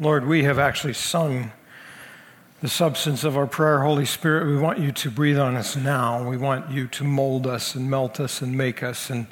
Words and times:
Lord, 0.00 0.28
we 0.28 0.44
have 0.44 0.60
actually 0.60 0.92
sung 0.92 1.50
the 2.60 2.68
substance 2.68 3.24
of 3.24 3.36
our 3.36 3.48
prayer. 3.48 3.80
Holy 3.80 4.04
Spirit, 4.04 4.46
we 4.46 4.56
want 4.56 4.78
you 4.78 4.92
to 4.92 5.10
breathe 5.10 5.40
on 5.40 5.56
us 5.56 5.74
now. 5.74 6.28
We 6.28 6.36
want 6.36 6.70
you 6.70 6.86
to 6.86 7.02
mold 7.02 7.48
us 7.48 7.74
and 7.74 7.90
melt 7.90 8.20
us 8.20 8.40
and 8.40 8.56
make 8.56 8.80
us 8.80 9.10
and 9.10 9.26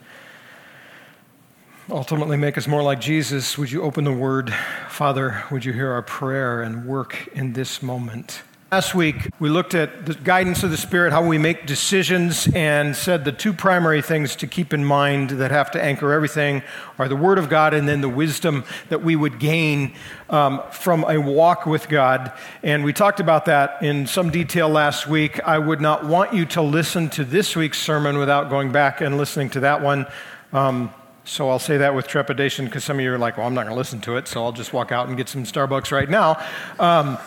ultimately 1.88 2.36
make 2.36 2.58
us 2.58 2.66
more 2.66 2.82
like 2.82 3.00
Jesus. 3.00 3.56
Would 3.56 3.70
you 3.70 3.82
open 3.82 4.02
the 4.02 4.12
word? 4.12 4.52
Father, 4.88 5.44
would 5.52 5.64
you 5.64 5.72
hear 5.72 5.92
our 5.92 6.02
prayer 6.02 6.62
and 6.62 6.84
work 6.84 7.28
in 7.32 7.52
this 7.52 7.80
moment? 7.80 8.42
Last 8.72 8.96
week, 8.96 9.30
we 9.38 9.48
looked 9.48 9.76
at 9.76 10.06
the 10.06 10.14
guidance 10.14 10.64
of 10.64 10.72
the 10.72 10.76
Spirit, 10.76 11.12
how 11.12 11.24
we 11.24 11.38
make 11.38 11.66
decisions, 11.66 12.48
and 12.52 12.96
said 12.96 13.24
the 13.24 13.30
two 13.30 13.52
primary 13.52 14.02
things 14.02 14.34
to 14.34 14.48
keep 14.48 14.74
in 14.74 14.84
mind 14.84 15.30
that 15.30 15.52
have 15.52 15.70
to 15.70 15.80
anchor 15.82 16.12
everything 16.12 16.64
are 16.98 17.06
the 17.06 17.14
Word 17.14 17.38
of 17.38 17.48
God 17.48 17.74
and 17.74 17.88
then 17.88 18.00
the 18.00 18.08
wisdom 18.08 18.64
that 18.88 19.04
we 19.04 19.14
would 19.14 19.38
gain 19.38 19.94
um, 20.30 20.60
from 20.72 21.04
a 21.04 21.16
walk 21.16 21.64
with 21.64 21.88
God. 21.88 22.32
And 22.64 22.82
we 22.82 22.92
talked 22.92 23.20
about 23.20 23.44
that 23.44 23.80
in 23.84 24.04
some 24.08 24.30
detail 24.30 24.68
last 24.68 25.06
week. 25.06 25.38
I 25.44 25.60
would 25.60 25.80
not 25.80 26.04
want 26.04 26.34
you 26.34 26.44
to 26.46 26.60
listen 26.60 27.08
to 27.10 27.24
this 27.24 27.54
week's 27.54 27.78
sermon 27.80 28.18
without 28.18 28.50
going 28.50 28.72
back 28.72 29.00
and 29.00 29.16
listening 29.16 29.48
to 29.50 29.60
that 29.60 29.80
one. 29.80 30.08
Um, 30.52 30.92
so 31.22 31.50
I'll 31.50 31.60
say 31.60 31.76
that 31.76 31.94
with 31.94 32.08
trepidation 32.08 32.64
because 32.64 32.82
some 32.82 32.98
of 32.98 33.04
you 33.04 33.12
are 33.12 33.18
like, 33.18 33.36
well, 33.36 33.46
I'm 33.46 33.54
not 33.54 33.62
going 33.62 33.74
to 33.74 33.78
listen 33.78 34.00
to 34.02 34.16
it, 34.16 34.26
so 34.26 34.44
I'll 34.44 34.50
just 34.50 34.72
walk 34.72 34.90
out 34.90 35.06
and 35.06 35.16
get 35.16 35.28
some 35.28 35.44
Starbucks 35.44 35.92
right 35.92 36.10
now. 36.10 36.44
Um, 36.80 37.18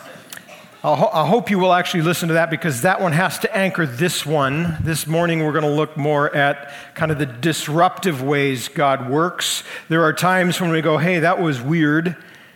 I 0.81 1.27
hope 1.27 1.49
you 1.49 1.59
will 1.59 1.73
actually 1.73 2.03
listen 2.03 2.29
to 2.29 2.35
that 2.35 2.49
because 2.49 2.83
that 2.83 3.01
one 3.01 3.11
has 3.11 3.37
to 3.39 3.53
anchor 3.53 3.85
this 3.85 4.25
one. 4.25 4.77
This 4.79 5.07
morning, 5.07 5.43
we're 5.43 5.51
going 5.51 5.65
to 5.65 5.69
look 5.69 5.97
more 5.97 6.33
at 6.33 6.71
kind 6.95 7.11
of 7.11 7.19
the 7.19 7.25
disruptive 7.25 8.23
ways 8.23 8.69
God 8.69 9.09
works. 9.09 9.65
There 9.89 10.05
are 10.05 10.13
times 10.13 10.61
when 10.61 10.69
we 10.69 10.81
go, 10.81 10.97
hey, 10.97 11.19
that 11.19 11.41
was 11.41 11.59
weird, 11.59 12.15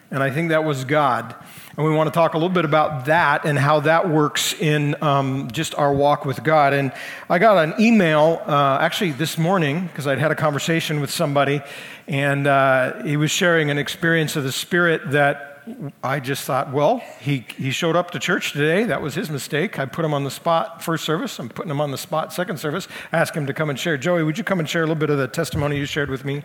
and 0.09 0.23
I 0.23 0.31
think 0.31 0.51
that 0.51 0.63
was 0.63 0.85
God. 0.85 1.35
And 1.75 1.85
we 1.85 1.91
want 1.91 2.07
to 2.07 2.13
talk 2.13 2.33
a 2.33 2.37
little 2.37 2.47
bit 2.47 2.63
about 2.63 3.07
that 3.07 3.43
and 3.43 3.59
how 3.59 3.81
that 3.81 4.09
works 4.09 4.53
in 4.53 4.95
um, 5.03 5.51
just 5.51 5.75
our 5.75 5.93
walk 5.93 6.23
with 6.23 6.45
God. 6.45 6.71
And 6.71 6.93
I 7.29 7.39
got 7.39 7.57
an 7.57 7.73
email 7.77 8.41
uh, 8.45 8.77
actually 8.79 9.11
this 9.11 9.37
morning 9.37 9.87
because 9.87 10.07
I'd 10.07 10.19
had 10.19 10.31
a 10.31 10.35
conversation 10.35 11.01
with 11.01 11.11
somebody, 11.11 11.59
and 12.07 12.47
uh, 12.47 13.03
he 13.03 13.17
was 13.17 13.31
sharing 13.31 13.69
an 13.69 13.77
experience 13.77 14.37
of 14.37 14.45
the 14.45 14.53
Spirit 14.53 15.11
that 15.11 15.52
I 16.03 16.19
just 16.19 16.43
thought, 16.43 16.71
well, 16.71 17.01
he, 17.19 17.45
he 17.57 17.71
showed 17.71 17.95
up 17.95 18.11
to 18.11 18.19
church 18.19 18.53
today. 18.53 18.83
That 18.83 19.01
was 19.01 19.15
his 19.15 19.29
mistake. 19.29 19.79
I 19.79 19.85
put 19.85 20.03
him 20.03 20.13
on 20.13 20.23
the 20.23 20.31
spot 20.31 20.83
first 20.83 21.05
service. 21.05 21.39
I'm 21.39 21.49
putting 21.49 21.71
him 21.71 21.79
on 21.79 21.91
the 21.91 21.97
spot 21.97 22.33
second 22.33 22.59
service. 22.59 22.87
Ask 23.11 23.33
him 23.33 23.45
to 23.47 23.53
come 23.53 23.69
and 23.69 23.79
share. 23.79 23.97
Joey, 23.97 24.23
would 24.23 24.37
you 24.37 24.43
come 24.43 24.59
and 24.59 24.67
share 24.67 24.81
a 24.81 24.85
little 24.85 24.95
bit 24.95 25.09
of 25.09 25.17
the 25.17 25.27
testimony 25.27 25.77
you 25.77 25.85
shared 25.85 26.09
with 26.09 26.25
me? 26.25 26.43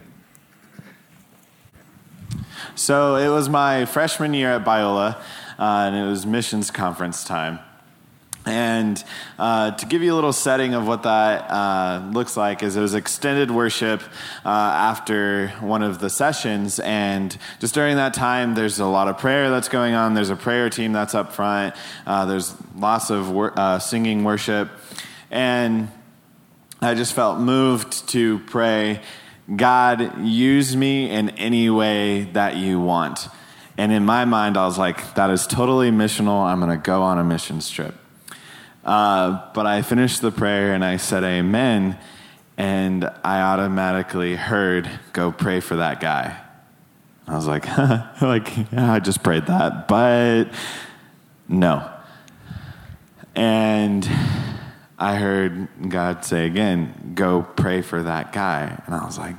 So 2.74 3.16
it 3.16 3.28
was 3.28 3.48
my 3.48 3.84
freshman 3.86 4.34
year 4.34 4.52
at 4.52 4.64
Biola, 4.64 5.16
uh, 5.16 5.20
and 5.58 5.96
it 5.96 6.08
was 6.08 6.24
missions 6.24 6.70
conference 6.70 7.24
time. 7.24 7.58
And 8.48 9.04
uh, 9.38 9.72
to 9.72 9.86
give 9.86 10.02
you 10.02 10.14
a 10.14 10.16
little 10.16 10.32
setting 10.32 10.72
of 10.72 10.86
what 10.86 11.02
that 11.02 11.50
uh, 11.50 12.10
looks 12.12 12.36
like, 12.36 12.62
is 12.62 12.76
it 12.76 12.80
was 12.80 12.94
extended 12.94 13.50
worship 13.50 14.02
uh, 14.44 14.48
after 14.48 15.48
one 15.60 15.82
of 15.82 15.98
the 15.98 16.08
sessions, 16.08 16.80
and 16.80 17.36
just 17.60 17.74
during 17.74 17.96
that 17.96 18.14
time, 18.14 18.54
there's 18.54 18.80
a 18.80 18.86
lot 18.86 19.06
of 19.06 19.18
prayer 19.18 19.50
that's 19.50 19.68
going 19.68 19.94
on. 19.94 20.14
There's 20.14 20.30
a 20.30 20.36
prayer 20.36 20.70
team 20.70 20.92
that's 20.92 21.14
up 21.14 21.34
front. 21.34 21.74
Uh, 22.06 22.24
there's 22.24 22.54
lots 22.74 23.10
of 23.10 23.30
wor- 23.30 23.52
uh, 23.54 23.78
singing 23.78 24.24
worship, 24.24 24.70
and 25.30 25.88
I 26.80 26.94
just 26.94 27.12
felt 27.12 27.38
moved 27.38 28.08
to 28.10 28.38
pray. 28.40 29.02
God, 29.54 30.24
use 30.24 30.74
me 30.76 31.10
in 31.10 31.30
any 31.30 31.68
way 31.70 32.24
that 32.32 32.56
you 32.56 32.80
want. 32.80 33.28
And 33.76 33.92
in 33.92 34.04
my 34.04 34.24
mind, 34.24 34.56
I 34.56 34.66
was 34.66 34.76
like, 34.76 35.14
that 35.14 35.30
is 35.30 35.46
totally 35.46 35.90
missional. 35.90 36.44
I'm 36.44 36.58
going 36.58 36.70
to 36.70 36.82
go 36.82 37.02
on 37.02 37.18
a 37.18 37.24
mission 37.24 37.60
trip. 37.60 37.94
Uh, 38.88 39.42
but 39.52 39.66
I 39.66 39.82
finished 39.82 40.22
the 40.22 40.30
prayer 40.30 40.72
and 40.72 40.82
I 40.82 40.96
said 40.96 41.22
amen, 41.22 41.98
and 42.56 43.04
I 43.22 43.42
automatically 43.42 44.34
heard, 44.34 44.88
go 45.12 45.30
pray 45.30 45.60
for 45.60 45.76
that 45.76 46.00
guy. 46.00 46.40
I 47.26 47.36
was 47.36 47.46
like, 47.46 47.66
like 48.22 48.56
yeah, 48.72 48.90
I 48.90 49.00
just 49.00 49.22
prayed 49.22 49.44
that, 49.44 49.88
but 49.88 50.44
no. 51.48 51.86
And 53.34 54.08
I 54.98 55.16
heard 55.16 55.68
God 55.90 56.24
say 56.24 56.46
again, 56.46 57.12
go 57.14 57.42
pray 57.42 57.82
for 57.82 58.02
that 58.02 58.32
guy. 58.32 58.82
And 58.86 58.94
I 58.94 59.04
was 59.04 59.18
like, 59.18 59.36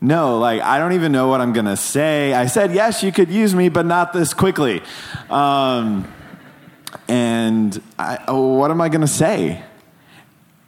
no, 0.00 0.38
like, 0.38 0.62
I 0.62 0.78
don't 0.78 0.92
even 0.92 1.10
know 1.10 1.26
what 1.26 1.40
I'm 1.40 1.52
going 1.52 1.66
to 1.66 1.76
say. 1.76 2.34
I 2.34 2.46
said, 2.46 2.72
yes, 2.72 3.02
you 3.02 3.10
could 3.10 3.30
use 3.30 3.52
me, 3.52 3.68
but 3.68 3.84
not 3.84 4.12
this 4.12 4.32
quickly. 4.32 4.80
Um, 5.28 6.06
and 7.06 7.80
I, 7.98 8.18
oh, 8.28 8.54
what 8.54 8.70
am 8.70 8.80
I 8.80 8.88
going 8.88 9.02
to 9.02 9.06
say? 9.06 9.62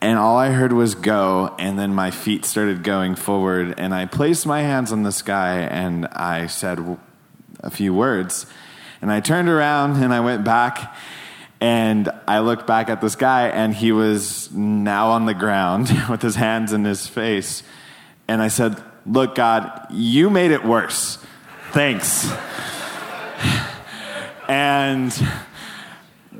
And 0.03 0.19
all 0.19 0.38
I 0.38 0.50
heard 0.50 0.72
was 0.72 0.94
go, 0.94 1.54
and 1.58 1.78
then 1.78 1.94
my 1.94 2.10
feet 2.10 2.47
started 2.47 2.82
going 2.82 3.16
forward, 3.16 3.78
and 3.78 3.94
I 3.94 4.06
placed 4.06 4.47
my 4.47 4.62
hands 4.62 4.92
on 4.92 5.03
the 5.03 5.22
guy, 5.25 5.59
and 5.59 6.06
I 6.06 6.47
said 6.47 6.98
a 7.60 7.70
few 7.70 7.92
words. 7.92 8.47
And 9.03 9.12
I 9.12 9.20
turned 9.20 9.48
around 9.48 10.03
and 10.03 10.12
I 10.12 10.20
went 10.20 10.44
back, 10.44 10.94
and 11.60 12.10
I 12.26 12.41
looked 12.41 12.66
back 12.66 12.88
at 12.88 13.00
this 13.00 13.14
guy, 13.14 13.48
and 13.48 13.75
he 13.75 13.92
was 13.92 14.50
now 14.53 15.09
on 15.09 15.26
the 15.26 15.34
ground 15.34 15.91
with 16.10 16.22
his 16.22 16.36
hands 16.36 16.72
in 16.72 16.84
his 16.84 17.06
face. 17.06 17.62
And 18.28 18.41
I 18.41 18.48
said, 18.48 18.82
Look, 19.06 19.34
God, 19.34 19.86
you 19.91 20.28
made 20.28 20.50
it 20.50 20.64
worse. 20.64 21.19
Thanks. 21.72 22.30
and 24.48 25.12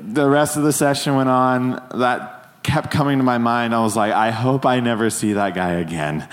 the 0.03 0.29
rest 0.29 0.57
of 0.57 0.63
the 0.63 0.73
session 0.73 1.15
went 1.15 1.29
on. 1.29 1.81
That 1.95 2.41
kept 2.63 2.91
coming 2.91 3.17
to 3.17 3.23
my 3.23 3.37
mind. 3.37 3.73
I 3.73 3.81
was 3.81 3.95
like, 3.95 4.13
I 4.13 4.31
hope 4.31 4.65
I 4.65 4.79
never 4.79 5.09
see 5.09 5.33
that 5.33 5.55
guy 5.55 5.73
again. 5.73 6.27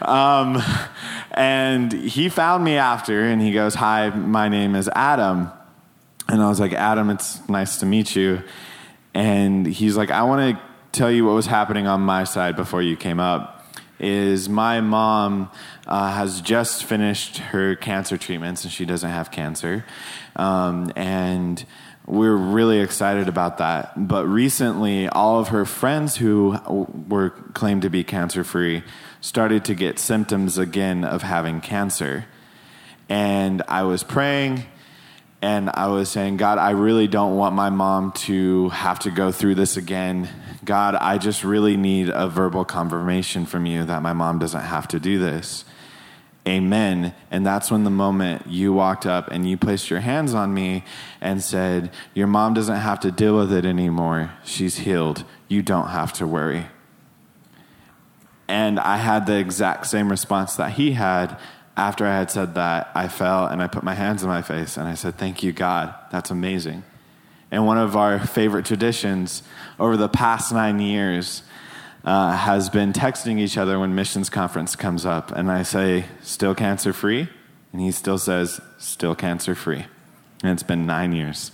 Um, 0.00 0.62
and 1.32 1.92
he 1.92 2.28
found 2.28 2.64
me 2.64 2.76
after 2.76 3.24
and 3.24 3.40
he 3.40 3.52
goes, 3.52 3.74
Hi, 3.74 4.10
my 4.10 4.48
name 4.48 4.74
is 4.74 4.88
Adam. 4.94 5.50
And 6.28 6.40
I 6.40 6.48
was 6.48 6.60
like, 6.60 6.72
Adam, 6.72 7.10
it's 7.10 7.46
nice 7.48 7.78
to 7.78 7.86
meet 7.86 8.14
you. 8.14 8.42
And 9.14 9.66
he's 9.66 9.96
like, 9.96 10.10
I 10.10 10.22
want 10.22 10.56
to 10.56 10.62
tell 10.92 11.10
you 11.10 11.24
what 11.24 11.34
was 11.34 11.46
happening 11.46 11.86
on 11.86 12.00
my 12.00 12.24
side 12.24 12.56
before 12.56 12.82
you 12.82 12.96
came 12.96 13.20
up. 13.20 13.66
Is 13.98 14.48
my 14.48 14.80
mom 14.80 15.50
uh, 15.86 16.12
has 16.12 16.40
just 16.40 16.84
finished 16.84 17.38
her 17.38 17.76
cancer 17.76 18.16
treatments 18.16 18.64
and 18.64 18.72
she 18.72 18.84
doesn't 18.84 19.08
have 19.08 19.30
cancer. 19.30 19.84
Um, 20.34 20.90
and 20.96 21.64
we're 22.06 22.36
really 22.36 22.80
excited 22.80 23.28
about 23.28 23.58
that. 23.58 24.08
But 24.08 24.26
recently, 24.26 25.08
all 25.08 25.38
of 25.38 25.48
her 25.48 25.64
friends 25.64 26.16
who 26.16 26.58
were 27.08 27.30
claimed 27.30 27.82
to 27.82 27.90
be 27.90 28.02
cancer 28.04 28.44
free 28.44 28.82
started 29.20 29.64
to 29.66 29.74
get 29.74 29.98
symptoms 29.98 30.58
again 30.58 31.04
of 31.04 31.22
having 31.22 31.60
cancer. 31.60 32.26
And 33.08 33.62
I 33.68 33.84
was 33.84 34.02
praying 34.02 34.64
and 35.40 35.70
I 35.70 35.88
was 35.88 36.08
saying, 36.08 36.36
God, 36.36 36.58
I 36.58 36.70
really 36.70 37.08
don't 37.08 37.36
want 37.36 37.54
my 37.54 37.70
mom 37.70 38.12
to 38.12 38.68
have 38.70 39.00
to 39.00 39.10
go 39.10 39.32
through 39.32 39.56
this 39.56 39.76
again. 39.76 40.28
God, 40.64 40.94
I 40.94 41.18
just 41.18 41.44
really 41.44 41.76
need 41.76 42.10
a 42.10 42.28
verbal 42.28 42.64
confirmation 42.64 43.46
from 43.46 43.66
you 43.66 43.84
that 43.84 44.02
my 44.02 44.12
mom 44.12 44.38
doesn't 44.38 44.60
have 44.60 44.88
to 44.88 45.00
do 45.00 45.18
this 45.18 45.64
amen. 46.46 47.14
And 47.30 47.46
that's 47.46 47.70
when 47.70 47.84
the 47.84 47.90
moment 47.90 48.46
you 48.46 48.72
walked 48.72 49.06
up 49.06 49.28
and 49.28 49.48
you 49.48 49.56
placed 49.56 49.90
your 49.90 50.00
hands 50.00 50.34
on 50.34 50.52
me 50.52 50.84
and 51.20 51.42
said, 51.42 51.90
Your 52.14 52.26
mom 52.26 52.54
doesn't 52.54 52.76
have 52.76 53.00
to 53.00 53.10
deal 53.10 53.36
with 53.36 53.52
it 53.52 53.64
anymore. 53.64 54.32
She's 54.44 54.78
healed. 54.78 55.24
You 55.48 55.62
don't 55.62 55.88
have 55.88 56.12
to 56.14 56.26
worry. 56.26 56.66
And 58.48 58.78
I 58.80 58.96
had 58.96 59.26
the 59.26 59.38
exact 59.38 59.86
same 59.86 60.10
response 60.10 60.56
that 60.56 60.72
he 60.72 60.92
had. 60.92 61.38
After 61.74 62.06
I 62.06 62.18
had 62.18 62.30
said 62.30 62.54
that, 62.56 62.90
I 62.94 63.08
fell 63.08 63.46
and 63.46 63.62
I 63.62 63.66
put 63.66 63.82
my 63.82 63.94
hands 63.94 64.22
in 64.22 64.28
my 64.28 64.42
face 64.42 64.76
and 64.76 64.86
I 64.86 64.94
said, 64.94 65.16
Thank 65.16 65.42
you, 65.42 65.52
God. 65.52 65.94
That's 66.10 66.30
amazing. 66.30 66.84
And 67.50 67.66
one 67.66 67.78
of 67.78 67.96
our 67.96 68.18
favorite 68.18 68.64
traditions 68.64 69.42
over 69.78 69.96
the 69.96 70.08
past 70.08 70.52
nine 70.52 70.80
years 70.80 71.42
uh, 72.04 72.36
has 72.36 72.68
been 72.68 72.92
texting 72.92 73.38
each 73.38 73.56
other 73.56 73.78
when 73.78 73.94
missions 73.94 74.28
conference 74.28 74.76
comes 74.76 75.06
up. 75.06 75.30
And 75.32 75.50
I 75.50 75.62
say, 75.62 76.06
still 76.22 76.54
cancer 76.54 76.92
free? 76.92 77.28
And 77.72 77.80
he 77.80 77.90
still 77.90 78.18
says, 78.18 78.60
still 78.78 79.14
cancer 79.14 79.54
free. 79.54 79.86
And 80.42 80.52
it's 80.52 80.62
been 80.62 80.86
nine 80.86 81.12
years. 81.12 81.52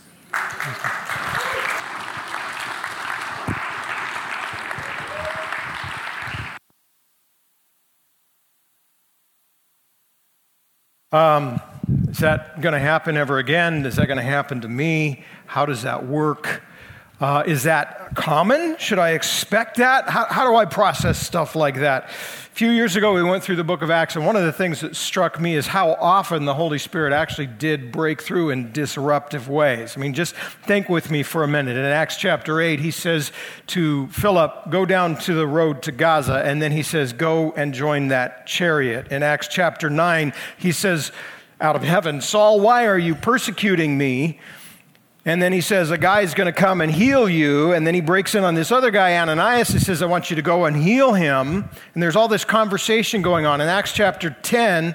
Um, 11.11 11.59
is 12.11 12.19
that 12.19 12.61
going 12.61 12.75
to 12.75 12.79
happen 12.79 13.17
ever 13.17 13.39
again? 13.39 13.87
Is 13.87 13.97
that 13.97 14.07
going 14.07 14.19
to 14.19 14.23
happen 14.23 14.61
to 14.61 14.69
me? 14.69 15.25
How 15.47 15.65
does 15.65 15.83
that 15.83 16.07
work? 16.07 16.63
Uh, 17.21 17.43
is 17.47 17.65
that 17.65 18.15
common? 18.15 18.77
Should 18.79 19.01
I 19.01 19.11
expect 19.11 19.79
that? 19.79 20.09
How, 20.09 20.27
how 20.27 20.49
do 20.49 20.55
I 20.55 20.67
process 20.67 21.19
stuff 21.19 21.57
like 21.57 21.81
that? 21.81 22.05
A 22.05 22.09
few 22.59 22.71
years 22.71 22.95
ago, 22.95 23.13
we 23.13 23.25
went 23.25 23.43
through 23.43 23.57
the 23.57 23.65
book 23.65 23.83
of 23.83 23.91
Acts, 23.91 24.15
and 24.15 24.25
one 24.25 24.37
of 24.37 24.45
the 24.45 24.53
things 24.53 24.83
that 24.83 24.95
struck 24.95 25.41
me 25.41 25.57
is 25.57 25.67
how 25.67 25.95
often 25.95 26.45
the 26.45 26.55
Holy 26.55 26.79
Spirit 26.79 27.13
actually 27.13 27.49
did 27.49 27.91
break 27.91 28.23
through 28.23 28.51
in 28.51 28.71
disruptive 28.71 29.49
ways. 29.49 29.97
I 29.97 30.01
mean, 30.01 30.15
just 30.15 30.37
think 30.37 30.89
with 30.89 31.11
me 31.11 31.25
for 31.25 31.43
a 31.43 31.49
minute. 31.49 31.77
In 31.77 31.85
Acts 31.85 32.17
chapter 32.17 32.61
8, 32.61 32.79
he 32.79 32.93
says 32.93 33.33
to 33.69 34.07
Philip, 34.09 34.71
Go 34.71 34.87
down 34.87 35.17
to 35.19 35.35
the 35.35 35.47
road 35.47 35.83
to 35.83 35.93
Gaza, 35.93 36.45
and 36.45 36.63
then 36.63 36.71
he 36.71 36.85
says, 36.85 37.13
Go 37.13 37.51
and 37.57 37.75
join 37.75 38.09
that 38.09 38.47
chariot. 38.47 39.11
In 39.11 39.25
Acts 39.25 39.49
chapter 39.49 39.91
9, 39.91 40.33
he 40.57 40.71
says, 40.71 41.11
out 41.61 41.75
of 41.75 41.83
heaven, 41.83 42.21
Saul, 42.21 42.61
why 42.61 42.87
are 42.87 42.99
you 42.99 43.17
persecuting 43.17 43.99
me? 43.99 44.39
And 45.25 45.43
then 45.43 45.53
he 45.53 45.61
says, 45.61 45.91
A 45.91 45.99
guy 45.99 46.23
is 46.23 46.35
going 46.35 46.47
to 46.47 46.53
come 46.53 46.81
and 46.81 46.91
heal 46.91 47.29
you. 47.29 47.73
And 47.73 47.87
then 47.87 47.95
he 47.95 48.01
breaks 48.01 48.35
in 48.35 48.45
on 48.45 48.55
this 48.55 48.73
other 48.73 48.91
guy, 48.91 49.17
Ananias, 49.17 49.71
and 49.71 49.83
says, 49.83 50.03
I 50.03 50.07
want 50.07 50.31
you 50.31 50.37
to 50.37 50.43
go 50.43 50.65
and 50.65 50.77
heal 50.77 51.13
him. 51.13 51.69
And 51.95 52.03
there's 52.03 52.17
all 52.17 52.29
this 52.29 52.45
conversation 52.45 53.23
going 53.23 53.45
on. 53.45 53.61
In 53.61 53.69
Acts 53.69 53.93
chapter 53.93 54.31
10, 54.43 54.95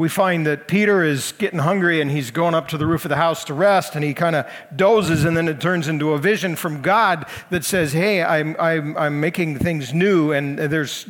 we 0.00 0.08
find 0.08 0.46
that 0.46 0.66
Peter 0.66 1.04
is 1.04 1.32
getting 1.32 1.58
hungry 1.58 2.00
and 2.00 2.10
he's 2.10 2.30
going 2.30 2.54
up 2.54 2.68
to 2.68 2.78
the 2.78 2.86
roof 2.86 3.04
of 3.04 3.10
the 3.10 3.16
house 3.16 3.44
to 3.44 3.52
rest 3.52 3.94
and 3.94 4.02
he 4.02 4.14
kind 4.14 4.34
of 4.34 4.46
dozes 4.74 5.26
and 5.26 5.36
then 5.36 5.46
it 5.46 5.60
turns 5.60 5.88
into 5.88 6.12
a 6.12 6.18
vision 6.18 6.56
from 6.56 6.80
God 6.80 7.26
that 7.50 7.66
says, 7.66 7.92
Hey, 7.92 8.22
I'm, 8.22 8.56
I'm, 8.58 8.96
I'm 8.96 9.20
making 9.20 9.58
things 9.58 9.92
new 9.92 10.32
and 10.32 10.58
there's, 10.58 11.04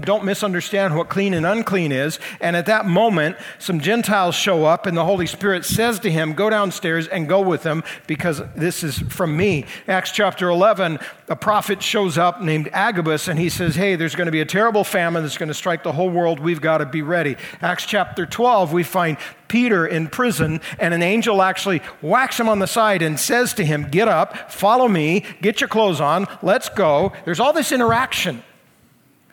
don't 0.00 0.24
misunderstand 0.24 0.96
what 0.96 1.08
clean 1.08 1.32
and 1.32 1.46
unclean 1.46 1.92
is. 1.92 2.18
And 2.40 2.56
at 2.56 2.66
that 2.66 2.86
moment, 2.86 3.36
some 3.60 3.78
Gentiles 3.78 4.34
show 4.34 4.64
up 4.64 4.86
and 4.86 4.96
the 4.96 5.04
Holy 5.04 5.28
Spirit 5.28 5.64
says 5.64 6.00
to 6.00 6.10
him, 6.10 6.32
Go 6.32 6.50
downstairs 6.50 7.06
and 7.06 7.28
go 7.28 7.40
with 7.40 7.62
them 7.62 7.84
because 8.08 8.42
this 8.56 8.82
is 8.82 8.98
from 8.98 9.36
me. 9.36 9.64
Acts 9.86 10.10
chapter 10.10 10.48
11, 10.48 10.98
a 11.28 11.36
prophet 11.36 11.84
shows 11.84 12.18
up 12.18 12.42
named 12.42 12.68
Agabus 12.72 13.28
and 13.28 13.38
he 13.38 13.48
says, 13.48 13.76
Hey, 13.76 13.94
there's 13.94 14.16
going 14.16 14.26
to 14.26 14.32
be 14.32 14.40
a 14.40 14.44
terrible 14.44 14.82
famine 14.82 15.22
that's 15.22 15.38
going 15.38 15.46
to 15.46 15.54
strike 15.54 15.84
the 15.84 15.92
whole 15.92 16.10
world. 16.10 16.40
We've 16.40 16.60
got 16.60 16.78
to 16.78 16.86
be 16.86 17.02
ready. 17.02 17.36
Acts 17.62 17.86
chapter 17.86 18.23
chapter 18.24 18.36
12, 18.36 18.72
we 18.72 18.82
find 18.82 19.18
Peter 19.48 19.86
in 19.86 20.08
prison, 20.08 20.60
and 20.78 20.94
an 20.94 21.02
angel 21.02 21.42
actually 21.42 21.78
whacks 22.00 22.40
him 22.40 22.48
on 22.48 22.58
the 22.58 22.66
side 22.66 23.02
and 23.02 23.20
says 23.20 23.52
to 23.54 23.64
him, 23.64 23.88
Get 23.90 24.08
up, 24.08 24.50
follow 24.50 24.88
me, 24.88 25.24
get 25.42 25.60
your 25.60 25.68
clothes 25.68 26.00
on, 26.00 26.26
let's 26.42 26.70
go. 26.70 27.12
There's 27.24 27.40
all 27.40 27.52
this 27.52 27.70
interaction 27.70 28.42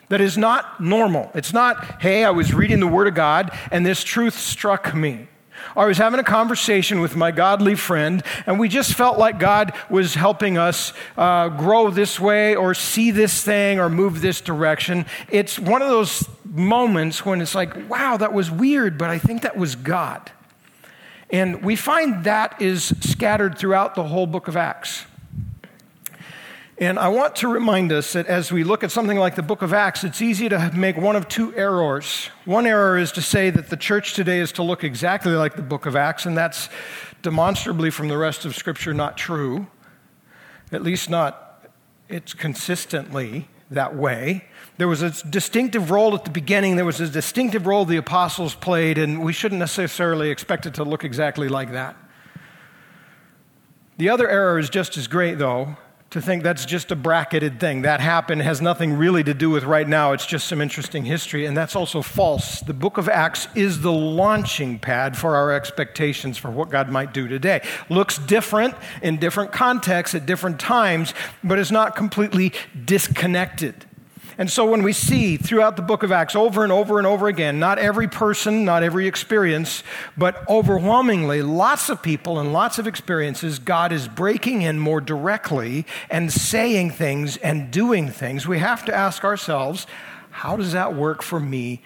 that 0.08 0.20
is 0.20 0.36
not 0.36 0.80
normal. 0.80 1.30
It's 1.34 1.54
not, 1.54 2.02
hey, 2.02 2.24
I 2.24 2.30
was 2.30 2.52
reading 2.52 2.80
the 2.80 2.86
Word 2.86 3.08
of 3.08 3.14
God 3.14 3.50
and 3.70 3.86
this 3.86 4.04
truth 4.04 4.34
struck 4.34 4.94
me. 4.94 5.26
I 5.76 5.86
was 5.86 5.98
having 5.98 6.20
a 6.20 6.24
conversation 6.24 7.00
with 7.00 7.16
my 7.16 7.30
godly 7.30 7.74
friend, 7.74 8.22
and 8.46 8.58
we 8.58 8.68
just 8.68 8.94
felt 8.94 9.18
like 9.18 9.38
God 9.38 9.72
was 9.90 10.14
helping 10.14 10.58
us 10.58 10.92
uh, 11.16 11.48
grow 11.48 11.90
this 11.90 12.18
way 12.20 12.54
or 12.54 12.74
see 12.74 13.10
this 13.10 13.42
thing 13.42 13.78
or 13.78 13.88
move 13.88 14.20
this 14.20 14.40
direction. 14.40 15.06
It's 15.30 15.58
one 15.58 15.82
of 15.82 15.88
those 15.88 16.28
moments 16.44 17.24
when 17.24 17.40
it's 17.40 17.54
like, 17.54 17.88
wow, 17.88 18.16
that 18.16 18.32
was 18.32 18.50
weird, 18.50 18.98
but 18.98 19.10
I 19.10 19.18
think 19.18 19.42
that 19.42 19.56
was 19.56 19.74
God. 19.74 20.30
And 21.30 21.62
we 21.62 21.76
find 21.76 22.24
that 22.24 22.60
is 22.60 22.94
scattered 23.00 23.56
throughout 23.56 23.94
the 23.94 24.04
whole 24.04 24.26
book 24.26 24.48
of 24.48 24.56
Acts. 24.56 25.06
And 26.82 26.98
I 26.98 27.10
want 27.10 27.36
to 27.36 27.46
remind 27.46 27.92
us 27.92 28.14
that 28.14 28.26
as 28.26 28.50
we 28.50 28.64
look 28.64 28.82
at 28.82 28.90
something 28.90 29.16
like 29.16 29.36
the 29.36 29.42
book 29.42 29.62
of 29.62 29.72
Acts, 29.72 30.02
it's 30.02 30.20
easy 30.20 30.48
to 30.48 30.72
make 30.74 30.96
one 30.96 31.14
of 31.14 31.28
two 31.28 31.54
errors. 31.54 32.28
One 32.44 32.66
error 32.66 32.98
is 32.98 33.12
to 33.12 33.22
say 33.22 33.50
that 33.50 33.70
the 33.70 33.76
church 33.76 34.14
today 34.14 34.40
is 34.40 34.50
to 34.54 34.64
look 34.64 34.82
exactly 34.82 35.34
like 35.34 35.54
the 35.54 35.62
book 35.62 35.86
of 35.86 35.94
Acts, 35.94 36.26
and 36.26 36.36
that's 36.36 36.68
demonstrably 37.22 37.90
from 37.90 38.08
the 38.08 38.18
rest 38.18 38.44
of 38.44 38.56
Scripture 38.56 38.92
not 38.92 39.16
true. 39.16 39.68
At 40.72 40.82
least 40.82 41.08
not, 41.08 41.68
it's 42.08 42.34
consistently 42.34 43.46
that 43.70 43.94
way. 43.94 44.46
There 44.76 44.88
was 44.88 45.02
a 45.02 45.10
distinctive 45.28 45.92
role 45.92 46.16
at 46.16 46.24
the 46.24 46.32
beginning, 46.32 46.74
there 46.74 46.84
was 46.84 47.00
a 47.00 47.06
distinctive 47.06 47.64
role 47.64 47.84
the 47.84 47.96
apostles 47.96 48.56
played, 48.56 48.98
and 48.98 49.22
we 49.22 49.32
shouldn't 49.32 49.60
necessarily 49.60 50.30
expect 50.30 50.66
it 50.66 50.74
to 50.74 50.82
look 50.82 51.04
exactly 51.04 51.48
like 51.48 51.70
that. 51.70 51.94
The 53.98 54.08
other 54.08 54.28
error 54.28 54.58
is 54.58 54.68
just 54.68 54.96
as 54.96 55.06
great, 55.06 55.38
though, 55.38 55.76
to 56.12 56.20
think 56.20 56.42
that's 56.42 56.66
just 56.66 56.92
a 56.92 56.96
bracketed 56.96 57.58
thing. 57.58 57.82
That 57.82 58.00
happened 58.00 58.42
has 58.42 58.60
nothing 58.60 58.92
really 58.92 59.24
to 59.24 59.32
do 59.32 59.48
with 59.48 59.64
right 59.64 59.88
now. 59.88 60.12
It's 60.12 60.26
just 60.26 60.46
some 60.46 60.60
interesting 60.60 61.06
history. 61.06 61.46
And 61.46 61.56
that's 61.56 61.74
also 61.74 62.02
false. 62.02 62.60
The 62.60 62.74
book 62.74 62.98
of 62.98 63.08
Acts 63.08 63.48
is 63.54 63.80
the 63.80 63.92
launching 63.92 64.78
pad 64.78 65.16
for 65.16 65.34
our 65.34 65.52
expectations 65.52 66.36
for 66.36 66.50
what 66.50 66.68
God 66.68 66.90
might 66.90 67.14
do 67.14 67.28
today. 67.28 67.62
Looks 67.88 68.18
different 68.18 68.74
in 69.00 69.16
different 69.16 69.52
contexts 69.52 70.14
at 70.14 70.26
different 70.26 70.60
times, 70.60 71.14
but 71.42 71.58
is 71.58 71.72
not 71.72 71.96
completely 71.96 72.52
disconnected. 72.84 73.86
And 74.38 74.50
so 74.50 74.64
when 74.64 74.82
we 74.82 74.92
see 74.92 75.36
throughout 75.36 75.76
the 75.76 75.82
book 75.82 76.02
of 76.02 76.10
Acts 76.10 76.34
over 76.34 76.62
and 76.62 76.72
over 76.72 76.98
and 76.98 77.06
over 77.06 77.28
again, 77.28 77.58
not 77.58 77.78
every 77.78 78.08
person, 78.08 78.64
not 78.64 78.82
every 78.82 79.06
experience, 79.06 79.82
but 80.16 80.48
overwhelmingly 80.48 81.42
lots 81.42 81.88
of 81.88 82.02
people 82.02 82.38
and 82.38 82.52
lots 82.52 82.78
of 82.78 82.86
experiences, 82.86 83.58
God 83.58 83.92
is 83.92 84.08
breaking 84.08 84.62
in 84.62 84.78
more 84.78 85.00
directly 85.00 85.84
and 86.10 86.32
saying 86.32 86.92
things 86.92 87.36
and 87.38 87.70
doing 87.70 88.10
things, 88.10 88.48
we 88.48 88.58
have 88.58 88.84
to 88.86 88.94
ask 88.94 89.24
ourselves, 89.24 89.86
how 90.30 90.56
does 90.56 90.72
that 90.72 90.94
work 90.94 91.22
for 91.22 91.38
me 91.38 91.82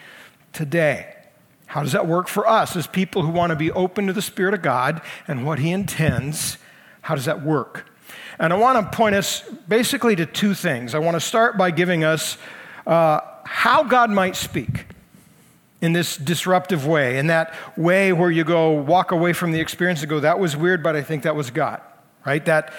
today? 0.52 1.14
How 1.66 1.82
does 1.82 1.92
that 1.92 2.06
work 2.06 2.28
for 2.28 2.48
us 2.48 2.76
as 2.76 2.86
people 2.86 3.22
who 3.22 3.32
want 3.32 3.50
to 3.50 3.56
be 3.56 3.72
open 3.72 4.06
to 4.06 4.12
the 4.12 4.22
Spirit 4.22 4.54
of 4.54 4.62
God 4.62 5.02
and 5.26 5.44
what 5.44 5.58
He 5.58 5.72
intends? 5.72 6.58
How 7.02 7.16
does 7.16 7.24
that 7.24 7.42
work? 7.42 7.90
And 8.38 8.52
I 8.52 8.56
want 8.56 8.90
to 8.90 8.96
point 8.96 9.14
us 9.14 9.42
basically 9.68 10.16
to 10.16 10.26
two 10.26 10.54
things. 10.54 10.94
I 10.94 10.98
want 10.98 11.14
to 11.14 11.20
start 11.20 11.56
by 11.56 11.70
giving 11.70 12.04
us 12.04 12.36
uh, 12.86 13.20
how 13.44 13.82
God 13.82 14.10
might 14.10 14.36
speak 14.36 14.86
in 15.80 15.92
this 15.92 16.16
disruptive 16.16 16.86
way, 16.86 17.18
in 17.18 17.26
that 17.28 17.54
way 17.76 18.12
where 18.12 18.30
you 18.30 18.44
go 18.44 18.70
walk 18.72 19.12
away 19.12 19.32
from 19.32 19.52
the 19.52 19.60
experience 19.60 20.00
and 20.00 20.08
go, 20.08 20.20
that 20.20 20.38
was 20.38 20.56
weird, 20.56 20.82
but 20.82 20.96
I 20.96 21.02
think 21.02 21.22
that 21.24 21.36
was 21.36 21.50
God, 21.50 21.80
right? 22.24 22.44
That 22.44 22.72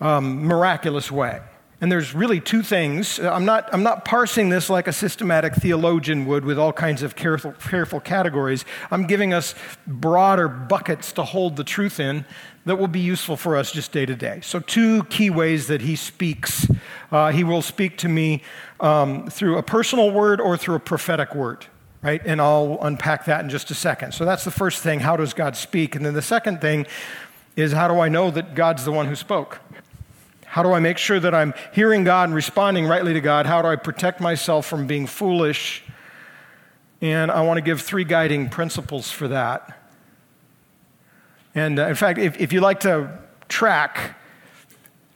um, 0.00 0.46
miraculous 0.46 1.10
way. 1.10 1.40
And 1.82 1.90
there's 1.90 2.14
really 2.14 2.40
two 2.40 2.62
things. 2.62 3.18
I'm 3.18 3.46
not, 3.46 3.68
I'm 3.72 3.82
not 3.82 4.04
parsing 4.04 4.50
this 4.50 4.68
like 4.68 4.86
a 4.86 4.92
systematic 4.92 5.54
theologian 5.54 6.26
would 6.26 6.44
with 6.44 6.58
all 6.58 6.74
kinds 6.74 7.02
of 7.02 7.16
careful, 7.16 7.52
careful 7.52 8.00
categories. 8.00 8.66
I'm 8.90 9.06
giving 9.06 9.32
us 9.32 9.54
broader 9.86 10.46
buckets 10.46 11.10
to 11.12 11.24
hold 11.24 11.56
the 11.56 11.64
truth 11.64 11.98
in 11.98 12.26
that 12.66 12.76
will 12.76 12.88
be 12.88 13.00
useful 13.00 13.36
for 13.36 13.56
us 13.56 13.72
just 13.72 13.92
day 13.92 14.04
to 14.06 14.14
day. 14.14 14.40
So, 14.42 14.60
two 14.60 15.04
key 15.04 15.30
ways 15.30 15.66
that 15.68 15.80
he 15.80 15.96
speaks. 15.96 16.70
Uh, 17.10 17.32
he 17.32 17.42
will 17.42 17.62
speak 17.62 17.96
to 17.98 18.08
me 18.08 18.42
um, 18.80 19.28
through 19.28 19.58
a 19.58 19.62
personal 19.62 20.10
word 20.10 20.40
or 20.40 20.56
through 20.56 20.74
a 20.74 20.80
prophetic 20.80 21.34
word, 21.34 21.66
right? 22.02 22.20
And 22.24 22.40
I'll 22.40 22.78
unpack 22.82 23.24
that 23.24 23.42
in 23.42 23.50
just 23.50 23.70
a 23.70 23.74
second. 23.74 24.12
So, 24.12 24.24
that's 24.24 24.44
the 24.44 24.50
first 24.50 24.82
thing. 24.82 25.00
How 25.00 25.16
does 25.16 25.32
God 25.32 25.56
speak? 25.56 25.94
And 25.94 26.04
then 26.04 26.14
the 26.14 26.22
second 26.22 26.60
thing 26.60 26.86
is 27.56 27.72
how 27.72 27.88
do 27.88 27.98
I 27.98 28.08
know 28.08 28.30
that 28.30 28.54
God's 28.54 28.84
the 28.84 28.92
one 28.92 29.06
who 29.06 29.16
spoke? 29.16 29.60
How 30.46 30.62
do 30.62 30.72
I 30.72 30.80
make 30.80 30.98
sure 30.98 31.20
that 31.20 31.34
I'm 31.34 31.54
hearing 31.72 32.02
God 32.02 32.24
and 32.24 32.34
responding 32.34 32.86
rightly 32.86 33.12
to 33.12 33.20
God? 33.20 33.46
How 33.46 33.62
do 33.62 33.68
I 33.68 33.76
protect 33.76 34.20
myself 34.20 34.66
from 34.66 34.86
being 34.86 35.06
foolish? 35.06 35.84
And 37.00 37.30
I 37.30 37.42
want 37.42 37.58
to 37.58 37.62
give 37.62 37.80
three 37.80 38.04
guiding 38.04 38.48
principles 38.48 39.10
for 39.10 39.28
that. 39.28 39.79
And 41.54 41.78
uh, 41.78 41.88
in 41.88 41.94
fact, 41.94 42.18
if, 42.18 42.38
if 42.40 42.52
you 42.52 42.60
like 42.60 42.80
to 42.80 43.18
track 43.48 44.16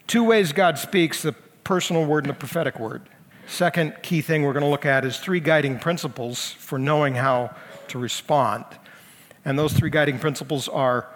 two 0.06 0.24
ways 0.24 0.52
God 0.52 0.78
speaks 0.78 1.22
the 1.22 1.32
personal 1.62 2.04
word 2.04 2.24
and 2.24 2.30
the 2.30 2.38
prophetic 2.38 2.78
word. 2.78 3.02
Second 3.46 3.94
key 4.02 4.20
thing 4.20 4.42
we're 4.42 4.52
going 4.52 4.64
to 4.64 4.70
look 4.70 4.86
at 4.86 5.04
is 5.04 5.18
three 5.18 5.40
guiding 5.40 5.78
principles 5.78 6.52
for 6.52 6.78
knowing 6.78 7.14
how 7.14 7.54
to 7.88 7.98
respond. 7.98 8.64
And 9.44 9.58
those 9.58 9.72
three 9.72 9.90
guiding 9.90 10.18
principles 10.18 10.68
are 10.68 11.06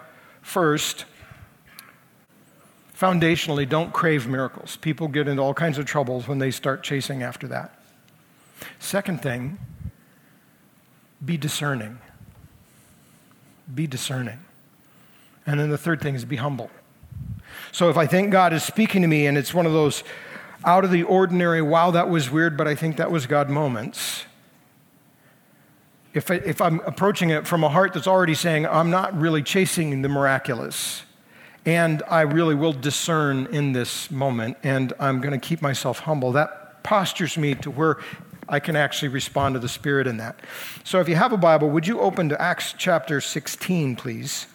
first, 0.41 1.05
foundationally, 2.95 3.67
don't 3.67 3.91
crave 3.93 4.27
miracles. 4.27 4.77
People 4.77 5.07
get 5.07 5.27
into 5.27 5.41
all 5.41 5.53
kinds 5.53 5.77
of 5.77 5.85
troubles 5.85 6.27
when 6.27 6.37
they 6.37 6.51
start 6.51 6.83
chasing 6.83 7.23
after 7.23 7.47
that. 7.47 7.79
Second 8.77 9.21
thing, 9.21 9.57
be 11.23 11.37
discerning. 11.37 11.99
Be 13.73 13.87
discerning. 13.87 14.39
And 15.49 15.59
then 15.59 15.71
the 15.71 15.79
third 15.79 15.99
thing 15.99 16.13
is 16.13 16.25
be 16.25 16.35
humble. 16.35 16.69
So 17.71 17.89
if 17.89 17.97
I 17.97 18.05
think 18.05 18.31
God 18.31 18.53
is 18.53 18.63
speaking 18.63 19.01
to 19.01 19.07
me 19.07 19.25
and 19.25 19.35
it's 19.35 19.51
one 19.51 19.65
of 19.65 19.73
those 19.73 20.03
out 20.63 20.85
of 20.85 20.91
the 20.91 21.01
ordinary, 21.01 21.59
wow, 21.59 21.89
that 21.89 22.07
was 22.07 22.29
weird, 22.29 22.55
but 22.55 22.67
I 22.67 22.75
think 22.75 22.97
that 22.97 23.09
was 23.09 23.25
God 23.25 23.49
moments, 23.49 24.25
if, 26.13 26.29
I, 26.29 26.35
if 26.35 26.61
I'm 26.61 26.81
approaching 26.81 27.31
it 27.31 27.47
from 27.47 27.63
a 27.63 27.69
heart 27.69 27.93
that's 27.93 28.05
already 28.05 28.35
saying, 28.35 28.67
I'm 28.67 28.91
not 28.91 29.19
really 29.19 29.41
chasing 29.41 30.03
the 30.03 30.09
miraculous, 30.09 31.01
and 31.65 32.03
I 32.07 32.21
really 32.21 32.53
will 32.53 32.73
discern 32.73 33.47
in 33.47 33.73
this 33.73 34.11
moment, 34.11 34.57
and 34.61 34.93
I'm 34.99 35.19
going 35.19 35.39
to 35.39 35.43
keep 35.47 35.63
myself 35.63 35.99
humble, 35.99 36.31
that 36.33 36.83
postures 36.83 37.39
me 37.39 37.55
to 37.55 37.71
where 37.71 37.97
I 38.47 38.59
can 38.59 38.75
actually 38.75 39.09
respond 39.09 39.55
to 39.55 39.59
the 39.59 39.69
Spirit 39.69 40.05
in 40.05 40.17
that. 40.17 40.39
So 40.83 40.99
if 40.99 41.09
you 41.09 41.15
have 41.15 41.33
a 41.33 41.37
Bible, 41.37 41.71
would 41.71 41.87
you 41.87 41.99
open 42.01 42.29
to 42.29 42.39
Acts 42.39 42.75
chapter 42.77 43.19
16, 43.19 43.95
please? 43.95 44.45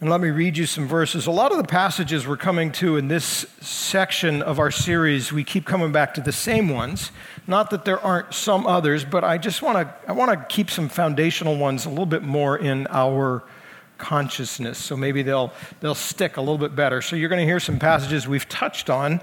And 0.00 0.08
let 0.08 0.22
me 0.22 0.30
read 0.30 0.56
you 0.56 0.64
some 0.64 0.88
verses. 0.88 1.26
A 1.26 1.30
lot 1.30 1.52
of 1.52 1.58
the 1.58 1.64
passages 1.64 2.26
we're 2.26 2.38
coming 2.38 2.72
to 2.72 2.96
in 2.96 3.08
this 3.08 3.44
section 3.60 4.40
of 4.40 4.58
our 4.58 4.70
series, 4.70 5.30
we 5.30 5.44
keep 5.44 5.66
coming 5.66 5.92
back 5.92 6.14
to 6.14 6.22
the 6.22 6.32
same 6.32 6.70
ones. 6.70 7.12
Not 7.46 7.68
that 7.68 7.84
there 7.84 8.00
aren't 8.00 8.32
some 8.32 8.66
others, 8.66 9.04
but 9.04 9.24
I 9.24 9.36
just 9.36 9.60
want 9.60 9.76
to 9.76 10.10
I 10.10 10.12
want 10.12 10.30
to 10.30 10.54
keep 10.54 10.70
some 10.70 10.88
foundational 10.88 11.58
ones 11.58 11.84
a 11.84 11.90
little 11.90 12.06
bit 12.06 12.22
more 12.22 12.56
in 12.56 12.86
our 12.88 13.42
consciousness. 13.98 14.78
So 14.78 14.96
maybe 14.96 15.22
they'll 15.22 15.52
they'll 15.80 15.94
stick 15.94 16.38
a 16.38 16.40
little 16.40 16.56
bit 16.56 16.74
better. 16.74 17.02
So 17.02 17.14
you're 17.14 17.28
going 17.28 17.42
to 17.42 17.44
hear 17.46 17.60
some 17.60 17.78
passages 17.78 18.26
we've 18.26 18.48
touched 18.48 18.88
on 18.88 19.20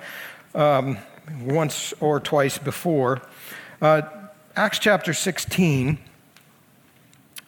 um, 0.54 1.00
once 1.42 1.92
or 2.00 2.20
twice 2.20 2.60
before. 2.60 3.24
Uh, 3.82 4.04
Acts 4.56 4.78
chapter 4.78 5.16
16 5.16 5.98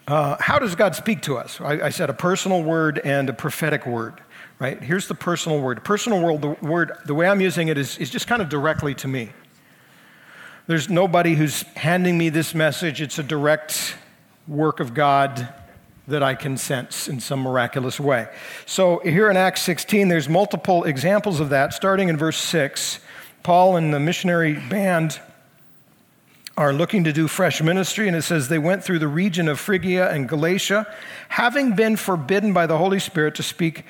uh, 0.09 0.37
how 0.39 0.57
does 0.57 0.73
God 0.73 0.95
speak 0.95 1.21
to 1.23 1.37
us? 1.37 1.61
I, 1.61 1.85
I, 1.85 1.89
said 1.89 2.09
a 2.09 2.13
personal 2.13 2.63
word 2.63 2.99
and 3.03 3.29
a 3.29 3.33
prophetic 3.33 3.85
word, 3.85 4.15
right? 4.57 4.81
Here's 4.81 5.07
the 5.07 5.13
personal 5.13 5.61
word. 5.61 5.83
Personal 5.83 6.23
word, 6.23 6.41
the 6.41 6.65
word, 6.65 6.93
the 7.05 7.13
way 7.13 7.27
I'm 7.27 7.41
using 7.41 7.67
it 7.67 7.77
is, 7.77 7.95
is 7.99 8.09
just 8.09 8.25
kind 8.25 8.41
of 8.41 8.49
directly 8.49 8.95
to 8.95 9.07
me. 9.07 9.29
There's 10.65 10.89
nobody 10.89 11.35
who's 11.35 11.61
handing 11.75 12.17
me 12.17 12.29
this 12.29 12.55
message. 12.55 13.01
It's 13.01 13.19
a 13.19 13.23
direct 13.23 13.95
work 14.47 14.79
of 14.79 14.95
God 14.95 15.47
that 16.07 16.23
I 16.23 16.33
can 16.33 16.57
sense 16.57 17.07
in 17.07 17.19
some 17.19 17.41
miraculous 17.41 17.99
way. 17.99 18.29
So 18.65 18.99
here 18.99 19.29
in 19.29 19.37
Acts 19.37 19.61
16, 19.61 20.07
there's 20.07 20.27
multiple 20.27 20.85
examples 20.85 21.39
of 21.39 21.49
that, 21.49 21.71
starting 21.71 22.09
in 22.09 22.17
verse 22.17 22.37
6. 22.37 22.99
Paul 23.43 23.77
and 23.77 23.93
the 23.93 23.99
missionary 23.99 24.55
band 24.55 25.19
are 26.59 26.73
looking 26.73 27.05
to 27.05 27.13
do 27.13 27.29
fresh 27.29 27.63
ministry, 27.63 28.05
and 28.09 28.17
it 28.17 28.21
says 28.21 28.49
they 28.49 28.59
went 28.59 28.83
through 28.83 28.99
the 28.99 29.07
region 29.07 29.47
of 29.47 29.57
Phrygia 29.57 30.09
and 30.11 30.27
Galatia, 30.27 30.85
having 31.29 31.73
been 31.73 31.95
forbidden 31.95 32.51
by 32.51 32.67
the 32.67 32.77
Holy 32.77 32.99
Spirit 32.99 33.33
to 33.35 33.43
speak 33.43 33.85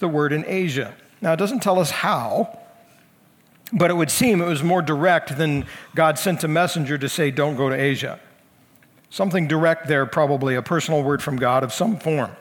the 0.00 0.06
word 0.06 0.30
in 0.30 0.44
Asia. 0.46 0.94
Now, 1.22 1.32
it 1.32 1.38
doesn't 1.38 1.60
tell 1.60 1.78
us 1.78 1.90
how, 1.90 2.58
but 3.72 3.90
it 3.90 3.94
would 3.94 4.10
seem 4.10 4.42
it 4.42 4.46
was 4.46 4.62
more 4.62 4.82
direct 4.82 5.38
than 5.38 5.64
God 5.94 6.18
sent 6.18 6.44
a 6.44 6.48
messenger 6.48 6.98
to 6.98 7.08
say, 7.08 7.30
don't 7.30 7.56
go 7.56 7.70
to 7.70 7.74
Asia. 7.74 8.20
Something 9.08 9.48
direct 9.48 9.88
there, 9.88 10.04
probably 10.04 10.56
a 10.56 10.62
personal 10.62 11.02
word 11.02 11.22
from 11.22 11.36
God 11.36 11.64
of 11.64 11.72
some 11.72 11.98
form. 11.98 12.32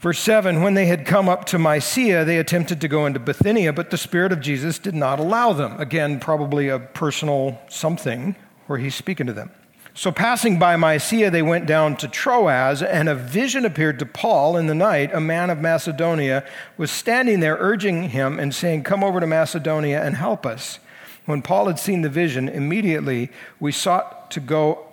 Verse 0.00 0.20
7 0.20 0.62
When 0.62 0.74
they 0.74 0.86
had 0.86 1.04
come 1.04 1.28
up 1.28 1.44
to 1.46 1.58
Mysia, 1.58 2.24
they 2.24 2.38
attempted 2.38 2.80
to 2.80 2.88
go 2.88 3.06
into 3.06 3.18
Bithynia, 3.18 3.72
but 3.72 3.90
the 3.90 3.98
Spirit 3.98 4.32
of 4.32 4.40
Jesus 4.40 4.78
did 4.78 4.94
not 4.94 5.18
allow 5.18 5.52
them. 5.52 5.78
Again, 5.80 6.20
probably 6.20 6.68
a 6.68 6.78
personal 6.78 7.60
something 7.68 8.36
where 8.66 8.78
he's 8.78 8.94
speaking 8.94 9.26
to 9.26 9.32
them. 9.32 9.50
So, 9.94 10.12
passing 10.12 10.60
by 10.60 10.76
Mysia, 10.76 11.28
they 11.30 11.42
went 11.42 11.66
down 11.66 11.96
to 11.96 12.06
Troas, 12.06 12.82
and 12.82 13.08
a 13.08 13.16
vision 13.16 13.64
appeared 13.64 13.98
to 13.98 14.06
Paul 14.06 14.56
in 14.56 14.68
the 14.68 14.74
night. 14.74 15.12
A 15.12 15.20
man 15.20 15.50
of 15.50 15.58
Macedonia 15.58 16.44
was 16.76 16.92
standing 16.92 17.40
there, 17.40 17.56
urging 17.58 18.10
him 18.10 18.38
and 18.38 18.54
saying, 18.54 18.84
Come 18.84 19.02
over 19.02 19.18
to 19.18 19.26
Macedonia 19.26 20.00
and 20.00 20.14
help 20.14 20.46
us. 20.46 20.78
When 21.26 21.42
Paul 21.42 21.66
had 21.66 21.80
seen 21.80 22.02
the 22.02 22.08
vision, 22.08 22.48
immediately 22.48 23.30
we 23.58 23.72
sought 23.72 24.30
to 24.30 24.40
go 24.40 24.87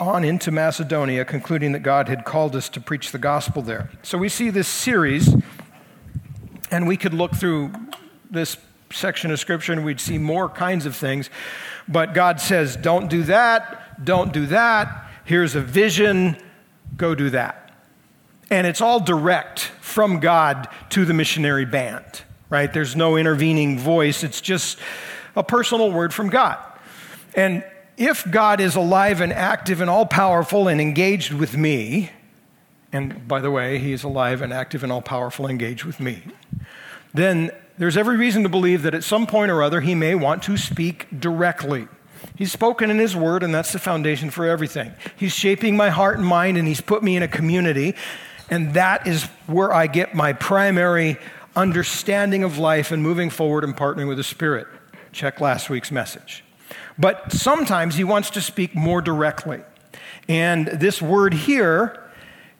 on 0.00 0.24
into 0.24 0.50
Macedonia, 0.50 1.24
concluding 1.24 1.72
that 1.72 1.80
God 1.80 2.08
had 2.08 2.24
called 2.24 2.56
us 2.56 2.68
to 2.70 2.80
preach 2.80 3.12
the 3.12 3.18
gospel 3.18 3.62
there. 3.62 3.90
So 4.02 4.18
we 4.18 4.28
see 4.28 4.50
this 4.50 4.66
series, 4.66 5.34
and 6.70 6.88
we 6.88 6.96
could 6.96 7.14
look 7.14 7.34
through 7.34 7.72
this 8.30 8.56
section 8.92 9.30
of 9.30 9.38
scripture 9.38 9.72
and 9.72 9.84
we'd 9.84 10.00
see 10.00 10.18
more 10.18 10.48
kinds 10.48 10.86
of 10.86 10.96
things. 10.96 11.30
But 11.86 12.14
God 12.14 12.40
says, 12.40 12.76
don't 12.76 13.08
do 13.08 13.22
that, 13.24 14.04
don't 14.04 14.32
do 14.32 14.46
that. 14.46 15.08
Here's 15.24 15.54
a 15.54 15.60
vision, 15.60 16.36
go 16.96 17.14
do 17.14 17.30
that. 17.30 17.72
And 18.50 18.66
it's 18.66 18.80
all 18.80 18.98
direct 18.98 19.60
from 19.60 20.18
God 20.18 20.68
to 20.90 21.04
the 21.04 21.14
missionary 21.14 21.64
band, 21.64 22.22
right? 22.48 22.72
There's 22.72 22.96
no 22.96 23.16
intervening 23.16 23.78
voice, 23.78 24.24
it's 24.24 24.40
just 24.40 24.78
a 25.36 25.44
personal 25.44 25.92
word 25.92 26.12
from 26.12 26.30
God. 26.30 26.58
And 27.34 27.64
if 28.00 28.28
God 28.30 28.60
is 28.60 28.76
alive 28.76 29.20
and 29.20 29.30
active 29.30 29.82
and 29.82 29.90
all 29.90 30.06
powerful 30.06 30.68
and 30.68 30.80
engaged 30.80 31.34
with 31.34 31.54
me, 31.54 32.10
and 32.92 33.28
by 33.28 33.40
the 33.40 33.50
way, 33.50 33.78
he 33.78 33.92
is 33.92 34.02
alive 34.02 34.40
and 34.40 34.54
active 34.54 34.82
and 34.82 34.90
all 34.90 35.02
powerful 35.02 35.46
engaged 35.46 35.84
with 35.84 36.00
me, 36.00 36.22
then 37.12 37.50
there's 37.76 37.98
every 37.98 38.16
reason 38.16 38.42
to 38.42 38.48
believe 38.48 38.82
that 38.82 38.94
at 38.94 39.04
some 39.04 39.26
point 39.26 39.50
or 39.50 39.62
other 39.62 39.82
he 39.82 39.94
may 39.94 40.14
want 40.14 40.42
to 40.44 40.56
speak 40.56 41.20
directly. 41.20 41.88
He's 42.36 42.50
spoken 42.50 42.90
in 42.90 42.98
his 42.98 43.14
word, 43.14 43.42
and 43.42 43.54
that's 43.54 43.72
the 43.72 43.78
foundation 43.78 44.30
for 44.30 44.46
everything. 44.46 44.92
He's 45.14 45.34
shaping 45.34 45.76
my 45.76 45.90
heart 45.90 46.16
and 46.16 46.26
mind, 46.26 46.56
and 46.56 46.66
he's 46.66 46.80
put 46.80 47.02
me 47.02 47.16
in 47.16 47.22
a 47.22 47.28
community, 47.28 47.94
and 48.48 48.72
that 48.72 49.06
is 49.06 49.24
where 49.46 49.74
I 49.74 49.86
get 49.86 50.14
my 50.14 50.32
primary 50.32 51.18
understanding 51.54 52.44
of 52.44 52.56
life 52.56 52.92
and 52.92 53.02
moving 53.02 53.28
forward 53.28 53.62
and 53.62 53.76
partnering 53.76 54.08
with 54.08 54.16
the 54.16 54.24
Spirit. 54.24 54.66
Check 55.12 55.38
last 55.38 55.68
week's 55.68 55.90
message. 55.90 56.44
But 56.98 57.32
sometimes 57.32 57.96
he 57.96 58.04
wants 58.04 58.30
to 58.30 58.40
speak 58.40 58.74
more 58.74 59.00
directly. 59.00 59.60
And 60.28 60.66
this 60.68 61.00
word 61.02 61.34
here 61.34 62.02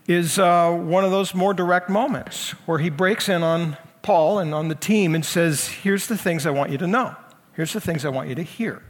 is 0.07 0.39
uh, 0.39 0.73
one 0.73 1.05
of 1.05 1.11
those 1.11 1.35
more 1.35 1.55
direct 1.55 1.89
moments 1.89 2.51
where 2.67 2.79
he 2.79 2.91
breaks 2.91 3.29
in 3.29 3.43
on 3.43 3.77
Paul 4.03 4.39
and 4.39 4.55
on 4.55 4.69
the 4.69 4.75
team 4.75 5.15
and 5.15 5.25
says, 5.25 5.69
Here's 5.69 6.07
the 6.07 6.17
things 6.17 6.47
I 6.47 6.51
want 6.51 6.71
you 6.71 6.79
to 6.79 6.87
know. 6.87 7.15
Here's 7.53 7.73
the 7.73 7.81
things 7.81 8.05
I 8.05 8.09
want 8.09 8.29
you 8.29 8.35
to 8.35 8.43
hear. 8.43 8.83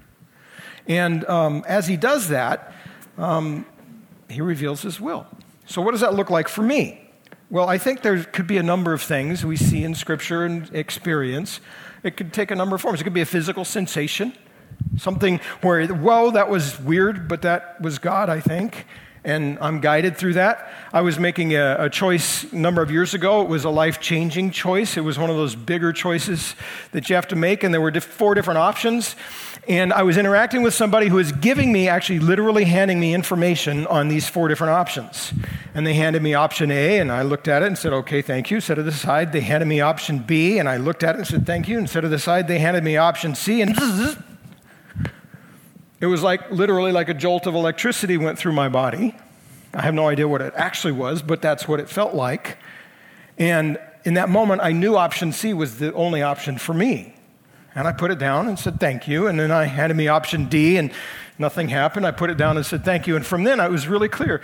And 0.87 1.25
um, 1.27 1.65
as 1.67 1.89
he 1.89 1.97
does 1.97 2.29
that, 2.29 2.73
um, 3.19 3.67
he 4.29 4.41
reveals 4.41 4.83
his 4.83 5.01
will. 5.01 5.27
So, 5.67 5.83
what 5.83 5.93
does 5.93 6.01
that 6.01 6.15
look 6.15 6.31
like 6.31 6.49
for 6.49 6.63
me? 6.63 7.11
Well, 7.51 7.69
I 7.69 7.79
think 7.79 8.03
there 8.03 8.23
could 8.23 8.47
be 8.47 8.59
a 8.59 8.63
number 8.63 8.93
of 8.93 9.03
things 9.03 9.45
we 9.45 9.57
see 9.57 9.83
in 9.83 9.95
Scripture 9.95 10.45
and 10.45 10.73
experience. 10.75 11.61
It 12.03 12.17
could 12.17 12.33
take 12.33 12.51
a 12.51 12.55
number 12.55 12.77
of 12.77 12.83
forms. 12.83 13.01
It 13.01 13.05
could 13.05 13.13
be 13.13 13.21
a 13.21 13.27
physical 13.27 13.65
sensation. 13.65 14.33
Something 14.97 15.41
where, 15.63 15.87
whoa, 15.87 16.31
that 16.33 16.51
was 16.51 16.79
weird, 16.81 17.29
but 17.29 17.43
that 17.43 17.81
was 17.81 17.99
God, 17.99 18.29
I 18.29 18.41
think. 18.41 18.87
And 19.23 19.59
I'm 19.61 19.81
guided 19.81 20.17
through 20.17 20.35
that. 20.35 20.73
I 20.95 21.03
was 21.03 21.19
making 21.19 21.55
a, 21.55 21.77
a 21.79 21.91
choice 21.91 22.51
a 22.53 22.57
number 22.57 22.81
of 22.81 22.91
years 22.91 23.13
ago. 23.13 23.43
It 23.43 23.49
was 23.49 23.65
a 23.65 23.71
life 23.71 24.01
changing 24.01 24.51
choice. 24.51 24.97
It 24.97 25.03
was 25.03 25.19
one 25.19 25.29
of 25.29 25.37
those 25.37 25.55
bigger 25.55 25.93
choices 25.93 26.55
that 26.93 27.11
you 27.11 27.17
have 27.17 27.29
to 27.29 27.37
make, 27.37 27.63
and 27.63 27.73
there 27.73 27.83
were 27.83 27.93
four 28.01 28.35
different 28.35 28.59
options. 28.59 29.17
And 29.69 29.93
I 29.93 30.05
was 30.05 30.17
interacting 30.17 30.63
with 30.63 30.73
somebody 30.73 31.09
who 31.09 31.17
was 31.17 31.33
giving 31.33 31.71
me, 31.71 31.87
actually 31.87 32.19
literally 32.19 32.65
handing 32.65 32.99
me 32.99 33.13
information 33.13 33.87
on 33.89 34.09
these 34.09 34.27
four 34.27 34.49
different 34.49 34.73
options. 34.73 35.35
And 35.75 35.87
they 35.87 35.95
handed 35.95 36.23
me 36.23 36.33
option 36.33 36.71
A, 36.71 36.99
and 36.99 37.13
I 37.13 37.21
looked 37.21 37.47
at 37.47 37.63
it 37.63 37.67
and 37.67 37.77
said, 37.77 37.93
okay, 37.93 38.23
thank 38.23 38.51
you. 38.51 38.61
Set 38.61 38.79
it 38.79 38.89
aside. 38.89 39.33
They 39.33 39.43
handed 39.43 39.67
me 39.67 39.83
option 39.83 40.21
B, 40.21 40.59
and 40.59 40.67
I 40.67 40.79
looked 40.79 41.03
at 41.03 41.15
it 41.15 41.19
and 41.19 41.27
said, 41.27 41.47
thank 41.47 41.69
you. 41.69 41.77
And 41.77 41.91
set 41.91 42.07
it 42.07 42.13
aside. 42.13 42.49
They 42.49 42.59
handed 42.59 42.85
me 42.85 42.97
option 42.97 43.35
C, 43.35 43.61
and 43.61 43.77
it 46.01 46.07
was 46.07 46.23
like 46.23 46.51
literally 46.51 46.93
like 46.93 47.09
a 47.09 47.15
jolt 47.15 47.47
of 47.47 47.55
electricity 47.55 48.17
went 48.17 48.39
through 48.39 48.53
my 48.53 48.69
body. 48.69 49.15
I 49.75 49.83
have 49.83 49.95
no 49.95 50.09
idea 50.09 50.27
what 50.27 50.41
it 50.41 50.53
actually 50.57 50.93
was, 50.93 51.23
but 51.23 51.43
that's 51.43 51.69
what 51.69 51.79
it 51.79 51.89
felt 51.89 52.15
like. 52.15 52.57
And 53.39 53.79
in 54.05 54.15
that 54.15 54.29
moment, 54.29 54.63
I 54.63 54.73
knew 54.73 54.97
option 54.97 55.33
C 55.33 55.53
was 55.53 55.79
the 55.79 55.93
only 55.95 56.23
option 56.23 56.59
for 56.59 56.75
me. 56.75 57.15
And 57.75 57.87
I 57.87 57.93
put 57.93 58.11
it 58.11 58.19
down 58.19 58.49
and 58.49 58.59
said, 58.59 58.81
thank 58.81 59.07
you. 59.07 59.29
And 59.29 59.39
then 59.39 59.53
I 59.53 59.65
handed 59.65 59.97
me 59.97 60.09
option 60.09 60.47
D, 60.47 60.77
and 60.77 60.91
nothing 61.39 61.69
happened. 61.69 62.05
I 62.05 62.11
put 62.11 62.31
it 62.31 62.37
down 62.37 62.57
and 62.57 62.67
said, 62.67 62.85
thank 62.85 63.07
you. 63.07 63.15
And 63.15 63.25
from 63.25 63.45
then, 63.45 63.61
I 63.61 63.69
was 63.69 63.87
really 63.87 64.09
clear. 64.09 64.43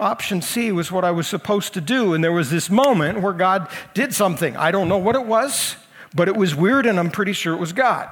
Option 0.00 0.42
C 0.42 0.72
was 0.72 0.90
what 0.90 1.04
I 1.04 1.12
was 1.12 1.28
supposed 1.28 1.74
to 1.74 1.80
do. 1.80 2.14
And 2.14 2.24
there 2.24 2.32
was 2.32 2.50
this 2.50 2.68
moment 2.68 3.20
where 3.20 3.32
God 3.32 3.68
did 3.92 4.12
something. 4.12 4.56
I 4.56 4.72
don't 4.72 4.88
know 4.88 4.98
what 4.98 5.14
it 5.14 5.24
was, 5.24 5.76
but 6.14 6.26
it 6.26 6.36
was 6.36 6.54
weird, 6.54 6.86
and 6.86 6.98
I'm 6.98 7.12
pretty 7.12 7.32
sure 7.32 7.54
it 7.54 7.60
was 7.60 7.72
God. 7.72 8.10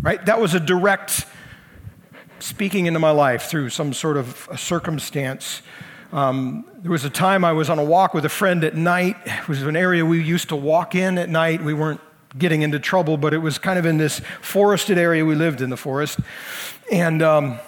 Right? 0.00 0.24
That 0.24 0.40
was 0.40 0.54
a 0.54 0.60
direct 0.60 1.26
speaking 2.38 2.86
into 2.86 3.00
my 3.00 3.10
life 3.10 3.44
through 3.44 3.70
some 3.70 3.92
sort 3.92 4.16
of 4.16 4.48
circumstance. 4.56 5.62
Um, 6.12 6.64
there 6.78 6.90
was 6.90 7.04
a 7.04 7.10
time 7.10 7.44
I 7.44 7.52
was 7.52 7.68
on 7.68 7.78
a 7.78 7.84
walk 7.84 8.14
with 8.14 8.24
a 8.24 8.28
friend 8.28 8.62
at 8.64 8.74
night. 8.76 9.16
It 9.26 9.48
was 9.48 9.62
an 9.62 9.76
area 9.76 10.04
we 10.04 10.22
used 10.22 10.48
to 10.50 10.56
walk 10.56 10.94
in 10.94 11.18
at 11.18 11.28
night. 11.28 11.62
We 11.62 11.74
weren't 11.74 12.00
getting 12.38 12.62
into 12.62 12.78
trouble, 12.78 13.16
but 13.16 13.34
it 13.34 13.38
was 13.38 13.58
kind 13.58 13.78
of 13.78 13.86
in 13.86 13.98
this 13.98 14.20
forested 14.40 14.98
area. 14.98 15.24
We 15.24 15.34
lived 15.34 15.60
in 15.60 15.70
the 15.70 15.76
forest. 15.76 16.20
And 16.92 17.22
um, 17.22 17.58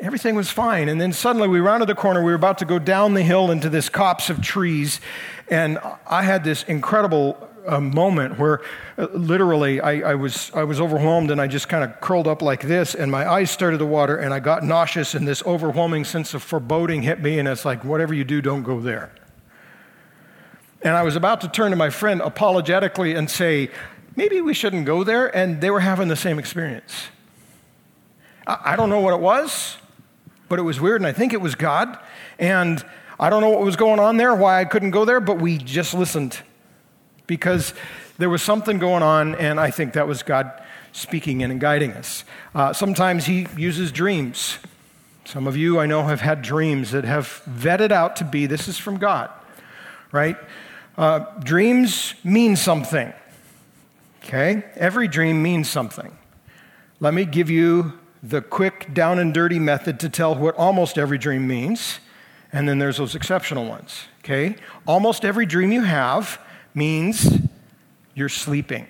everything 0.00 0.34
was 0.34 0.50
fine. 0.50 0.88
And 0.88 1.00
then 1.00 1.12
suddenly 1.12 1.48
we 1.48 1.60
rounded 1.60 1.88
the 1.88 1.94
corner. 1.94 2.20
We 2.20 2.32
were 2.32 2.36
about 2.36 2.58
to 2.58 2.64
go 2.64 2.78
down 2.78 3.14
the 3.14 3.22
hill 3.22 3.50
into 3.50 3.68
this 3.68 3.88
copse 3.88 4.30
of 4.30 4.40
trees. 4.40 5.00
And 5.48 5.78
I 6.06 6.22
had 6.22 6.42
this 6.42 6.62
incredible 6.64 7.49
a 7.66 7.80
moment 7.80 8.38
where 8.38 8.60
uh, 8.98 9.06
literally 9.12 9.80
I, 9.80 10.10
I, 10.10 10.14
was, 10.14 10.50
I 10.54 10.64
was 10.64 10.80
overwhelmed 10.80 11.30
and 11.30 11.40
I 11.40 11.46
just 11.46 11.68
kind 11.68 11.84
of 11.84 12.00
curled 12.00 12.26
up 12.26 12.42
like 12.42 12.62
this 12.62 12.94
and 12.94 13.10
my 13.10 13.30
eyes 13.30 13.50
started 13.50 13.78
to 13.78 13.86
water 13.86 14.16
and 14.16 14.32
I 14.32 14.40
got 14.40 14.64
nauseous 14.64 15.14
and 15.14 15.26
this 15.26 15.42
overwhelming 15.44 16.04
sense 16.04 16.34
of 16.34 16.42
foreboding 16.42 17.02
hit 17.02 17.20
me 17.20 17.38
and 17.38 17.48
it's 17.48 17.64
like, 17.64 17.84
whatever 17.84 18.14
you 18.14 18.24
do, 18.24 18.40
don't 18.40 18.62
go 18.62 18.80
there. 18.80 19.12
And 20.82 20.96
I 20.96 21.02
was 21.02 21.16
about 21.16 21.40
to 21.42 21.48
turn 21.48 21.70
to 21.70 21.76
my 21.76 21.90
friend 21.90 22.20
apologetically 22.20 23.14
and 23.14 23.30
say, 23.30 23.70
maybe 24.16 24.40
we 24.40 24.54
shouldn't 24.54 24.86
go 24.86 25.04
there. 25.04 25.34
And 25.36 25.60
they 25.60 25.70
were 25.70 25.80
having 25.80 26.08
the 26.08 26.16
same 26.16 26.38
experience. 26.38 27.08
I, 28.46 28.72
I 28.72 28.76
don't 28.76 28.88
know 28.88 29.00
what 29.00 29.12
it 29.12 29.20
was, 29.20 29.76
but 30.48 30.58
it 30.58 30.62
was 30.62 30.80
weird 30.80 31.00
and 31.00 31.06
I 31.06 31.12
think 31.12 31.32
it 31.32 31.40
was 31.40 31.54
God. 31.54 31.98
And 32.38 32.84
I 33.18 33.28
don't 33.28 33.42
know 33.42 33.50
what 33.50 33.60
was 33.60 33.76
going 33.76 34.00
on 34.00 34.16
there, 34.16 34.34
why 34.34 34.60
I 34.60 34.64
couldn't 34.64 34.92
go 34.92 35.04
there, 35.04 35.20
but 35.20 35.38
we 35.38 35.58
just 35.58 35.92
listened 35.92 36.40
because 37.30 37.74
there 38.18 38.28
was 38.28 38.42
something 38.42 38.80
going 38.80 39.04
on, 39.04 39.36
and 39.36 39.60
I 39.60 39.70
think 39.70 39.92
that 39.92 40.08
was 40.08 40.24
God 40.24 40.50
speaking 40.90 41.42
in 41.42 41.52
and 41.52 41.60
guiding 41.60 41.92
us. 41.92 42.24
Uh, 42.56 42.72
sometimes 42.72 43.26
He 43.26 43.46
uses 43.56 43.92
dreams. 43.92 44.58
Some 45.24 45.46
of 45.46 45.56
you 45.56 45.78
I 45.78 45.86
know 45.86 46.02
have 46.02 46.22
had 46.22 46.42
dreams 46.42 46.90
that 46.90 47.04
have 47.04 47.40
vetted 47.48 47.92
out 47.92 48.16
to 48.16 48.24
be 48.24 48.46
this 48.46 48.66
is 48.66 48.78
from 48.78 48.98
God, 48.98 49.30
right? 50.10 50.36
Uh, 50.98 51.20
dreams 51.38 52.14
mean 52.24 52.56
something, 52.56 53.12
okay? 54.24 54.64
Every 54.74 55.06
dream 55.06 55.40
means 55.40 55.70
something. 55.70 56.18
Let 56.98 57.14
me 57.14 57.24
give 57.24 57.48
you 57.48 57.92
the 58.24 58.42
quick, 58.42 58.92
down 58.92 59.20
and 59.20 59.32
dirty 59.32 59.60
method 59.60 60.00
to 60.00 60.08
tell 60.08 60.34
what 60.34 60.56
almost 60.56 60.98
every 60.98 61.16
dream 61.16 61.46
means, 61.46 62.00
and 62.52 62.68
then 62.68 62.80
there's 62.80 62.96
those 62.96 63.14
exceptional 63.14 63.66
ones, 63.66 64.06
okay? 64.24 64.56
Almost 64.84 65.24
every 65.24 65.46
dream 65.46 65.70
you 65.70 65.82
have 65.82 66.40
means 66.74 67.38
you're 68.14 68.28
sleeping. 68.28 68.86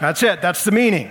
That's 0.00 0.22
it, 0.22 0.42
that's 0.42 0.64
the 0.64 0.72
meaning. 0.72 1.10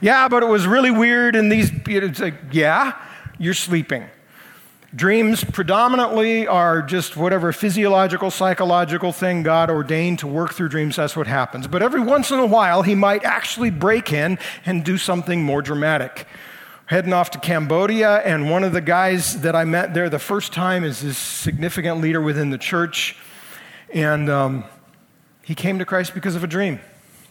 Yeah, 0.00 0.28
but 0.28 0.42
it 0.42 0.46
was 0.46 0.66
really 0.66 0.90
weird, 0.90 1.34
and 1.34 1.50
these, 1.50 1.70
it's 1.86 2.20
like, 2.20 2.34
yeah, 2.52 3.00
you're 3.38 3.54
sleeping. 3.54 4.04
Dreams 4.94 5.44
predominantly 5.44 6.46
are 6.46 6.80
just 6.80 7.16
whatever 7.16 7.52
physiological, 7.52 8.30
psychological 8.30 9.12
thing 9.12 9.42
God 9.42 9.70
ordained 9.70 10.20
to 10.20 10.26
work 10.26 10.54
through 10.54 10.70
dreams, 10.70 10.96
that's 10.96 11.16
what 11.16 11.26
happens. 11.26 11.66
But 11.66 11.82
every 11.82 12.00
once 12.00 12.30
in 12.30 12.38
a 12.38 12.46
while, 12.46 12.82
He 12.82 12.94
might 12.94 13.24
actually 13.24 13.70
break 13.70 14.12
in 14.12 14.38
and 14.64 14.84
do 14.84 14.96
something 14.96 15.42
more 15.42 15.60
dramatic. 15.60 16.26
Heading 16.86 17.12
off 17.12 17.30
to 17.32 17.38
Cambodia, 17.38 18.18
and 18.20 18.50
one 18.50 18.64
of 18.64 18.72
the 18.72 18.80
guys 18.80 19.42
that 19.42 19.54
I 19.54 19.64
met 19.64 19.92
there 19.92 20.08
the 20.08 20.18
first 20.18 20.54
time 20.54 20.84
is 20.84 21.02
this 21.02 21.18
significant 21.18 22.00
leader 22.00 22.22
within 22.22 22.48
the 22.48 22.56
church. 22.56 23.14
And 23.92 24.28
um, 24.28 24.64
he 25.42 25.54
came 25.54 25.78
to 25.78 25.84
Christ 25.84 26.14
because 26.14 26.36
of 26.36 26.44
a 26.44 26.46
dream. 26.46 26.80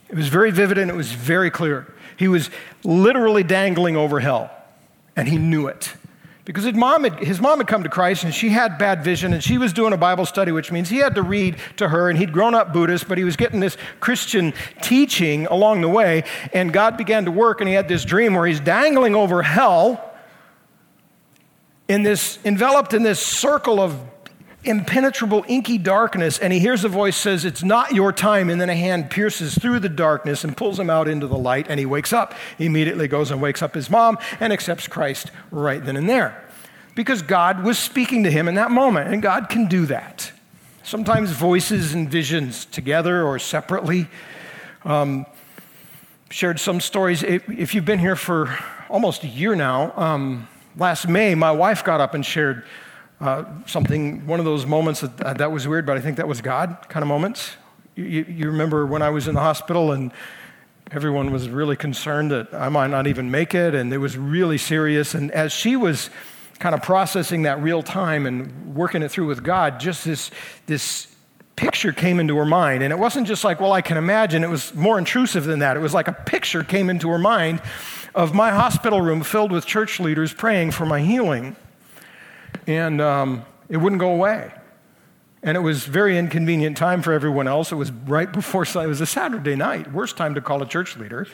It 0.10 0.16
was 0.16 0.28
very 0.28 0.52
vivid 0.52 0.78
and 0.78 0.90
it 0.90 0.96
was 0.96 1.12
very 1.12 1.52
clear. 1.52 1.94
He 2.18 2.28
was 2.28 2.50
literally 2.84 3.44
dangling 3.44 3.96
over 3.96 4.20
hell, 4.20 4.50
and 5.16 5.28
he 5.28 5.38
knew 5.38 5.68
it. 5.68 5.94
Because 6.46 6.64
his 6.64 6.76
mom, 6.76 7.04
had, 7.04 7.20
his 7.20 7.42
mom 7.42 7.58
had 7.58 7.68
come 7.68 7.84
to 7.84 7.90
Christ 7.90 8.24
and 8.24 8.34
she 8.34 8.48
had 8.48 8.78
bad 8.78 9.04
vision 9.04 9.34
and 9.34 9.44
she 9.44 9.58
was 9.58 9.74
doing 9.74 9.92
a 9.92 9.98
Bible 9.98 10.26
study, 10.26 10.54
which 10.54 10.72
means 10.72 10.88
he 10.88 10.96
had 10.96 11.16
to 11.16 11.22
read 11.22 11.58
to 11.76 11.90
her 11.90 12.10
and 12.10 12.18
he'd 12.18 12.32
grown 12.32 12.56
up 12.56 12.72
Buddhist, 12.72 13.10
but 13.10 13.18
he 13.18 13.26
was 13.26 13.36
getting 13.36 13.60
this 13.60 13.76
Christian 14.00 14.54
teaching 14.82 15.46
along 15.48 15.82
the 15.82 15.90
way. 15.90 16.24
And 16.54 16.72
God 16.72 16.96
began 16.96 17.26
to 17.26 17.32
work 17.32 17.60
and 17.60 17.68
he 17.68 17.76
had 17.76 17.90
this 17.90 18.06
dream 18.06 18.34
where 18.34 18.46
he's 18.46 18.62
dangling 18.62 19.14
over 19.14 19.44
hell 19.44 20.02
in 21.90 22.04
this, 22.04 22.40
enveloped 22.46 22.94
in 22.94 23.04
this 23.04 23.20
circle 23.20 23.82
of 23.82 24.00
impenetrable 24.68 25.46
inky 25.48 25.78
darkness 25.78 26.38
and 26.38 26.52
he 26.52 26.60
hears 26.60 26.84
a 26.84 26.90
voice 26.90 27.16
says 27.16 27.46
it's 27.46 27.64
not 27.64 27.94
your 27.94 28.12
time. 28.12 28.50
And 28.50 28.60
then 28.60 28.70
a 28.70 28.76
hand 28.76 29.10
pierces 29.10 29.58
through 29.58 29.80
the 29.80 29.90
darkness 29.90 30.44
and 30.44 30.56
pulls 30.56 30.80
him 30.80 30.90
out 30.90 31.08
into 31.08 31.28
the 31.28 31.38
light 31.38 31.68
and 31.70 31.80
he 31.80 31.86
wakes 31.86 32.14
up. 32.14 32.34
He 32.58 32.66
immediately 32.66 33.08
goes 33.08 33.32
and 33.32 33.42
wakes 33.42 33.62
up 33.62 33.74
his 33.74 33.90
mom 33.90 34.18
and 34.40 34.52
accepts 34.52 34.88
christ 34.88 35.32
right 35.52 35.84
then 35.84 35.98
and 35.98 36.10
there. 36.10 36.44
Because 36.96 37.22
god 37.22 37.64
was 37.64 37.80
speaking 37.80 38.24
to 38.24 38.32
him 38.32 38.48
in 38.48 38.56
that 38.56 38.72
moment 38.72 39.14
and 39.14 39.22
god 39.22 39.50
can 39.50 39.68
do 39.68 39.86
that. 39.88 40.32
Sometimes 40.84 41.32
voices 41.32 41.94
and 41.94 42.10
visions 42.10 42.66
together 42.66 43.24
or 43.24 43.40
separately. 43.40 44.08
Um, 44.86 45.26
shared 46.30 46.60
some 46.60 46.82
stories. 46.82 47.24
If 47.24 47.74
you've 47.74 47.86
been 47.86 48.00
here 48.00 48.16
for 48.16 48.58
almost 48.90 49.24
a 49.24 49.28
year 49.28 49.56
now 49.56 49.94
um, 49.96 50.48
last 50.78 51.08
may 51.08 51.36
my 51.36 51.52
wife 51.52 51.84
got 51.84 52.00
up 52.02 52.14
and 52.14 52.26
shared 52.26 52.64
uh, 53.20 53.46
something, 53.66 54.26
one 54.28 54.40
of 54.40 54.46
those 54.46 54.66
moments 54.66 55.02
that, 55.02 55.22
uh, 55.22 55.34
that 55.34 55.52
was 55.52 55.68
weird, 55.68 55.86
but 55.86 55.98
I 55.98 56.02
think 56.02 56.18
that 56.18 56.28
was 56.28 56.42
God 56.42 56.78
kind 56.88 57.04
of 57.04 57.08
moments. 57.08 57.56
You, 57.96 58.26
you 58.28 58.48
remember 58.48 58.86
when 58.86 59.02
I 59.02 59.10
was 59.10 59.28
in 59.28 59.34
the 59.34 59.42
hospital 59.42 59.92
and 59.92 60.12
everyone 60.92 61.32
was 61.32 61.50
really 61.50 61.76
concerned 61.76 62.32
that 62.32 62.54
I 62.54 62.70
might 62.70 62.88
not 62.88 63.08
even 63.08 63.32
make 63.32 63.56
it, 63.56 63.74
and 63.74 63.92
it 63.92 63.98
was 63.98 64.18
really 64.18 64.58
serious. 64.58 65.16
And 65.16 65.32
as 65.32 65.52
she 65.52 65.76
was 65.76 66.10
kind 66.60 66.74
of 66.76 66.82
processing 66.82 67.44
that 67.44 67.62
real 67.62 67.84
time 67.84 68.26
and 68.26 68.76
working 68.76 69.02
it 69.02 69.10
through 69.10 69.28
with 69.28 69.44
God, 69.44 69.80
just 69.80 70.06
this, 70.06 70.32
this 70.66 71.08
picture 71.56 71.92
came 71.92 72.20
into 72.20 72.38
her 72.38 72.46
mind. 72.46 72.84
And 72.84 72.94
it 72.94 73.00
wasn't 73.00 73.28
just 73.28 73.44
like, 73.44 73.60
well, 73.60 73.74
I 73.74 73.82
can 73.82 73.98
imagine, 73.98 74.44
it 74.44 74.50
was 74.50 74.74
more 74.76 74.98
intrusive 74.98 75.44
than 75.44 75.60
that. 75.60 75.76
It 75.76 75.82
was 75.82 75.94
like 75.94 76.08
a 76.08 76.14
picture 76.14 76.64
came 76.64 76.90
into 76.90 77.10
her 77.10 77.18
mind 77.18 77.62
of 78.16 78.34
my 78.34 78.52
hospital 78.52 79.02
room 79.02 79.24
filled 79.24 79.52
with 79.52 79.66
church 79.66 80.00
leaders 80.00 80.34
praying 80.34 80.72
for 80.72 80.86
my 80.86 81.02
healing 81.02 81.56
and 82.66 83.02
um, 83.02 83.46
it 83.70 83.78
wouldn't 83.78 84.00
go 84.00 84.12
away. 84.12 84.52
And 85.44 85.56
it 85.56 85.62
was 85.62 85.86
very 85.86 86.18
inconvenient 86.18 86.78
time 86.78 87.02
for 87.02 87.14
everyone 87.14 87.48
else. 87.48 87.72
It 87.72 87.76
was 87.76 87.92
right 87.92 88.32
before 88.32 88.64
it 88.64 88.76
was 88.76 89.02
a 89.02 89.06
Saturday 89.06 89.56
night, 89.56 89.92
worst 89.94 90.18
time 90.18 90.36
to 90.36 90.42
call 90.42 90.62
a 90.62 90.68
church 90.68 90.98
leader. 90.98 91.28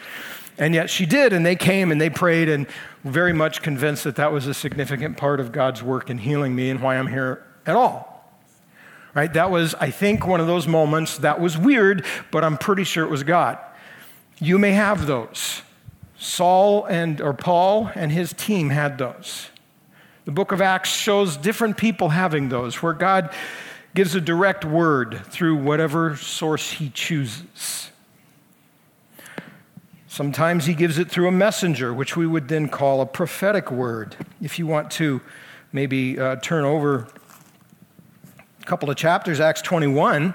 And 0.57 0.75
yet 0.75 0.89
she 0.89 1.05
did, 1.05 1.33
and 1.33 1.45
they 1.45 1.55
came 1.55 1.91
and 1.91 1.99
they 1.99 2.09
prayed, 2.09 2.47
and 2.47 2.67
very 3.03 3.33
much 3.33 3.61
convinced 3.61 4.03
that 4.03 4.17
that 4.17 4.31
was 4.31 4.45
a 4.45 4.53
significant 4.53 5.17
part 5.17 5.39
of 5.39 5.51
God's 5.51 5.81
work 5.81 6.09
in 6.09 6.19
healing 6.19 6.55
me 6.55 6.69
and 6.69 6.79
why 6.79 6.97
I'm 6.97 7.07
here 7.07 7.43
at 7.65 7.75
all. 7.75 8.09
Right? 9.15 9.31
That 9.33 9.49
was, 9.49 9.73
I 9.75 9.89
think, 9.89 10.27
one 10.27 10.39
of 10.39 10.47
those 10.47 10.67
moments 10.67 11.17
that 11.19 11.39
was 11.39 11.57
weird, 11.57 12.05
but 12.29 12.43
I'm 12.43 12.57
pretty 12.57 12.83
sure 12.83 13.03
it 13.03 13.09
was 13.09 13.23
God. 13.23 13.57
You 14.39 14.59
may 14.59 14.71
have 14.71 15.07
those. 15.07 15.61
Saul 16.17 16.85
and 16.85 17.19
or 17.19 17.33
Paul 17.33 17.91
and 17.95 18.11
his 18.11 18.33
team 18.33 18.69
had 18.69 18.97
those. 18.97 19.49
The 20.25 20.31
book 20.31 20.51
of 20.53 20.61
Acts 20.61 20.89
shows 20.89 21.35
different 21.35 21.75
people 21.75 22.09
having 22.09 22.49
those, 22.49 22.81
where 22.81 22.93
God 22.93 23.33
gives 23.93 24.15
a 24.15 24.21
direct 24.21 24.63
word 24.63 25.21
through 25.25 25.57
whatever 25.57 26.15
source 26.15 26.71
he 26.71 26.89
chooses. 26.89 27.91
Sometimes 30.07 30.65
he 30.65 30.75
gives 30.75 30.97
it 30.97 31.09
through 31.09 31.27
a 31.27 31.31
messenger, 31.31 31.93
which 31.93 32.15
we 32.15 32.25
would 32.25 32.47
then 32.47 32.69
call 32.69 33.01
a 33.01 33.05
prophetic 33.05 33.71
word. 33.71 34.15
If 34.41 34.59
you 34.59 34.67
want 34.67 34.91
to 34.91 35.21
maybe 35.71 36.19
uh, 36.19 36.37
turn 36.37 36.63
over 36.63 37.07
a 38.61 38.65
couple 38.65 38.89
of 38.89 38.95
chapters, 38.95 39.39
Acts 39.39 39.61
21. 39.61 40.33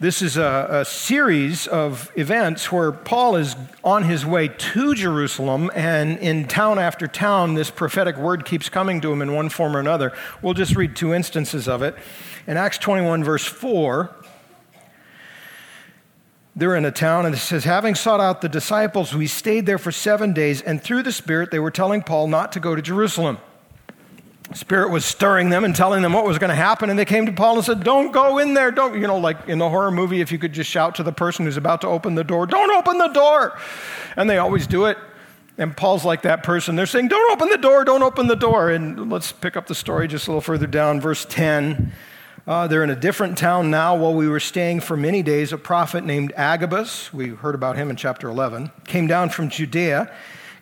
This 0.00 0.22
is 0.22 0.36
a, 0.36 0.66
a, 0.70 0.84
series 0.84 1.68
of 1.68 2.10
events 2.16 2.72
where 2.72 2.90
Paul 2.90 3.36
is 3.36 3.54
on 3.84 4.02
his 4.02 4.26
way 4.26 4.48
to 4.48 4.92
Jerusalem, 4.92 5.70
and 5.72 6.18
in 6.18 6.48
town 6.48 6.80
after 6.80 7.06
town, 7.06 7.54
this 7.54 7.70
prophetic 7.70 8.16
word 8.16 8.44
keeps 8.44 8.68
coming 8.68 9.00
to 9.02 9.12
him 9.12 9.22
in 9.22 9.34
one 9.34 9.50
form 9.50 9.76
or 9.76 9.78
another. 9.78 10.12
We'll 10.42 10.54
just 10.54 10.74
read 10.74 10.96
two 10.96 11.14
instances 11.14 11.68
of 11.68 11.80
it. 11.82 11.94
In 12.48 12.56
Acts 12.56 12.78
21, 12.78 13.22
verse 13.22 13.44
4, 13.44 14.12
they're 16.56 16.74
in 16.74 16.84
a 16.84 16.92
town, 16.92 17.24
and 17.24 17.32
it 17.32 17.38
says, 17.38 17.62
Having 17.62 17.94
sought 17.94 18.20
out 18.20 18.40
the 18.40 18.48
disciples, 18.48 19.14
we 19.14 19.28
stayed 19.28 19.64
there 19.64 19.78
for 19.78 19.92
seven 19.92 20.32
days, 20.32 20.60
and 20.60 20.82
through 20.82 21.04
the 21.04 21.12
Spirit, 21.12 21.52
they 21.52 21.60
were 21.60 21.70
telling 21.70 22.02
Paul 22.02 22.26
not 22.26 22.50
to 22.52 22.60
go 22.60 22.74
to 22.74 22.82
Jerusalem. 22.82 23.38
Spirit 24.52 24.90
was 24.90 25.04
stirring 25.04 25.48
them 25.48 25.64
and 25.64 25.74
telling 25.74 26.02
them 26.02 26.12
what 26.12 26.24
was 26.24 26.38
going 26.38 26.50
to 26.50 26.54
happen. 26.54 26.90
And 26.90 26.98
they 26.98 27.06
came 27.06 27.24
to 27.26 27.32
Paul 27.32 27.56
and 27.56 27.64
said, 27.64 27.82
Don't 27.82 28.12
go 28.12 28.38
in 28.38 28.54
there. 28.54 28.70
Don't, 28.70 28.94
you 28.94 29.06
know, 29.06 29.18
like 29.18 29.48
in 29.48 29.58
the 29.58 29.68
horror 29.68 29.90
movie, 29.90 30.20
if 30.20 30.30
you 30.30 30.38
could 30.38 30.52
just 30.52 30.70
shout 30.70 30.94
to 30.96 31.02
the 31.02 31.12
person 31.12 31.46
who's 31.46 31.56
about 31.56 31.80
to 31.80 31.88
open 31.88 32.14
the 32.14 32.24
door, 32.24 32.46
Don't 32.46 32.70
open 32.70 32.98
the 32.98 33.08
door. 33.08 33.58
And 34.16 34.28
they 34.28 34.38
always 34.38 34.66
do 34.66 34.84
it. 34.84 34.98
And 35.56 35.74
Paul's 35.76 36.04
like 36.04 36.22
that 36.22 36.42
person. 36.42 36.76
They're 36.76 36.84
saying, 36.84 37.08
Don't 37.08 37.32
open 37.32 37.48
the 37.48 37.58
door, 37.58 37.84
don't 37.84 38.02
open 38.02 38.26
the 38.26 38.36
door. 38.36 38.70
And 38.70 39.10
let's 39.10 39.32
pick 39.32 39.56
up 39.56 39.66
the 39.66 39.74
story 39.74 40.08
just 40.08 40.26
a 40.26 40.30
little 40.30 40.42
further 40.42 40.66
down, 40.66 41.00
verse 41.00 41.24
10. 41.24 41.92
Uh, 42.46 42.66
they're 42.66 42.84
in 42.84 42.90
a 42.90 42.96
different 42.96 43.38
town 43.38 43.70
now. 43.70 43.96
While 43.96 44.14
we 44.14 44.28
were 44.28 44.40
staying 44.40 44.80
for 44.80 44.98
many 44.98 45.22
days, 45.22 45.52
a 45.52 45.58
prophet 45.58 46.04
named 46.04 46.34
Agabus, 46.36 47.12
we 47.14 47.28
heard 47.28 47.54
about 47.54 47.76
him 47.76 47.88
in 47.88 47.96
chapter 47.96 48.28
11, 48.28 48.70
came 48.84 49.06
down 49.06 49.30
from 49.30 49.48
Judea 49.48 50.14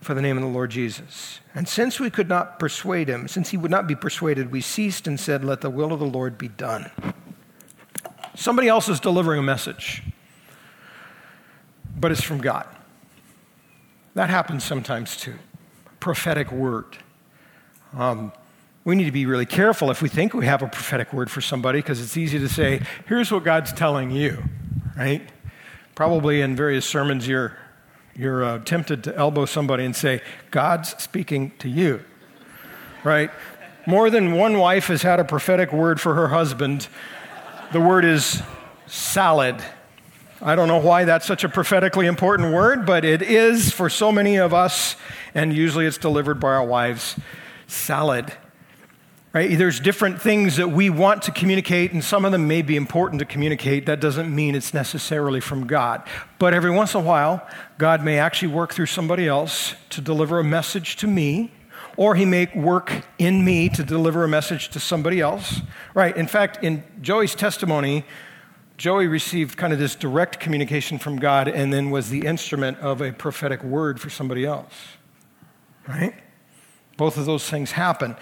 for 0.00 0.14
the 0.14 0.22
name 0.22 0.36
of 0.36 0.42
the 0.42 0.48
Lord 0.48 0.70
Jesus. 0.70 1.40
And 1.54 1.68
since 1.68 2.00
we 2.00 2.10
could 2.10 2.28
not 2.28 2.58
persuade 2.58 3.08
him, 3.08 3.28
since 3.28 3.50
he 3.50 3.56
would 3.56 3.70
not 3.70 3.86
be 3.86 3.94
persuaded, 3.94 4.50
we 4.50 4.60
ceased 4.60 5.06
and 5.06 5.18
said, 5.18 5.44
Let 5.44 5.60
the 5.60 5.70
will 5.70 5.92
of 5.92 6.00
the 6.00 6.06
Lord 6.06 6.38
be 6.38 6.48
done. 6.48 6.90
Somebody 8.34 8.68
else 8.68 8.88
is 8.88 9.00
delivering 9.00 9.40
a 9.40 9.42
message, 9.42 10.02
but 11.96 12.10
it's 12.10 12.22
from 12.22 12.40
God. 12.40 12.66
That 14.14 14.30
happens 14.30 14.64
sometimes 14.64 15.16
too. 15.16 15.34
Prophetic 15.98 16.50
word. 16.50 16.96
Um, 17.96 18.32
we 18.84 18.94
need 18.94 19.04
to 19.04 19.12
be 19.12 19.26
really 19.26 19.46
careful 19.46 19.90
if 19.90 20.00
we 20.00 20.08
think 20.08 20.32
we 20.32 20.46
have 20.46 20.62
a 20.62 20.68
prophetic 20.68 21.12
word 21.12 21.30
for 21.30 21.40
somebody 21.40 21.80
because 21.80 22.00
it's 22.00 22.16
easy 22.16 22.38
to 22.38 22.48
say, 22.48 22.80
here's 23.06 23.30
what 23.30 23.44
God's 23.44 23.72
telling 23.72 24.10
you, 24.10 24.42
right? 24.96 25.28
Probably 25.94 26.40
in 26.40 26.56
various 26.56 26.86
sermons, 26.86 27.28
you're, 27.28 27.56
you're 28.20 28.44
uh, 28.44 28.58
tempted 28.58 29.02
to 29.04 29.16
elbow 29.16 29.46
somebody 29.46 29.84
and 29.84 29.96
say, 29.96 30.20
God's 30.50 30.90
speaking 31.02 31.52
to 31.58 31.68
you, 31.68 32.04
right? 33.02 33.30
More 33.86 34.10
than 34.10 34.32
one 34.32 34.58
wife 34.58 34.88
has 34.88 35.00
had 35.00 35.18
a 35.18 35.24
prophetic 35.24 35.72
word 35.72 36.00
for 36.00 36.14
her 36.14 36.28
husband. 36.28 36.88
The 37.72 37.80
word 37.80 38.04
is 38.04 38.42
salad. 38.86 39.56
I 40.42 40.54
don't 40.54 40.68
know 40.68 40.78
why 40.78 41.04
that's 41.04 41.24
such 41.24 41.44
a 41.44 41.48
prophetically 41.48 42.06
important 42.06 42.52
word, 42.52 42.84
but 42.84 43.06
it 43.06 43.22
is 43.22 43.72
for 43.72 43.88
so 43.88 44.12
many 44.12 44.36
of 44.36 44.52
us, 44.52 44.96
and 45.34 45.54
usually 45.54 45.86
it's 45.86 45.98
delivered 45.98 46.40
by 46.40 46.48
our 46.48 46.64
wives. 46.64 47.16
Salad. 47.66 48.32
Right? 49.32 49.56
There's 49.56 49.78
different 49.78 50.20
things 50.20 50.56
that 50.56 50.70
we 50.72 50.90
want 50.90 51.22
to 51.22 51.30
communicate, 51.30 51.92
and 51.92 52.02
some 52.02 52.24
of 52.24 52.32
them 52.32 52.48
may 52.48 52.62
be 52.62 52.74
important 52.74 53.20
to 53.20 53.24
communicate. 53.24 53.86
That 53.86 54.00
doesn't 54.00 54.34
mean 54.34 54.56
it's 54.56 54.74
necessarily 54.74 55.38
from 55.38 55.68
God. 55.68 56.02
But 56.40 56.52
every 56.52 56.72
once 56.72 56.94
in 56.94 57.02
a 57.02 57.04
while, 57.04 57.46
God 57.78 58.04
may 58.04 58.18
actually 58.18 58.52
work 58.52 58.74
through 58.74 58.86
somebody 58.86 59.28
else 59.28 59.76
to 59.90 60.00
deliver 60.00 60.40
a 60.40 60.44
message 60.44 60.96
to 60.96 61.06
me, 61.06 61.52
or 61.96 62.16
He 62.16 62.24
may 62.24 62.50
work 62.56 63.04
in 63.18 63.44
me 63.44 63.68
to 63.68 63.84
deliver 63.84 64.24
a 64.24 64.28
message 64.28 64.68
to 64.70 64.80
somebody 64.80 65.20
else. 65.20 65.60
Right? 65.94 66.16
In 66.16 66.26
fact, 66.26 66.64
in 66.64 66.82
Joey's 67.00 67.36
testimony, 67.36 68.04
Joey 68.78 69.06
received 69.06 69.56
kind 69.56 69.72
of 69.72 69.78
this 69.78 69.94
direct 69.94 70.40
communication 70.40 70.98
from 70.98 71.20
God 71.20 71.46
and 71.46 71.72
then 71.72 71.90
was 71.90 72.10
the 72.10 72.26
instrument 72.26 72.78
of 72.78 73.00
a 73.00 73.12
prophetic 73.12 73.62
word 73.62 74.00
for 74.00 74.10
somebody 74.10 74.44
else. 74.44 74.74
Right? 75.86 76.14
Both 77.00 77.16
of 77.16 77.24
those 77.24 77.48
things 77.48 77.72
happen. 77.72 78.14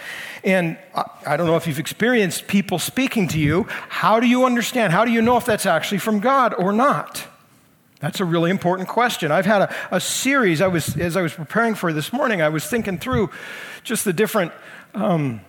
And 0.44 0.78
I 1.26 1.36
don't 1.36 1.48
know 1.48 1.56
if 1.56 1.66
you've 1.66 1.80
experienced 1.80 2.46
people 2.46 2.78
speaking 2.78 3.26
to 3.26 3.36
you. 3.36 3.64
How 3.88 4.20
do 4.20 4.28
you 4.28 4.44
understand? 4.44 4.92
How 4.92 5.04
do 5.04 5.10
you 5.10 5.20
know 5.20 5.36
if 5.36 5.44
that's 5.44 5.66
actually 5.66 5.98
from 5.98 6.20
God 6.20 6.54
or 6.56 6.72
not? 6.72 7.26
That's 7.98 8.20
a 8.20 8.24
really 8.24 8.52
important 8.52 8.88
question. 8.88 9.32
I've 9.32 9.46
had 9.46 9.62
a, 9.62 9.74
a 9.90 10.00
series, 10.00 10.60
I 10.60 10.68
was, 10.68 10.96
as 10.96 11.16
I 11.16 11.22
was 11.22 11.32
preparing 11.32 11.74
for 11.74 11.92
this 11.92 12.12
morning, 12.12 12.40
I 12.40 12.50
was 12.50 12.66
thinking 12.66 12.98
through 12.98 13.30
just 13.82 14.04
the 14.04 14.12
different 14.12 14.52
um, 14.94 15.40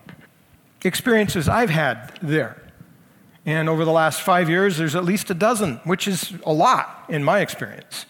experiences 0.83 1.47
I've 1.47 1.69
had 1.69 2.11
there. 2.23 2.59
And 3.45 3.69
over 3.69 3.85
the 3.85 3.91
last 3.91 4.21
five 4.21 4.49
years, 4.49 4.79
there's 4.79 4.95
at 4.95 5.05
least 5.05 5.29
a 5.29 5.35
dozen, 5.35 5.75
which 5.83 6.07
is 6.07 6.33
a 6.47 6.51
lot 6.51 7.05
in 7.09 7.23
my 7.23 7.41
experience. 7.41 8.07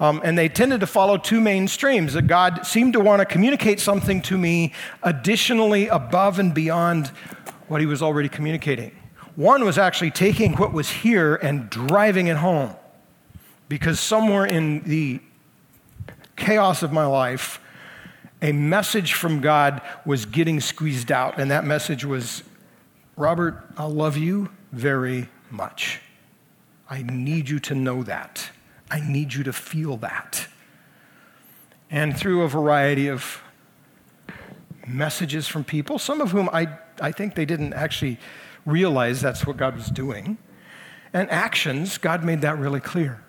Um, 0.00 0.20
and 0.24 0.36
they 0.36 0.48
tended 0.48 0.80
to 0.80 0.86
follow 0.86 1.16
two 1.16 1.40
main 1.40 1.68
streams 1.68 2.14
that 2.14 2.26
God 2.26 2.66
seemed 2.66 2.94
to 2.94 3.00
want 3.00 3.20
to 3.20 3.26
communicate 3.26 3.78
something 3.78 4.20
to 4.22 4.36
me 4.36 4.72
additionally 5.02 5.86
above 5.88 6.38
and 6.38 6.52
beyond 6.52 7.08
what 7.68 7.80
he 7.80 7.86
was 7.86 8.02
already 8.02 8.28
communicating. 8.28 8.92
One 9.36 9.64
was 9.64 9.78
actually 9.78 10.10
taking 10.10 10.54
what 10.54 10.72
was 10.72 10.90
here 10.90 11.36
and 11.36 11.70
driving 11.70 12.26
it 12.26 12.36
home. 12.36 12.74
Because 13.68 13.98
somewhere 13.98 14.44
in 14.44 14.82
the 14.82 15.20
chaos 16.36 16.82
of 16.82 16.92
my 16.92 17.06
life, 17.06 17.60
a 18.42 18.52
message 18.52 19.14
from 19.14 19.40
God 19.40 19.80
was 20.04 20.26
getting 20.26 20.60
squeezed 20.60 21.10
out. 21.10 21.38
And 21.38 21.50
that 21.50 21.64
message 21.64 22.04
was 22.04 22.42
Robert, 23.16 23.64
I 23.76 23.84
love 23.84 24.16
you 24.16 24.50
very 24.72 25.28
much. 25.50 26.00
I 26.90 27.02
need 27.02 27.48
you 27.48 27.60
to 27.60 27.74
know 27.74 28.02
that. 28.02 28.50
I 28.94 29.00
need 29.00 29.34
you 29.34 29.42
to 29.42 29.52
feel 29.52 29.96
that. 29.96 30.46
And 31.90 32.16
through 32.16 32.42
a 32.42 32.48
variety 32.48 33.08
of 33.08 33.42
messages 34.86 35.48
from 35.48 35.64
people, 35.64 35.98
some 35.98 36.20
of 36.20 36.30
whom 36.30 36.48
I, 36.52 36.68
I 37.00 37.10
think 37.10 37.34
they 37.34 37.44
didn't 37.44 37.72
actually 37.72 38.20
realize 38.64 39.20
that's 39.20 39.44
what 39.44 39.56
God 39.56 39.74
was 39.74 39.88
doing, 39.88 40.38
and 41.12 41.28
actions, 41.28 41.98
God 41.98 42.22
made 42.22 42.42
that 42.42 42.56
really 42.56 42.78
clear. 42.78 43.20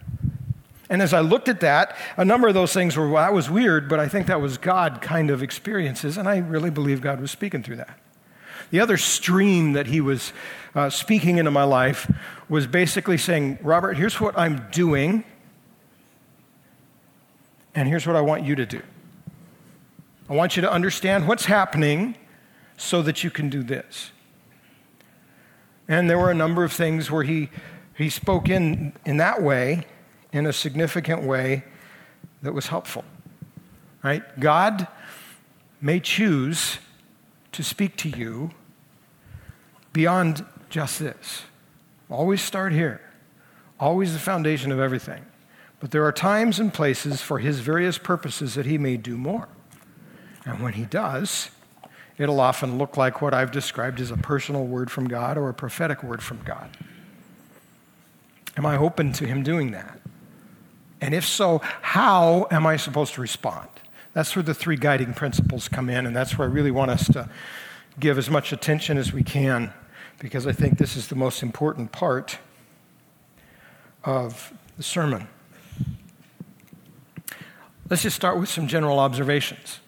And 0.88 1.02
as 1.02 1.16
I 1.16 1.22
looked 1.22 1.50
at 1.50 1.62
that, 1.62 1.98
a 2.16 2.24
number 2.24 2.48
of 2.48 2.54
those 2.54 2.72
things 2.72 2.96
were, 2.96 3.10
well, 3.10 3.24
that 3.24 3.34
was 3.34 3.50
weird, 3.50 3.90
but 3.90 4.00
I 4.00 4.08
think 4.08 4.28
that 4.28 4.40
was 4.40 4.60
God 4.60 5.02
kind 5.02 5.32
of 5.32 5.42
experiences, 5.42 6.16
and 6.16 6.30
I 6.30 6.38
really 6.38 6.70
believe 6.70 7.02
God 7.02 7.20
was 7.20 7.32
speaking 7.32 7.64
through 7.64 7.78
that. 7.78 7.98
The 8.70 8.82
other 8.82 8.98
stream 8.98 9.74
that 9.74 9.88
he 9.88 10.00
was 10.00 10.32
uh, 10.76 10.92
speaking 10.92 11.40
into 11.40 11.50
my 11.50 11.64
life 11.64 12.12
was 12.50 12.68
basically 12.68 13.18
saying, 13.18 13.58
Robert, 13.64 13.98
here's 13.98 14.22
what 14.22 14.38
I'm 14.38 14.68
doing 14.70 15.24
and 17.76 17.88
here's 17.90 18.08
what 18.08 18.16
I 18.16 18.22
want 18.22 18.44
you 18.44 18.56
to 18.56 18.66
do 18.66 18.82
I 20.30 20.34
want 20.34 20.56
you 20.56 20.62
to 20.64 20.72
understand 20.72 21.28
what's 21.28 21.46
happening 21.46 22.16
so 22.78 23.02
that 23.04 23.24
you 23.24 23.30
can 23.30 23.50
do 23.50 23.62
this. 23.62 24.12
And 25.88 26.10
there 26.10 26.18
were 26.18 26.32
a 26.32 26.36
number 26.36 26.64
of 26.64 26.74
things 26.74 27.12
where 27.12 27.24
he, 27.24 27.50
he 27.96 28.10
spoke 28.10 28.50
in, 28.50 28.94
in 29.06 29.18
that 29.18 29.42
way, 29.42 29.86
in 30.32 30.48
a 30.48 30.54
significant 30.54 31.24
way 31.24 31.64
that 32.42 32.54
was 32.54 32.68
helpful. 32.68 33.06
Right? 34.04 34.24
God 34.40 34.88
may 35.80 36.00
choose 36.00 36.80
to 37.52 37.64
speak 37.64 37.96
to 37.98 38.10
you 38.10 38.52
beyond 39.94 40.44
just 40.70 41.00
this. 41.00 41.44
Always 42.10 42.42
start 42.42 42.74
here. 42.74 43.00
Always 43.80 44.14
the 44.14 44.20
foundation 44.20 44.72
of 44.72 44.80
everything. 44.80 45.24
But 45.86 45.92
there 45.92 46.04
are 46.04 46.12
times 46.12 46.60
and 46.60 46.74
places 46.74 47.22
for 47.22 47.38
his 47.38 47.60
various 47.60 48.00
purposes 48.00 48.56
that 48.56 48.66
he 48.66 48.80
may 48.80 48.98
do 48.98 49.16
more. 49.18 49.48
And 50.44 50.60
when 50.60 50.74
he 50.74 50.86
does, 50.86 51.52
it'll 52.18 52.40
often 52.40 52.80
look 52.80 52.98
like 52.98 53.22
what 53.22 53.36
I've 53.36 53.52
described 53.52 54.02
as 54.02 54.10
a 54.10 54.18
personal 54.18 54.66
word 54.66 54.90
from 54.90 55.08
God 55.08 55.38
or 55.38 55.48
a 55.48 55.54
prophetic 55.54 56.02
word 56.02 56.24
from 56.24 56.40
God. 56.44 56.76
Am 58.58 58.66
I 58.66 58.78
open 58.78 59.14
to 59.14 59.28
him 59.28 59.44
doing 59.44 59.70
that? 59.74 60.00
And 61.02 61.14
if 61.14 61.24
so, 61.24 61.62
how 61.84 62.48
am 62.50 62.66
I 62.66 62.78
supposed 62.78 63.14
to 63.14 63.22
respond? 63.22 63.70
That's 64.14 64.36
where 64.36 64.42
the 64.42 64.56
three 64.56 64.78
guiding 64.78 65.14
principles 65.14 65.68
come 65.68 65.88
in, 65.88 66.08
and 66.08 66.16
that's 66.16 66.36
where 66.36 66.48
I 66.48 66.52
really 66.52 66.72
want 66.72 66.90
us 66.90 67.08
to 67.10 67.30
give 68.00 68.18
as 68.18 68.28
much 68.28 68.52
attention 68.52 68.98
as 68.98 69.14
we 69.14 69.22
can, 69.22 69.72
because 70.18 70.48
I 70.48 70.52
think 70.52 70.80
this 70.80 70.96
is 70.96 71.10
the 71.10 71.16
most 71.16 71.44
important 71.44 71.92
part 71.92 72.40
of 74.04 74.52
the 74.78 74.84
sermon. 74.84 75.28
Let's 77.88 78.02
just 78.02 78.16
start 78.16 78.40
with 78.40 78.50
some 78.50 78.68
general 78.68 78.98
observations. 78.98 79.80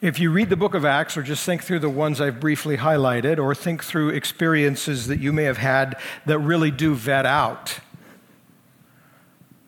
If 0.00 0.18
you 0.18 0.32
read 0.32 0.48
the 0.48 0.56
book 0.56 0.74
of 0.74 0.84
Acts, 0.84 1.16
or 1.16 1.22
just 1.22 1.46
think 1.46 1.62
through 1.62 1.78
the 1.78 1.88
ones 1.88 2.20
I've 2.20 2.40
briefly 2.40 2.78
highlighted, 2.78 3.38
or 3.38 3.54
think 3.54 3.84
through 3.84 4.08
experiences 4.10 5.06
that 5.06 5.20
you 5.20 5.32
may 5.32 5.44
have 5.44 5.58
had 5.58 5.96
that 6.26 6.40
really 6.40 6.72
do 6.72 6.96
vet 6.96 7.26
out 7.26 7.78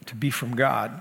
to 0.07 0.17
be 0.17 0.31
from 0.31 0.57
God, 0.57 1.01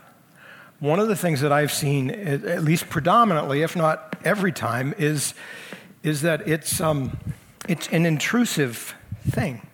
one 0.80 1.00
of 1.00 1.08
the 1.08 1.16
things 1.16 1.42
that 1.42 1.52
I've 1.52 1.72
seen, 1.72 2.12
at 2.12 2.64
least 2.64 2.88
predominantly, 2.88 3.64
if 3.64 3.76
not 3.76 4.16
every 4.24 4.52
time, 4.52 4.94
is, 5.00 5.34
is 6.04 6.22
that 6.22 6.48
it's, 6.48 6.80
um, 6.80 7.18
it's 7.68 7.88
an 7.88 8.06
intrusive 8.06 8.94
thing. 9.28 9.66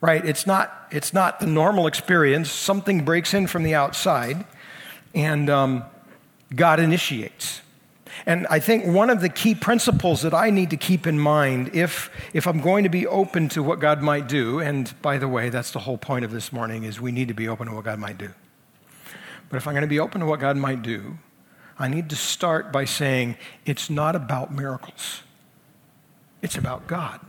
Right? 0.00 0.24
It's 0.24 0.46
not, 0.46 0.88
it's 0.90 1.12
not 1.12 1.38
the 1.38 1.46
normal 1.46 1.86
experience. 1.86 2.50
Something 2.50 3.04
breaks 3.04 3.34
in 3.34 3.46
from 3.46 3.62
the 3.62 3.74
outside 3.74 4.46
and 5.14 5.48
um, 5.50 5.84
God 6.54 6.80
initiates. 6.80 7.62
And 8.26 8.46
I 8.48 8.58
think 8.58 8.86
one 8.86 9.10
of 9.10 9.20
the 9.20 9.28
key 9.28 9.54
principles 9.54 10.22
that 10.22 10.34
I 10.34 10.50
need 10.50 10.70
to 10.70 10.76
keep 10.76 11.06
in 11.06 11.18
mind 11.18 11.74
if, 11.74 12.10
if 12.32 12.46
I'm 12.46 12.60
going 12.60 12.84
to 12.84 12.90
be 12.90 13.06
open 13.06 13.48
to 13.50 13.62
what 13.62 13.80
God 13.80 14.02
might 14.02 14.28
do, 14.28 14.60
and 14.60 14.92
by 15.02 15.18
the 15.18 15.28
way, 15.28 15.50
that's 15.50 15.70
the 15.70 15.78
whole 15.80 15.98
point 15.98 16.24
of 16.24 16.30
this 16.30 16.52
morning 16.52 16.84
is 16.84 17.00
we 17.00 17.12
need 17.12 17.28
to 17.28 17.34
be 17.34 17.48
open 17.48 17.68
to 17.68 17.74
what 17.74 17.84
God 17.84 17.98
might 17.98 18.18
do. 18.18 18.30
But 19.48 19.56
if 19.56 19.66
I'm 19.66 19.72
going 19.72 19.82
to 19.82 19.88
be 19.88 20.00
open 20.00 20.20
to 20.20 20.26
what 20.26 20.40
God 20.40 20.56
might 20.56 20.82
do, 20.82 21.18
I 21.78 21.88
need 21.88 22.10
to 22.10 22.16
start 22.16 22.72
by 22.72 22.84
saying 22.84 23.36
it's 23.64 23.88
not 23.88 24.16
about 24.16 24.52
miracles. 24.52 25.22
It's 26.42 26.56
about 26.56 26.86
God. 26.86 27.20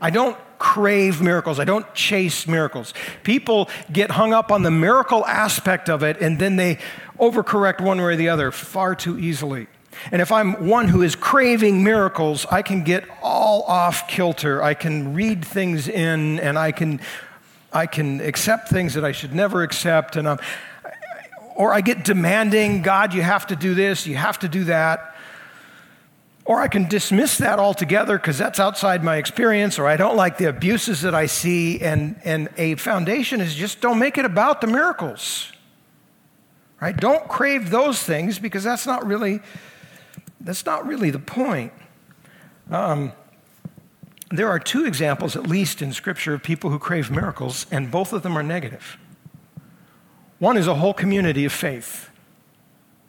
I 0.00 0.10
don't 0.10 0.36
crave 0.58 1.20
miracles. 1.20 1.58
I 1.58 1.64
don't 1.64 1.92
chase 1.94 2.46
miracles. 2.46 2.94
People 3.22 3.68
get 3.92 4.10
hung 4.10 4.32
up 4.32 4.52
on 4.52 4.62
the 4.62 4.70
miracle 4.70 5.26
aspect 5.26 5.88
of 5.88 6.02
it 6.02 6.20
and 6.20 6.38
then 6.38 6.56
they 6.56 6.78
overcorrect 7.18 7.80
one 7.80 7.98
way 7.98 8.04
or 8.04 8.16
the 8.16 8.28
other 8.28 8.50
far 8.50 8.94
too 8.94 9.18
easily. 9.18 9.66
And 10.12 10.22
if 10.22 10.32
I'm 10.32 10.66
one 10.66 10.88
who 10.88 11.02
is 11.02 11.16
craving 11.16 11.82
miracles, 11.82 12.46
I 12.50 12.62
can 12.62 12.84
get 12.84 13.04
all 13.22 13.62
off 13.64 14.08
kilter. 14.08 14.62
I 14.62 14.74
can 14.74 15.14
read 15.14 15.44
things 15.44 15.88
in 15.88 16.40
and 16.40 16.58
I 16.58 16.72
can, 16.72 17.00
I 17.72 17.86
can 17.86 18.20
accept 18.20 18.68
things 18.68 18.94
that 18.94 19.04
I 19.04 19.12
should 19.12 19.34
never 19.34 19.62
accept. 19.62 20.16
And 20.16 20.28
I'm, 20.28 20.38
or 21.56 21.72
I 21.72 21.80
get 21.80 22.04
demanding, 22.04 22.82
God, 22.82 23.12
you 23.12 23.22
have 23.22 23.46
to 23.48 23.56
do 23.56 23.74
this, 23.74 24.06
you 24.06 24.16
have 24.16 24.38
to 24.38 24.48
do 24.48 24.64
that. 24.64 25.09
Or 26.50 26.60
I 26.60 26.66
can 26.66 26.88
dismiss 26.88 27.38
that 27.38 27.60
altogether 27.60 28.18
because 28.18 28.36
that's 28.36 28.58
outside 28.58 29.04
my 29.04 29.18
experience, 29.18 29.78
or 29.78 29.86
I 29.86 29.96
don't 29.96 30.16
like 30.16 30.36
the 30.36 30.46
abuses 30.46 31.02
that 31.02 31.14
I 31.14 31.26
see. 31.26 31.80
And, 31.80 32.20
and 32.24 32.48
a 32.56 32.74
foundation 32.74 33.40
is 33.40 33.54
just 33.54 33.80
don't 33.80 34.00
make 34.00 34.18
it 34.18 34.24
about 34.24 34.60
the 34.60 34.66
miracles. 34.66 35.52
Right? 36.80 36.96
Don't 36.96 37.28
crave 37.28 37.70
those 37.70 38.02
things 38.02 38.40
because 38.40 38.64
that's 38.64 38.84
not 38.84 39.06
really, 39.06 39.38
that's 40.40 40.66
not 40.66 40.88
really 40.88 41.10
the 41.10 41.20
point. 41.20 41.72
Um, 42.68 43.12
there 44.32 44.48
are 44.48 44.58
two 44.58 44.86
examples, 44.86 45.36
at 45.36 45.46
least 45.46 45.80
in 45.80 45.92
Scripture, 45.92 46.34
of 46.34 46.42
people 46.42 46.70
who 46.70 46.80
crave 46.80 47.12
miracles, 47.12 47.64
and 47.70 47.92
both 47.92 48.12
of 48.12 48.24
them 48.24 48.36
are 48.36 48.42
negative. 48.42 48.98
One 50.40 50.56
is 50.56 50.66
a 50.66 50.74
whole 50.74 50.94
community 50.94 51.44
of 51.44 51.52
faith 51.52 52.10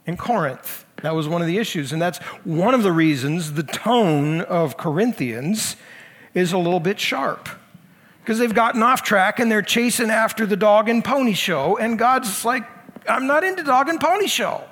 in 0.06 0.16
Corinth. 0.16 0.86
That 1.02 1.16
was 1.16 1.28
one 1.28 1.42
of 1.42 1.48
the 1.48 1.58
issues, 1.58 1.92
and 1.92 2.02
that's 2.02 2.20
one 2.44 2.74
of 2.74 2.84
the 2.84 2.92
reasons 2.92 3.54
the 3.54 3.64
tone 3.64 4.42
of 4.42 4.78
Corinthians 4.78 5.76
is 6.34 6.54
a 6.54 6.58
little 6.58 6.80
bit 6.80 7.00
sharp. 7.00 7.50
Because 8.22 8.38
they've 8.38 8.54
gotten 8.54 8.84
off 8.84 9.02
track 9.02 9.40
and 9.40 9.52
they're 9.52 9.64
chasing 9.64 10.12
after 10.12 10.46
the 10.46 10.56
dog 10.56 10.90
and 10.90 11.04
pony 11.04 11.34
show, 11.34 11.78
and 11.78 11.98
God's 11.98 12.46
like, 12.46 12.64
I'm 13.10 13.26
not 13.26 13.44
into 13.44 13.64
dog 13.64 13.90
and 13.90 14.00
pony 14.00 14.28
show. 14.28 14.64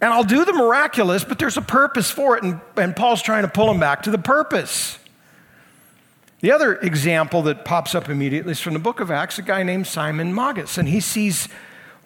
And 0.00 0.12
I'll 0.12 0.24
do 0.24 0.44
the 0.44 0.52
miraculous, 0.52 1.24
but 1.24 1.38
there's 1.38 1.56
a 1.56 1.62
purpose 1.62 2.10
for 2.10 2.36
it. 2.36 2.42
And, 2.44 2.60
and 2.76 2.94
Paul's 2.94 3.22
trying 3.22 3.42
to 3.42 3.48
pull 3.48 3.70
him 3.70 3.80
back 3.80 4.02
to 4.02 4.10
the 4.10 4.18
purpose. 4.18 4.98
The 6.40 6.52
other 6.52 6.76
example 6.76 7.42
that 7.42 7.64
pops 7.64 7.94
up 7.94 8.08
immediately 8.08 8.52
is 8.52 8.60
from 8.60 8.74
the 8.74 8.78
book 8.78 9.00
of 9.00 9.10
Acts, 9.10 9.38
a 9.38 9.42
guy 9.42 9.62
named 9.62 9.86
Simon 9.86 10.34
Magus. 10.34 10.76
And 10.76 10.88
he 10.88 11.00
sees 11.00 11.48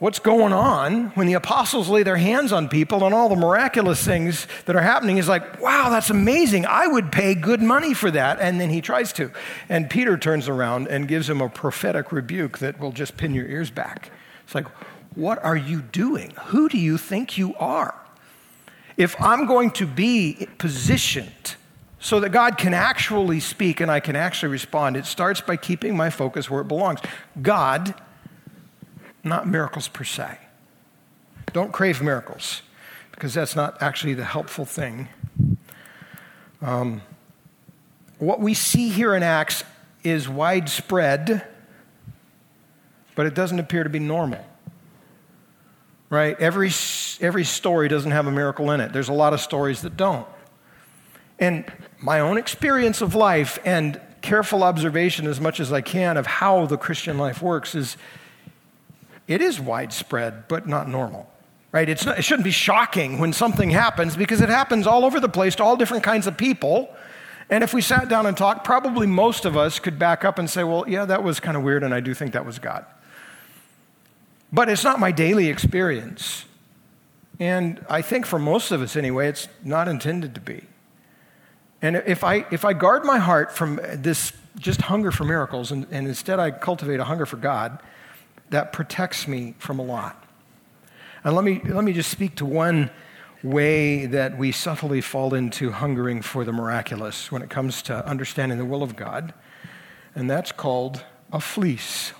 what's 0.01 0.19
going 0.19 0.53
on 0.53 1.11
when 1.11 1.27
the 1.27 1.35
apostles 1.35 1.89
lay 1.89 2.03
their 2.03 2.17
hands 2.17 2.53
on 2.53 2.69
people 2.69 3.05
and 3.05 3.15
all 3.15 3.29
the 3.29 3.37
miraculous 3.37 4.03
things 4.03 4.49
that 4.65 4.75
are 4.75 4.81
happening. 4.81 5.19
is 5.19 5.29
like, 5.29 5.61
wow, 5.61 5.91
that's 5.91 6.09
amazing. 6.09 6.65
I 6.67 6.87
would 6.87 7.13
pay 7.13 7.35
good 7.35 7.61
money 7.61 7.93
for 7.93 8.11
that. 8.11 8.41
And 8.41 8.59
then 8.59 8.71
he 8.71 8.81
tries 8.81 9.13
to. 9.15 9.31
And 9.69 9.91
Peter 9.91 10.17
turns 10.17 10.49
around 10.49 10.89
and 10.89 11.07
gives 11.07 11.29
him 11.29 11.43
a 11.43 11.51
prophetic 11.51 12.13
rebuke 12.13 12.59
that 12.59 12.81
will 12.81 12.93
just 12.93 13.19
pin 13.19 13.35
your 13.35 13.47
ears 13.47 13.71
back. 13.71 14.11
It's 14.43 14.55
like, 14.55 14.67
what 15.15 15.43
are 15.45 15.57
you 15.57 15.83
doing? 15.83 16.33
Who 16.47 16.71
do 16.71 16.79
you 16.79 16.97
think 16.97 17.37
you 17.37 17.55
are? 17.57 17.95
If 18.97 19.15
I'm 19.21 19.47
going 19.47 19.71
to 19.73 19.87
be 19.87 20.49
positioned 20.57 21.57
so 21.99 22.21
that 22.21 22.31
God 22.31 22.57
can 22.57 22.73
actually 22.73 23.41
speak 23.41 23.81
and 23.81 23.91
I 23.91 24.01
can 24.01 24.17
actually 24.17 24.51
respond, 24.51 24.97
it 24.97 25.05
starts 25.05 25.43
by 25.43 25.57
keeping 25.57 25.95
my 25.95 26.09
focus 26.09 26.49
where 26.49 26.63
it 26.63 26.69
belongs. 26.69 27.01
God, 27.43 27.95
not 29.23 29.47
miracles 29.47 29.89
per 29.89 30.05
se. 30.05 30.39
Don't 31.53 31.73
crave 31.73 32.03
miracles 32.03 32.63
because 33.13 33.35
that's 33.35 33.57
not 33.57 33.83
actually 33.83 34.15
the 34.15 34.25
helpful 34.25 34.65
thing. 34.65 35.09
Um, 36.63 37.03
what 38.19 38.41
we 38.41 38.55
see 38.55 38.89
here 38.89 39.15
in 39.15 39.23
Acts 39.23 39.65
is 40.05 40.29
widespread, 40.29 41.47
but 43.15 43.27
it 43.27 43.35
doesn't 43.35 43.59
appear 43.59 43.85
to 43.85 43.91
be 43.91 43.99
normal 43.99 44.45
right? 46.11 46.39
Every, 46.41 46.71
every 47.21 47.45
story 47.45 47.89
doesn't 47.89 48.11
have 48.11 48.27
a 48.27 48.33
miracle 48.33 48.71
in 48.73 48.81
it. 48.81 48.93
There's 48.93 49.09
a 49.09 49.15
lot 49.15 49.33
of 49.33 49.41
stories 49.41 49.83
that 49.83 49.97
don't. 49.97 50.27
And 51.39 51.65
my 52.03 52.21
own 52.21 52.37
experience 52.37 53.01
of 53.01 53.15
life 53.15 53.59
and 53.65 53.99
careful 54.21 54.63
observation, 54.63 55.27
as 55.27 55.41
much 55.41 55.61
as 55.61 55.73
I 55.73 55.81
can, 55.81 56.17
of 56.17 56.27
how 56.27 56.67
the 56.67 56.77
Christian 56.77 57.17
life 57.17 57.41
works 57.41 57.75
is 57.75 57.97
it 59.31 59.41
is 59.41 59.61
widespread, 59.61 60.49
but 60.49 60.67
not 60.67 60.89
normal. 60.89 61.31
Right? 61.71 61.89
Not, 62.05 62.19
it 62.19 62.23
shouldn't 62.23 62.45
be 62.45 62.51
shocking 62.51 63.21
when 63.21 63.33
something 63.33 63.71
happens 63.71 64.17
because 64.17 64.41
it 64.41 64.49
happens 64.49 64.89
all 64.89 65.05
over 65.05 65.21
the 65.21 65.29
place 65.29 65.55
to 65.57 65.63
all 65.63 65.77
different 65.77 66.03
kinds 66.03 66.27
of 66.27 66.37
people. 66.37 66.93
And 67.49 67.63
if 67.63 67.73
we 67.73 67.81
sat 67.81 68.09
down 68.09 68.27
and 68.27 68.37
talked, 68.37 68.65
probably 68.65 69.07
most 69.07 69.45
of 69.45 69.57
us 69.57 69.79
could 69.79 70.01
back 70.01 70.25
up 70.25 70.41
and 70.41 70.51
say, 70.51 70.65
well, 70.65 70.85
yeah, 70.89 71.05
that 71.05 71.23
was 71.23 71.39
kind 71.39 71.57
of 71.57 71.63
weird, 71.63 71.85
and 71.85 71.95
I 71.95 72.01
do 72.01 72.13
think 72.13 72.33
that 72.33 72.45
was 72.45 72.59
God. 72.59 72.85
But 74.53 74.69
it's 74.69 74.83
not 74.83 74.99
my 74.99 75.13
daily 75.13 75.47
experience. 75.47 76.45
And 77.39 77.87
I 77.89 78.03
think 78.03 78.27
for 78.27 78.41
most 78.41 78.73
of 78.73 78.83
us 78.83 78.97
anyway, 78.97 79.29
it's 79.29 79.47
not 79.63 79.87
intended 79.87 80.35
to 80.35 80.41
be. 80.41 80.65
And 81.81 81.97
if 81.97 82.25
I, 82.25 82.47
if 82.51 82.65
I 82.65 82.73
guard 82.73 83.05
my 83.05 83.19
heart 83.19 83.53
from 83.53 83.81
this 83.95 84.33
just 84.59 84.83
hunger 84.83 85.13
for 85.13 85.25
miracles 85.25 85.71
and, 85.71 85.87
and 85.93 86.09
instead 86.09 86.41
I 86.41 86.51
cultivate 86.51 86.99
a 86.99 87.05
hunger 87.05 87.27
for 87.27 87.37
God, 87.37 87.79
that 88.51 88.73
protects 88.73 89.27
me 89.27 89.55
from 89.59 89.79
a 89.79 89.83
lot. 89.83 90.25
And 91.25 91.35
let 91.35 91.45
me, 91.45 91.61
let 91.65 91.85
me 91.85 91.93
just 91.93 92.11
speak 92.11 92.37
to 92.37 92.47
one 92.47 92.91
way 93.43 94.07
that 94.07 94.37
we 94.37 94.53
subtly 94.53 95.01
fall 95.01 95.35
into 95.35 95.71
hungering 95.71 96.23
for 96.23 96.45
the 96.45 96.53
miraculous 96.53 97.33
when 97.33 97.43
it 97.43 97.51
comes 97.51 97.83
to 97.83 98.07
understanding 98.07 98.59
the 98.59 98.65
will 98.65 98.83
of 98.83 98.97
God, 98.97 99.33
and 100.15 100.31
that's 100.31 100.53
called 100.53 101.05
a 101.33 101.41
fleece 101.41 102.13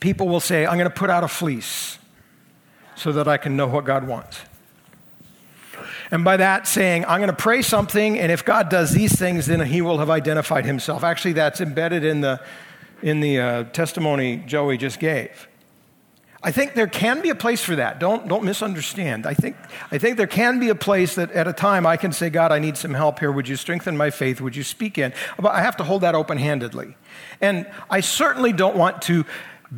people 0.00 0.28
will 0.28 0.40
say, 0.40 0.66
I'm 0.66 0.78
going 0.78 0.90
to 0.90 0.94
put 0.94 1.10
out 1.10 1.22
a 1.22 1.28
fleece 1.28 1.98
so 2.96 3.12
that 3.12 3.28
I 3.28 3.36
can 3.36 3.56
know 3.56 3.68
what 3.68 3.84
God 3.84 4.06
wants. 4.06 4.40
And 6.10 6.24
by 6.24 6.38
that, 6.38 6.66
saying, 6.66 7.04
I'm 7.04 7.20
going 7.20 7.30
to 7.30 7.36
pray 7.36 7.62
something, 7.62 8.18
and 8.18 8.32
if 8.32 8.44
God 8.44 8.68
does 8.68 8.92
these 8.92 9.16
things, 9.16 9.46
then 9.46 9.60
he 9.60 9.80
will 9.80 9.98
have 9.98 10.10
identified 10.10 10.64
himself. 10.64 11.04
Actually, 11.04 11.34
that's 11.34 11.60
embedded 11.60 12.04
in 12.04 12.20
the, 12.20 12.40
in 13.02 13.20
the 13.20 13.40
uh, 13.40 13.64
testimony 13.64 14.36
Joey 14.46 14.76
just 14.76 14.98
gave. 14.98 15.48
I 16.42 16.52
think 16.52 16.72
there 16.72 16.86
can 16.86 17.20
be 17.20 17.28
a 17.28 17.34
place 17.34 17.62
for 17.62 17.76
that. 17.76 18.00
Don't, 18.00 18.26
don't 18.26 18.44
misunderstand. 18.44 19.26
I 19.26 19.34
think, 19.34 19.56
I 19.90 19.98
think 19.98 20.16
there 20.16 20.26
can 20.26 20.58
be 20.58 20.70
a 20.70 20.74
place 20.74 21.16
that 21.16 21.30
at 21.32 21.46
a 21.46 21.52
time 21.52 21.86
I 21.86 21.98
can 21.98 22.12
say, 22.12 22.30
God, 22.30 22.50
I 22.50 22.58
need 22.58 22.78
some 22.78 22.94
help 22.94 23.18
here. 23.18 23.30
Would 23.30 23.46
you 23.46 23.56
strengthen 23.56 23.94
my 23.94 24.08
faith? 24.08 24.40
Would 24.40 24.56
you 24.56 24.62
speak 24.62 24.96
in? 24.96 25.12
But 25.38 25.52
I 25.52 25.60
have 25.60 25.76
to 25.76 25.84
hold 25.84 26.00
that 26.00 26.14
open 26.14 26.38
handedly. 26.38 26.96
And 27.42 27.70
I 27.90 28.00
certainly 28.00 28.54
don't 28.54 28.76
want 28.76 29.02
to 29.02 29.26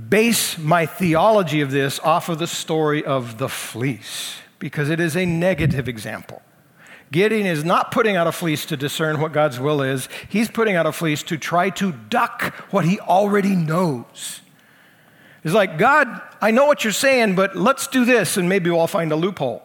base 0.08 0.56
my 0.56 0.86
theology 0.86 1.62
of 1.62 1.72
this 1.72 1.98
off 2.00 2.28
of 2.28 2.38
the 2.38 2.46
story 2.46 3.04
of 3.04 3.38
the 3.38 3.48
fleece 3.48 4.36
because 4.60 4.88
it 4.88 5.00
is 5.00 5.16
a 5.16 5.26
negative 5.26 5.88
example. 5.88 6.42
Gideon 7.12 7.46
is 7.46 7.62
not 7.62 7.92
putting 7.92 8.16
out 8.16 8.26
a 8.26 8.32
fleece 8.32 8.66
to 8.66 8.76
discern 8.76 9.20
what 9.20 9.32
God's 9.32 9.60
will 9.60 9.82
is, 9.82 10.08
he's 10.28 10.50
putting 10.50 10.74
out 10.74 10.86
a 10.86 10.92
fleece 10.92 11.22
to 11.24 11.36
try 11.36 11.70
to 11.70 11.92
duck 11.92 12.54
what 12.72 12.84
he 12.84 12.98
already 12.98 13.54
knows. 13.54 14.40
It's 15.44 15.54
like, 15.54 15.76
God, 15.76 16.20
I 16.40 16.50
know 16.50 16.66
what 16.66 16.84
you're 16.84 16.92
saying, 16.92 17.34
but 17.34 17.54
let's 17.54 17.86
do 17.86 18.04
this 18.04 18.36
and 18.36 18.48
maybe 18.48 18.70
we'll 18.70 18.86
find 18.86 19.12
a 19.12 19.16
loophole. 19.16 19.62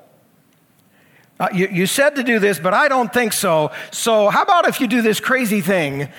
Uh, 1.40 1.48
you, 1.54 1.68
you 1.68 1.86
said 1.86 2.16
to 2.16 2.24
do 2.24 2.40
this, 2.40 2.60
but 2.60 2.74
I 2.74 2.88
don't 2.88 3.14
think 3.14 3.32
so. 3.32 3.72
So, 3.92 4.30
how 4.30 4.42
about 4.42 4.68
if 4.68 4.82
you 4.82 4.88
do 4.88 5.02
this 5.02 5.20
crazy 5.20 5.62
thing 5.62 6.10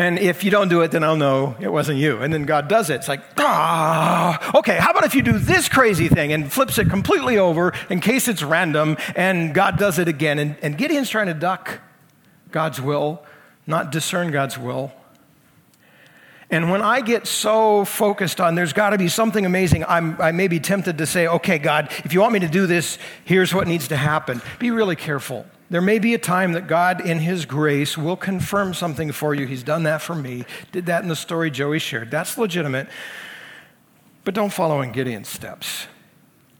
and 0.00 0.18
if 0.18 0.44
you 0.44 0.50
don't 0.50 0.68
do 0.68 0.80
it, 0.80 0.92
then 0.92 1.04
I'll 1.04 1.14
know 1.14 1.56
it 1.60 1.70
wasn't 1.70 1.98
you. 1.98 2.22
And 2.22 2.32
then 2.32 2.44
God 2.44 2.68
does 2.68 2.88
it. 2.88 2.94
It's 2.94 3.08
like, 3.08 3.20
ah, 3.36 4.56
okay, 4.56 4.78
how 4.78 4.92
about 4.92 5.04
if 5.04 5.14
you 5.14 5.20
do 5.20 5.38
this 5.38 5.68
crazy 5.68 6.08
thing 6.08 6.32
and 6.32 6.50
flips 6.50 6.78
it 6.78 6.88
completely 6.88 7.36
over 7.36 7.74
in 7.90 8.00
case 8.00 8.26
it's 8.26 8.42
random 8.42 8.96
and 9.14 9.52
God 9.52 9.76
does 9.76 9.98
it 9.98 10.08
again? 10.08 10.38
And, 10.38 10.56
and 10.62 10.78
Gideon's 10.78 11.10
trying 11.10 11.26
to 11.26 11.34
duck 11.34 11.80
God's 12.50 12.80
will, 12.80 13.22
not 13.66 13.92
discern 13.92 14.30
God's 14.30 14.56
will. 14.56 14.90
And 16.50 16.70
when 16.70 16.80
I 16.80 17.02
get 17.02 17.26
so 17.26 17.84
focused 17.84 18.40
on 18.40 18.54
there's 18.54 18.72
got 18.72 18.90
to 18.90 18.98
be 18.98 19.08
something 19.08 19.44
amazing, 19.44 19.84
I'm, 19.84 20.18
I 20.18 20.32
may 20.32 20.48
be 20.48 20.60
tempted 20.60 20.96
to 20.96 21.04
say, 21.04 21.26
okay, 21.26 21.58
God, 21.58 21.92
if 22.04 22.14
you 22.14 22.20
want 22.20 22.32
me 22.32 22.38
to 22.38 22.48
do 22.48 22.66
this, 22.66 22.98
here's 23.26 23.52
what 23.52 23.68
needs 23.68 23.88
to 23.88 23.98
happen. 23.98 24.40
Be 24.58 24.70
really 24.70 24.96
careful. 24.96 25.44
There 25.70 25.80
may 25.80 26.00
be 26.00 26.14
a 26.14 26.18
time 26.18 26.52
that 26.52 26.66
God, 26.66 27.00
in 27.00 27.20
His 27.20 27.46
grace, 27.46 27.96
will 27.96 28.16
confirm 28.16 28.74
something 28.74 29.12
for 29.12 29.34
you. 29.34 29.46
He's 29.46 29.62
done 29.62 29.84
that 29.84 30.02
for 30.02 30.16
me. 30.16 30.44
Did 30.72 30.86
that 30.86 31.02
in 31.02 31.08
the 31.08 31.16
story 31.16 31.50
Joey 31.50 31.78
shared. 31.78 32.10
That's 32.10 32.36
legitimate. 32.36 32.88
But 34.24 34.34
don't 34.34 34.52
follow 34.52 34.82
in 34.82 34.90
Gideon's 34.90 35.28
steps. 35.28 35.86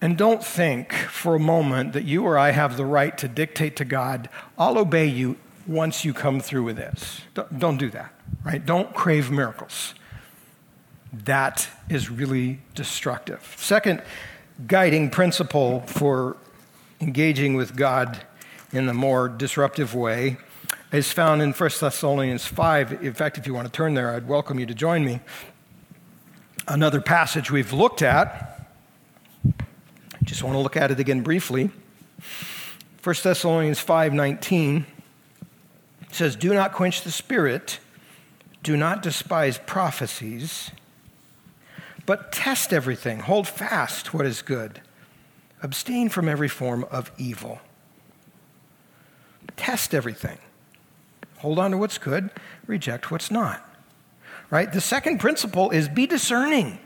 And 0.01 0.17
don't 0.17 0.43
think 0.43 0.95
for 0.95 1.35
a 1.35 1.41
moment 1.41 1.93
that 1.93 2.05
you 2.05 2.25
or 2.25 2.39
I 2.39 2.53
have 2.53 2.77
the 2.77 2.87
right 2.87 3.19
to 3.19 3.29
dictate 3.29 3.77
to 3.77 3.85
God, 3.85 4.29
I'll 4.57 4.79
obey 4.79 5.07
you 5.07 5.37
once 5.67 6.05
you 6.05 6.15
come 6.15 6.41
through 6.41 6.63
with 6.63 6.77
this. 6.77 7.21
Don't 7.35 7.77
do 7.77 7.91
that, 7.91 8.15
right? 8.45 8.65
Don't 8.65 8.95
crave 8.95 9.31
miracles. 9.31 9.95
That 11.13 11.69
is 11.89 12.09
really 12.11 12.61
destructive. 12.75 13.55
Second 13.59 14.03
guiding 14.67 15.11
principle 15.11 15.81
for 15.81 16.37
engaging 17.01 17.55
with 17.55 17.77
God 17.77 18.25
in 18.73 18.87
the 18.87 18.95
more 18.95 19.29
disruptive 19.29 19.95
way 19.95 20.37
is 20.93 21.13
found 21.13 21.43
in 21.43 21.53
1 21.53 21.71
Thessalonians 21.81 22.47
5. 22.47 23.05
In 23.05 23.15
fact, 23.15 23.39
if 23.39 23.47
you 23.47 23.55
want 23.55 23.67
to 23.67 23.73
turn 23.73 23.95
there, 23.95 24.15
I'd 24.15 24.29
welcome 24.29 24.59
you 24.59 24.67
to 24.67 24.75
join 24.75 25.05
me. 25.05 25.21
Another 26.67 27.01
passage 27.01 27.51
we've 27.51 27.73
looked 27.73 28.03
at. 28.03 28.69
Just 30.23 30.43
want 30.43 30.55
to 30.55 30.61
look 30.61 30.77
at 30.77 30.91
it 30.91 31.01
again 31.01 31.23
briefly. 31.23 31.71
1 33.03 33.15
Thessalonians 33.23 33.81
5:19 33.81 34.87
says, 36.13 36.37
"Do 36.37 36.53
not 36.53 36.73
quench 36.73 37.03
the 37.03 37.11
spirit, 37.11 37.79
do 38.63 38.77
not 38.77 39.03
despise 39.03 39.59
prophecies, 39.59 40.71
but 42.05 42.31
test 42.31 42.73
everything, 42.73 43.21
hold 43.21 43.49
fast 43.49 44.13
what 44.13 44.27
is 44.27 44.43
good, 44.43 44.81
abstain 45.63 46.09
from 46.09 46.29
every 46.29 46.49
form 46.49 46.85
of 46.91 47.11
evil." 47.17 47.61
Test 49.57 49.95
everything. 49.95 50.39
Hold 51.39 51.59
on 51.59 51.71
to 51.71 51.79
what's 51.79 51.99
good, 51.99 52.31
reject 52.67 53.11
what's 53.11 53.31
not. 53.31 53.67
Right? 54.51 54.73
The 54.73 54.81
second 54.81 55.19
principle 55.19 55.71
is 55.71 55.89
be 55.89 56.07
discerning. 56.07 56.79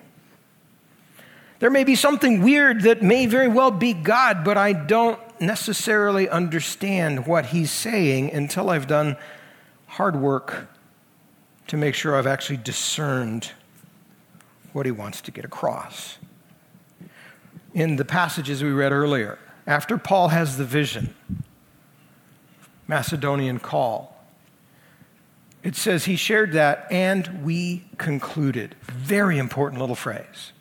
There 1.59 1.71
may 1.71 1.85
be 1.85 1.95
something 1.95 2.43
weird 2.43 2.83
that 2.83 3.03
may 3.03 3.27
very 3.27 3.49
well 3.49 3.71
be 3.71 3.95
God, 3.95 4.45
but 4.45 4.59
I 4.59 4.73
don't 4.73 5.19
necessarily 5.41 6.29
understand 6.29 7.27
what 7.27 7.47
he's 7.47 7.71
saying 7.71 8.33
until 8.33 8.71
I've 8.71 8.87
done 8.87 9.17
hard 9.87 10.17
work 10.17 10.69
to 11.69 11.77
make 11.77 11.95
sure 11.95 12.17
I've 12.17 12.27
actually 12.27 12.59
discerned 12.59 13.51
what 14.73 14.87
he 14.87 14.93
wants 14.93 15.21
to 15.23 15.31
get 15.31 15.45
across. 15.45 16.19
In 17.73 17.97
the 17.97 18.05
passages 18.05 18.63
we 18.63 18.71
read 18.71 18.93
earlier, 18.93 19.39
after 19.67 19.97
Paul 19.97 20.29
has 20.29 20.59
the 20.59 20.65
vision, 20.65 21.15
Macedonian 22.87 23.59
call, 23.59 24.15
it 25.63 25.75
says 25.75 26.05
he 26.05 26.17
shared 26.17 26.53
that 26.53 26.87
and 26.91 27.43
we 27.43 27.85
concluded. 27.97 28.77
Very 28.83 29.39
important 29.39 29.81
little 29.81 29.97
phrase. 29.97 30.53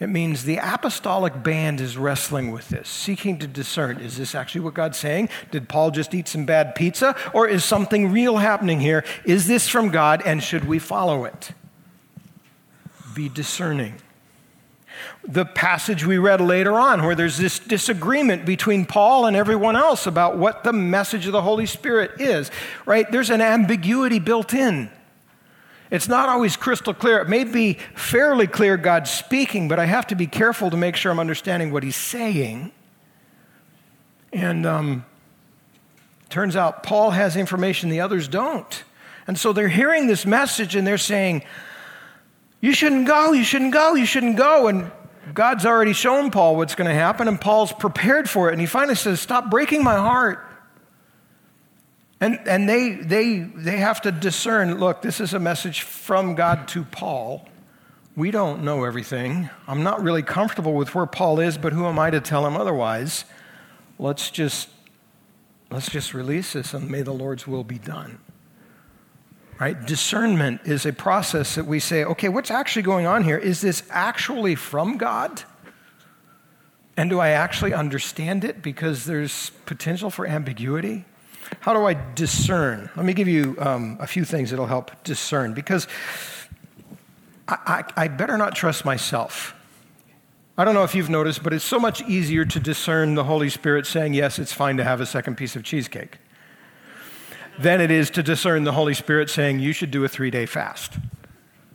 It 0.00 0.08
means 0.08 0.44
the 0.44 0.58
apostolic 0.58 1.42
band 1.42 1.80
is 1.80 1.96
wrestling 1.96 2.50
with 2.50 2.68
this, 2.68 2.88
seeking 2.88 3.38
to 3.38 3.46
discern 3.46 4.00
is 4.00 4.18
this 4.18 4.34
actually 4.34 4.60
what 4.60 4.74
God's 4.74 4.98
saying? 4.98 5.30
Did 5.50 5.68
Paul 5.68 5.90
just 5.92 6.14
eat 6.14 6.28
some 6.28 6.44
bad 6.44 6.74
pizza? 6.74 7.16
Or 7.32 7.48
is 7.48 7.64
something 7.64 8.12
real 8.12 8.36
happening 8.36 8.80
here? 8.80 9.02
Is 9.24 9.46
this 9.46 9.66
from 9.66 9.88
God 9.88 10.20
and 10.26 10.42
should 10.42 10.66
we 10.66 10.78
follow 10.78 11.24
it? 11.24 11.52
Be 13.14 13.30
discerning 13.30 13.94
the 15.26 15.44
passage 15.44 16.04
we 16.04 16.18
read 16.18 16.40
later 16.40 16.74
on, 16.74 17.02
where 17.04 17.14
there's 17.14 17.38
this 17.38 17.58
disagreement 17.58 18.44
between 18.44 18.86
Paul 18.86 19.26
and 19.26 19.36
everyone 19.36 19.76
else 19.76 20.06
about 20.06 20.36
what 20.36 20.64
the 20.64 20.72
message 20.72 21.26
of 21.26 21.32
the 21.32 21.42
Holy 21.42 21.66
Spirit 21.66 22.20
is, 22.20 22.50
right? 22.86 23.10
There's 23.10 23.30
an 23.30 23.40
ambiguity 23.40 24.18
built 24.18 24.54
in. 24.54 24.90
It's 25.90 26.08
not 26.08 26.28
always 26.28 26.56
crystal 26.56 26.94
clear. 26.94 27.20
It 27.20 27.28
may 27.28 27.44
be 27.44 27.74
fairly 27.94 28.46
clear 28.46 28.76
God's 28.76 29.10
speaking, 29.10 29.68
but 29.68 29.78
I 29.78 29.84
have 29.84 30.06
to 30.08 30.14
be 30.14 30.26
careful 30.26 30.70
to 30.70 30.76
make 30.76 30.96
sure 30.96 31.12
I'm 31.12 31.20
understanding 31.20 31.72
what 31.72 31.82
he's 31.82 31.96
saying. 31.96 32.72
And 34.32 34.66
um, 34.66 35.04
turns 36.30 36.56
out 36.56 36.82
Paul 36.82 37.12
has 37.12 37.36
information 37.36 37.90
the 37.90 38.00
others 38.00 38.26
don't. 38.26 38.82
And 39.26 39.38
so 39.38 39.52
they're 39.52 39.68
hearing 39.68 40.06
this 40.06 40.26
message 40.26 40.74
and 40.74 40.86
they're 40.86 40.98
saying, 40.98 41.44
You 42.64 42.72
shouldn't 42.72 43.06
go, 43.06 43.32
you 43.32 43.44
shouldn't 43.44 43.74
go, 43.74 43.94
you 43.94 44.06
shouldn't 44.06 44.38
go. 44.38 44.68
And 44.68 44.90
God's 45.34 45.66
already 45.66 45.92
shown 45.92 46.30
Paul 46.30 46.56
what's 46.56 46.74
going 46.74 46.88
to 46.88 46.94
happen, 46.94 47.28
and 47.28 47.38
Paul's 47.38 47.72
prepared 47.72 48.26
for 48.26 48.48
it. 48.48 48.52
And 48.52 48.60
he 48.62 48.66
finally 48.66 48.94
says, 48.94 49.20
Stop 49.20 49.50
breaking 49.50 49.84
my 49.84 49.96
heart. 49.96 50.42
And, 52.22 52.40
and 52.48 52.66
they, 52.66 52.92
they, 52.94 53.40
they 53.40 53.76
have 53.76 54.00
to 54.00 54.12
discern 54.12 54.78
look, 54.78 55.02
this 55.02 55.20
is 55.20 55.34
a 55.34 55.38
message 55.38 55.82
from 55.82 56.36
God 56.36 56.66
to 56.68 56.84
Paul. 56.84 57.46
We 58.16 58.30
don't 58.30 58.64
know 58.64 58.84
everything. 58.84 59.50
I'm 59.68 59.82
not 59.82 60.02
really 60.02 60.22
comfortable 60.22 60.72
with 60.72 60.94
where 60.94 61.04
Paul 61.04 61.40
is, 61.40 61.58
but 61.58 61.74
who 61.74 61.84
am 61.84 61.98
I 61.98 62.08
to 62.08 62.22
tell 62.22 62.46
him 62.46 62.56
otherwise? 62.56 63.26
Let's 63.98 64.30
just, 64.30 64.70
let's 65.70 65.90
just 65.90 66.14
release 66.14 66.54
this 66.54 66.72
and 66.72 66.90
may 66.90 67.02
the 67.02 67.12
Lord's 67.12 67.46
will 67.46 67.64
be 67.64 67.78
done. 67.78 68.20
Right? 69.60 69.86
Discernment 69.86 70.62
is 70.64 70.84
a 70.84 70.92
process 70.92 71.54
that 71.54 71.66
we 71.66 71.78
say, 71.78 72.04
okay, 72.04 72.28
what's 72.28 72.50
actually 72.50 72.82
going 72.82 73.06
on 73.06 73.22
here? 73.22 73.38
Is 73.38 73.60
this 73.60 73.84
actually 73.88 74.56
from 74.56 74.98
God? 74.98 75.44
And 76.96 77.08
do 77.08 77.20
I 77.20 77.30
actually 77.30 77.72
understand 77.72 78.44
it? 78.44 78.62
Because 78.62 79.04
there's 79.04 79.50
potential 79.64 80.10
for 80.10 80.26
ambiguity. 80.26 81.04
How 81.60 81.72
do 81.72 81.84
I 81.86 81.96
discern? 82.14 82.90
Let 82.96 83.06
me 83.06 83.12
give 83.12 83.28
you 83.28 83.56
um, 83.60 83.96
a 84.00 84.06
few 84.06 84.24
things 84.24 84.50
that'll 84.50 84.66
help 84.66 84.90
discern. 85.04 85.54
Because 85.54 85.86
I, 87.46 87.84
I, 87.96 88.04
I 88.04 88.08
better 88.08 88.36
not 88.36 88.56
trust 88.56 88.84
myself. 88.84 89.54
I 90.58 90.64
don't 90.64 90.74
know 90.74 90.84
if 90.84 90.94
you've 90.94 91.10
noticed, 91.10 91.42
but 91.42 91.52
it's 91.52 91.64
so 91.64 91.78
much 91.78 92.02
easier 92.02 92.44
to 92.44 92.60
discern 92.60 93.14
the 93.14 93.24
Holy 93.24 93.50
Spirit 93.50 93.86
saying, 93.86 94.14
yes, 94.14 94.38
it's 94.38 94.52
fine 94.52 94.76
to 94.78 94.84
have 94.84 95.00
a 95.00 95.06
second 95.06 95.36
piece 95.36 95.54
of 95.56 95.62
cheesecake 95.62 96.18
than 97.58 97.80
it 97.80 97.90
is 97.90 98.10
to 98.10 98.22
discern 98.22 98.64
the 98.64 98.72
Holy 98.72 98.94
Spirit 98.94 99.30
saying 99.30 99.60
you 99.60 99.72
should 99.72 99.90
do 99.90 100.04
a 100.04 100.08
three 100.08 100.30
day 100.30 100.46
fast. 100.46 100.94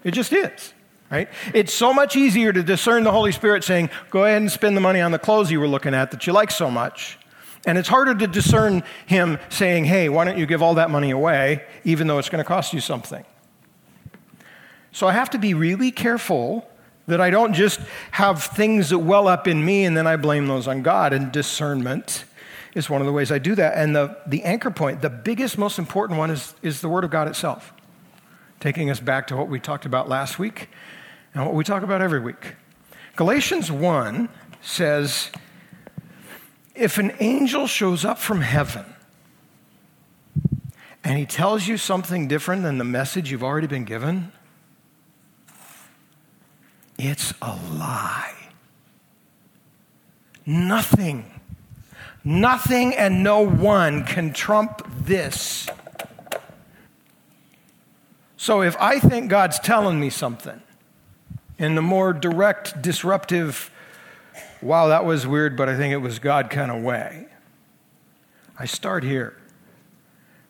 It 0.04 0.12
just 0.12 0.34
is, 0.34 0.74
right? 1.12 1.30
It's 1.54 1.74
so 1.74 1.94
much 1.94 2.15
easier 2.15 2.54
to 2.54 2.63
discern 2.63 3.04
the 3.04 3.12
Holy 3.12 3.32
Spirit 3.32 3.63
saying, 3.63 3.89
go 4.10 4.26
ahead 4.26 4.42
and 4.42 4.52
spend 4.52 4.76
the 4.78 4.82
money 4.82 5.02
on 5.02 5.12
the 5.12 5.20
clothes 5.20 5.52
you 5.52 5.60
were 5.60 5.68
looking 5.68 5.94
at 5.94 6.12
that 6.12 6.26
you 6.26 6.34
like 6.34 6.52
so 6.52 6.72
much. 6.72 7.18
And 7.65 7.78
it's 7.78 7.89
harder 7.89 8.15
to 8.15 8.28
discern 8.28 8.84
him 9.06 9.38
saying, 9.50 9.86
hey, 9.86 10.08
why 10.08 10.24
don't 10.24 10.38
you 10.38 10.46
give 10.46 10.62
all 10.62 10.76
that 10.76 10.89
money 10.89 11.12
away, 11.12 11.63
even 11.84 12.08
though 12.08 12.18
it's 12.18 12.30
going 12.30 12.44
to 12.44 12.48
cost 12.48 12.74
you 12.74 12.80
something. 12.80 13.26
So 14.92 15.08
I 15.08 15.12
have 15.12 15.30
to 15.32 15.38
be 15.38 15.54
really 15.54 15.92
careful 15.92 16.68
that 17.08 17.20
I 17.20 17.30
don't 17.30 17.54
just 17.54 17.80
have 18.12 18.44
things 18.44 18.89
that 18.89 19.00
well 19.00 19.28
up 19.28 19.48
in 19.48 19.63
me 19.63 19.84
and 19.86 19.98
then 19.98 20.08
I 20.08 20.15
blame 20.15 20.48
those 20.48 20.68
on 20.68 20.84
God 20.84 21.12
and 21.12 21.32
discernment 21.32 22.24
is 22.76 22.90
one 22.90 23.02
of 23.02 23.08
the 23.08 23.14
ways 23.14 23.32
I 23.32 23.40
do 23.40 23.56
that. 23.56 23.78
And 23.78 23.96
the, 23.96 24.18
the 24.28 24.44
anchor 24.44 24.72
point, 24.72 25.02
the 25.02 25.10
biggest, 25.10 25.58
most 25.58 25.80
important 25.80 26.20
one, 26.20 26.30
is, 26.30 26.54
is 26.62 26.82
the 26.82 26.90
Word 26.90 27.04
of 27.04 27.12
God 27.12 27.28
itself, 27.28 27.74
taking 28.60 28.90
us 28.90 29.00
back 29.00 29.28
to 29.28 29.36
what 29.36 29.48
we 29.48 29.60
talked 29.60 29.86
about 29.86 30.08
last 30.08 30.40
week 30.40 30.70
and 31.34 31.46
what 31.46 31.56
we 31.56 31.64
talk 31.64 31.84
about 31.84 32.02
every 32.02 32.20
week. 32.20 32.56
Galatians 33.16 33.72
1 33.72 34.30
says, 34.62 35.32
If 36.76 36.98
an 36.98 37.14
angel 37.20 37.68
shows 37.68 38.06
up 38.06 38.18
from 38.18 38.42
heaven 38.42 38.86
and 41.04 41.18
he 41.18 41.26
tells 41.26 41.68
you 41.68 41.78
something 41.78 42.28
different 42.28 42.64
than 42.64 42.78
the 42.78 42.84
message 42.84 43.32
you've 43.32 43.44
already 43.44 43.68
been 43.68 43.86
given, 43.86 44.32
it's 46.98 47.34
a 47.42 47.56
lie. 47.72 48.36
Nothing 50.46 51.38
Nothing 52.24 52.94
and 52.94 53.24
no 53.24 53.42
one 53.42 54.04
can 54.04 54.34
trump 54.34 54.86
this. 55.00 55.68
So 58.38 58.62
if 58.62 58.76
I 58.80 59.00
think 59.00 59.30
God's 59.30 59.60
telling 59.60 60.00
me 60.00 60.10
something 60.10 60.62
in 61.58 61.76
the 61.76 61.82
more 61.82 62.14
direct, 62.14 62.82
disruptive, 62.82 63.70
wow, 64.62 64.88
that 64.88 65.06
was 65.06 65.28
weird, 65.28 65.58
but 65.58 65.70
I 65.70 65.76
think 65.76 65.94
it 65.94 65.98
was 65.98 66.20
God 66.20 66.50
kind 66.50 66.72
of 66.72 66.82
way, 66.82 67.28
I 68.58 68.66
start 68.66 69.04
here. 69.04 69.38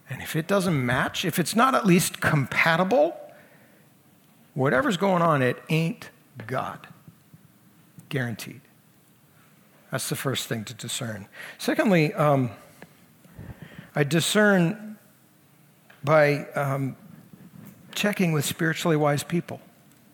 And 0.09 0.21
if 0.21 0.35
it 0.35 0.47
doesn't 0.47 0.85
match, 0.85 1.25
if 1.25 1.37
it's 1.37 1.55
not 1.55 1.75
at 1.75 1.85
least 1.85 2.19
compatible, 2.19 3.19
whatever's 4.53 4.97
going 4.97 5.21
on, 5.21 5.41
it 5.41 5.61
ain't 5.69 6.09
God. 6.47 6.87
Guaranteed. 8.09 8.61
That's 9.91 10.09
the 10.09 10.15
first 10.15 10.47
thing 10.47 10.65
to 10.65 10.73
discern. 10.73 11.27
Secondly, 11.57 12.13
um, 12.13 12.51
I 13.95 14.03
discern 14.03 14.97
by 16.03 16.45
um, 16.55 16.95
checking 17.93 18.31
with 18.31 18.45
spiritually 18.45 18.97
wise 18.97 19.23
people. 19.23 19.59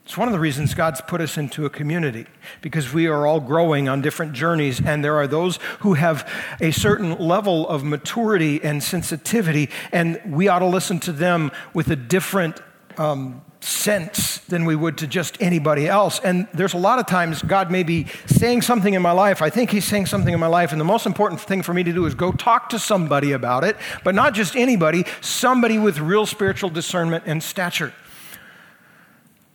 It's 0.05 0.17
one 0.17 0.27
of 0.27 0.33
the 0.33 0.39
reasons 0.39 0.75
God's 0.75 1.01
put 1.01 1.19
us 1.19 1.35
into 1.35 1.65
a 1.65 1.69
community 1.69 2.27
because 2.61 2.93
we 2.93 3.07
are 3.07 3.25
all 3.25 3.39
growing 3.39 3.89
on 3.89 4.01
different 4.01 4.33
journeys, 4.33 4.79
and 4.79 5.03
there 5.03 5.15
are 5.15 5.25
those 5.25 5.57
who 5.79 5.95
have 5.95 6.31
a 6.61 6.69
certain 6.69 7.17
level 7.17 7.67
of 7.67 7.83
maturity 7.83 8.63
and 8.63 8.83
sensitivity, 8.83 9.71
and 9.91 10.21
we 10.27 10.47
ought 10.47 10.59
to 10.59 10.67
listen 10.67 10.99
to 11.01 11.11
them 11.11 11.51
with 11.73 11.89
a 11.89 11.95
different 11.95 12.61
um, 12.97 13.41
sense 13.65 14.38
than 14.39 14.65
we 14.65 14.75
would 14.75 14.97
to 14.99 15.08
just 15.08 15.41
anybody 15.41 15.88
else. 15.88 16.19
And 16.19 16.47
there's 16.53 16.73
a 16.73 16.77
lot 16.77 16.99
of 16.99 17.08
times 17.08 17.41
God 17.41 17.71
may 17.71 17.84
be 17.84 18.05
saying 18.27 18.62
something 18.62 18.93
in 18.93 19.01
my 19.01 19.12
life. 19.12 19.41
I 19.41 19.49
think 19.49 19.71
He's 19.71 19.86
saying 19.86 20.05
something 20.05 20.34
in 20.34 20.39
my 20.39 20.47
life. 20.47 20.71
And 20.71 20.79
the 20.79 20.86
most 20.86 21.05
important 21.05 21.41
thing 21.41 21.63
for 21.63 21.73
me 21.73 21.84
to 21.84 21.91
do 21.91 22.05
is 22.05 22.13
go 22.13 22.31
talk 22.31 22.69
to 22.69 22.79
somebody 22.79 23.31
about 23.31 23.63
it, 23.63 23.75
but 24.03 24.13
not 24.13 24.34
just 24.34 24.55
anybody, 24.55 25.05
somebody 25.21 25.79
with 25.79 25.99
real 25.99 26.25
spiritual 26.25 26.69
discernment 26.69 27.23
and 27.25 27.41
stature. 27.41 27.93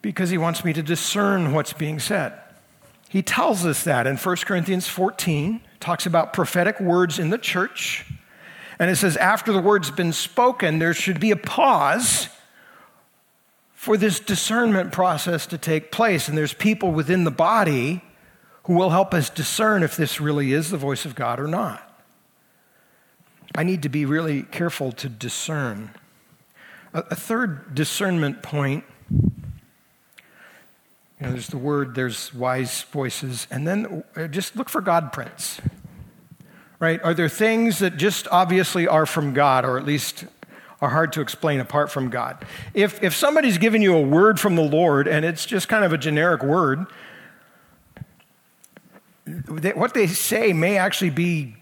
Because 0.02 0.30
He 0.30 0.38
wants 0.38 0.64
me 0.64 0.72
to 0.72 0.82
discern 0.82 1.52
what's 1.52 1.72
being 1.72 2.00
said. 2.00 2.32
He 3.08 3.22
tells 3.22 3.64
us 3.64 3.84
that 3.84 4.06
in 4.06 4.16
1 4.16 4.36
Corinthians 4.38 4.88
14, 4.88 5.60
talks 5.80 6.06
about 6.06 6.32
prophetic 6.32 6.78
words 6.80 7.18
in 7.18 7.30
the 7.30 7.38
church. 7.38 8.04
And 8.78 8.90
it 8.90 8.96
says, 8.96 9.16
after 9.16 9.52
the 9.52 9.60
word's 9.60 9.90
been 9.90 10.12
spoken, 10.12 10.78
there 10.78 10.94
should 10.94 11.20
be 11.20 11.30
a 11.30 11.36
pause 11.36 12.28
for 13.80 13.96
this 13.96 14.20
discernment 14.20 14.92
process 14.92 15.46
to 15.46 15.56
take 15.56 15.90
place. 15.90 16.28
And 16.28 16.36
there's 16.36 16.52
people 16.52 16.92
within 16.92 17.24
the 17.24 17.30
body 17.30 18.04
who 18.64 18.74
will 18.74 18.90
help 18.90 19.14
us 19.14 19.30
discern 19.30 19.82
if 19.82 19.96
this 19.96 20.20
really 20.20 20.52
is 20.52 20.68
the 20.68 20.76
voice 20.76 21.06
of 21.06 21.14
God 21.14 21.40
or 21.40 21.46
not. 21.46 21.90
I 23.54 23.62
need 23.62 23.82
to 23.84 23.88
be 23.88 24.04
really 24.04 24.42
careful 24.42 24.92
to 24.92 25.08
discern. 25.08 25.92
A, 26.92 27.14
third 27.14 27.74
discernment 27.74 28.42
point 28.42 28.84
you 29.10 29.22
know, 31.22 31.30
there's 31.30 31.48
the 31.48 31.56
word, 31.56 31.94
there's 31.94 32.34
wise 32.34 32.82
voices, 32.82 33.46
and 33.50 33.66
then 33.66 34.04
uh, 34.14 34.26
just 34.26 34.56
look 34.56 34.68
for 34.68 34.82
God 34.82 35.10
prints. 35.10 35.58
Right? 36.80 37.02
Are 37.02 37.14
there 37.14 37.30
things 37.30 37.78
that 37.78 37.96
just 37.96 38.28
obviously 38.30 38.86
are 38.86 39.06
from 39.06 39.32
God, 39.32 39.64
or 39.64 39.78
at 39.78 39.86
least 39.86 40.26
are 40.80 40.88
hard 40.90 41.12
to 41.12 41.20
explain 41.20 41.60
apart 41.60 41.90
from 41.90 42.08
God. 42.08 42.44
If, 42.72 43.02
if 43.02 43.14
somebody's 43.14 43.58
given 43.58 43.82
you 43.82 43.94
a 43.94 44.00
word 44.00 44.40
from 44.40 44.56
the 44.56 44.62
Lord 44.62 45.06
and 45.06 45.24
it's 45.24 45.44
just 45.44 45.68
kind 45.68 45.84
of 45.84 45.92
a 45.92 45.98
generic 45.98 46.42
word, 46.42 46.86
they, 49.26 49.72
what 49.72 49.94
they 49.94 50.06
say 50.06 50.52
may 50.52 50.78
actually 50.78 51.10
be 51.10 51.56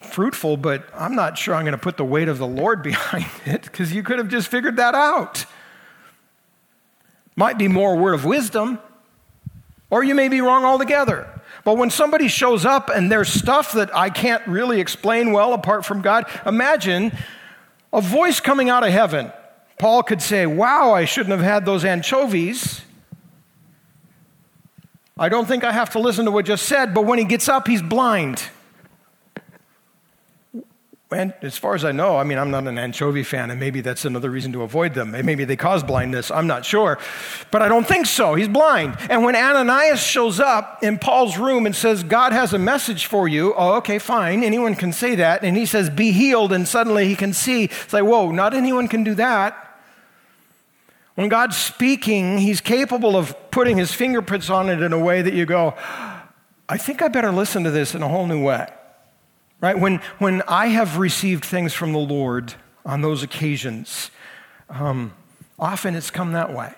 fruitful, 0.00 0.56
but 0.56 0.86
I'm 0.94 1.14
not 1.14 1.38
sure 1.38 1.54
I'm 1.54 1.64
going 1.64 1.72
to 1.72 1.78
put 1.78 1.96
the 1.96 2.04
weight 2.04 2.28
of 2.28 2.38
the 2.38 2.46
Lord 2.46 2.82
behind 2.82 3.30
it 3.44 3.62
because 3.62 3.92
you 3.92 4.02
could 4.02 4.18
have 4.18 4.28
just 4.28 4.48
figured 4.48 4.76
that 4.76 4.94
out. 4.94 5.44
Might 7.36 7.58
be 7.58 7.68
more 7.68 7.96
word 7.96 8.14
of 8.14 8.24
wisdom, 8.24 8.78
or 9.90 10.04
you 10.04 10.14
may 10.14 10.28
be 10.28 10.40
wrong 10.40 10.64
altogether. 10.64 11.28
But 11.64 11.76
when 11.76 11.90
somebody 11.90 12.28
shows 12.28 12.66
up 12.66 12.90
and 12.90 13.10
there's 13.10 13.28
stuff 13.28 13.72
that 13.72 13.94
I 13.94 14.10
can't 14.10 14.46
really 14.46 14.80
explain 14.80 15.32
well 15.32 15.52
apart 15.52 15.84
from 15.84 16.02
God, 16.02 16.24
imagine 16.44 17.12
a 17.92 18.00
voice 18.00 18.40
coming 18.40 18.70
out 18.70 18.84
of 18.84 18.92
heaven. 18.92 19.32
Paul 19.78 20.02
could 20.02 20.22
say, 20.22 20.46
Wow, 20.46 20.92
I 20.92 21.04
shouldn't 21.04 21.32
have 21.32 21.40
had 21.40 21.64
those 21.66 21.84
anchovies. 21.84 22.82
I 25.18 25.28
don't 25.28 25.46
think 25.46 25.62
I 25.62 25.72
have 25.72 25.90
to 25.90 25.98
listen 25.98 26.24
to 26.24 26.30
what 26.30 26.46
just 26.46 26.66
said, 26.66 26.94
but 26.94 27.04
when 27.04 27.18
he 27.18 27.24
gets 27.24 27.48
up, 27.48 27.68
he's 27.68 27.82
blind. 27.82 28.42
And 31.12 31.34
as 31.42 31.58
far 31.58 31.74
as 31.74 31.84
I 31.84 31.92
know, 31.92 32.16
I 32.16 32.24
mean, 32.24 32.38
I'm 32.38 32.50
not 32.50 32.66
an 32.66 32.78
anchovy 32.78 33.22
fan, 33.22 33.50
and 33.50 33.60
maybe 33.60 33.80
that's 33.80 34.04
another 34.04 34.30
reason 34.30 34.52
to 34.52 34.62
avoid 34.62 34.94
them. 34.94 35.10
Maybe 35.10 35.44
they 35.44 35.56
cause 35.56 35.82
blindness. 35.82 36.30
I'm 36.30 36.46
not 36.46 36.64
sure. 36.64 36.98
But 37.50 37.62
I 37.62 37.68
don't 37.68 37.86
think 37.86 38.06
so. 38.06 38.34
He's 38.34 38.48
blind. 38.48 38.96
And 39.10 39.24
when 39.24 39.36
Ananias 39.36 40.02
shows 40.02 40.40
up 40.40 40.82
in 40.82 40.98
Paul's 40.98 41.36
room 41.38 41.66
and 41.66 41.76
says, 41.76 42.02
God 42.02 42.32
has 42.32 42.52
a 42.52 42.58
message 42.58 43.06
for 43.06 43.28
you, 43.28 43.54
oh, 43.56 43.74
okay, 43.74 43.98
fine. 43.98 44.42
Anyone 44.42 44.74
can 44.74 44.92
say 44.92 45.14
that. 45.16 45.44
And 45.44 45.56
he 45.56 45.66
says, 45.66 45.90
be 45.90 46.12
healed, 46.12 46.52
and 46.52 46.66
suddenly 46.66 47.06
he 47.06 47.16
can 47.16 47.32
see. 47.32 47.64
It's 47.64 47.92
like, 47.92 48.04
whoa, 48.04 48.30
not 48.30 48.54
anyone 48.54 48.88
can 48.88 49.04
do 49.04 49.14
that. 49.14 49.58
When 51.14 51.28
God's 51.28 51.56
speaking, 51.56 52.38
he's 52.38 52.60
capable 52.60 53.16
of 53.16 53.36
putting 53.50 53.76
his 53.76 53.92
fingerprints 53.92 54.48
on 54.48 54.70
it 54.70 54.80
in 54.80 54.92
a 54.92 54.98
way 54.98 55.20
that 55.20 55.34
you 55.34 55.44
go, 55.44 55.74
I 56.68 56.78
think 56.78 57.02
I 57.02 57.08
better 57.08 57.30
listen 57.30 57.64
to 57.64 57.70
this 57.70 57.94
in 57.94 58.02
a 58.02 58.08
whole 58.08 58.26
new 58.26 58.42
way. 58.42 58.66
Right? 59.62 59.78
When, 59.78 59.98
when 60.18 60.42
I 60.48 60.66
have 60.66 60.98
received 60.98 61.44
things 61.44 61.72
from 61.72 61.92
the 61.92 61.98
Lord 61.98 62.54
on 62.84 63.00
those 63.00 63.22
occasions, 63.22 64.10
um, 64.68 65.14
often 65.58 65.94
it's 65.94 66.10
come 66.10 66.32
that 66.32 66.52
way. 66.52 66.74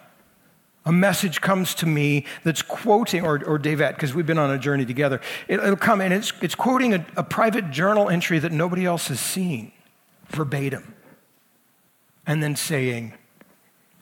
A 0.84 0.92
message 0.92 1.40
comes 1.40 1.74
to 1.76 1.86
me 1.86 2.26
that's 2.44 2.60
quoting, 2.60 3.24
or, 3.24 3.42
or 3.44 3.58
Davette, 3.58 3.94
because 3.94 4.14
we've 4.14 4.26
been 4.26 4.38
on 4.38 4.50
a 4.50 4.58
journey 4.58 4.84
together. 4.84 5.22
It, 5.48 5.62
will 5.62 5.76
come 5.76 6.02
and 6.02 6.12
it's, 6.12 6.34
it's 6.42 6.54
quoting 6.54 6.92
a, 6.92 7.04
a 7.16 7.24
private 7.24 7.70
journal 7.70 8.10
entry 8.10 8.38
that 8.38 8.52
nobody 8.52 8.84
else 8.84 9.08
has 9.08 9.18
seen, 9.18 9.72
verbatim. 10.28 10.94
And 12.26 12.42
then 12.42 12.54
saying, 12.54 13.14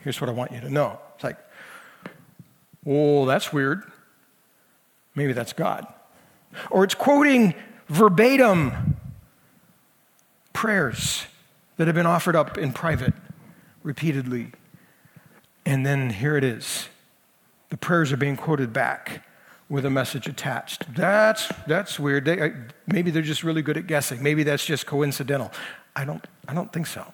Here's 0.02 0.20
what 0.20 0.28
I 0.28 0.32
want 0.32 0.50
you 0.50 0.60
to 0.60 0.70
know. 0.70 0.98
It's 1.14 1.22
like, 1.22 1.38
oh, 2.84 3.24
that's 3.24 3.52
weird. 3.52 3.84
Maybe 5.14 5.32
that's 5.32 5.52
God. 5.52 5.86
Or 6.70 6.82
it's 6.82 6.94
quoting 6.94 7.54
verbatim 7.92 8.96
prayers 10.54 11.26
that 11.76 11.86
have 11.86 11.94
been 11.94 12.06
offered 12.06 12.34
up 12.34 12.56
in 12.56 12.72
private 12.72 13.12
repeatedly. 13.82 14.52
And 15.66 15.84
then 15.84 16.08
here 16.08 16.36
it 16.36 16.42
is. 16.42 16.88
The 17.68 17.76
prayers 17.76 18.10
are 18.10 18.16
being 18.16 18.38
quoted 18.38 18.72
back 18.72 19.26
with 19.68 19.84
a 19.84 19.90
message 19.90 20.26
attached. 20.26 20.94
That's, 20.94 21.52
that's 21.66 22.00
weird. 22.00 22.24
They, 22.24 22.54
maybe 22.86 23.10
they're 23.10 23.20
just 23.20 23.44
really 23.44 23.60
good 23.60 23.76
at 23.76 23.86
guessing. 23.86 24.22
Maybe 24.22 24.42
that's 24.42 24.64
just 24.64 24.86
coincidental. 24.86 25.52
I 25.94 26.06
don't, 26.06 26.26
I 26.48 26.54
don't 26.54 26.72
think 26.72 26.86
so. 26.86 27.12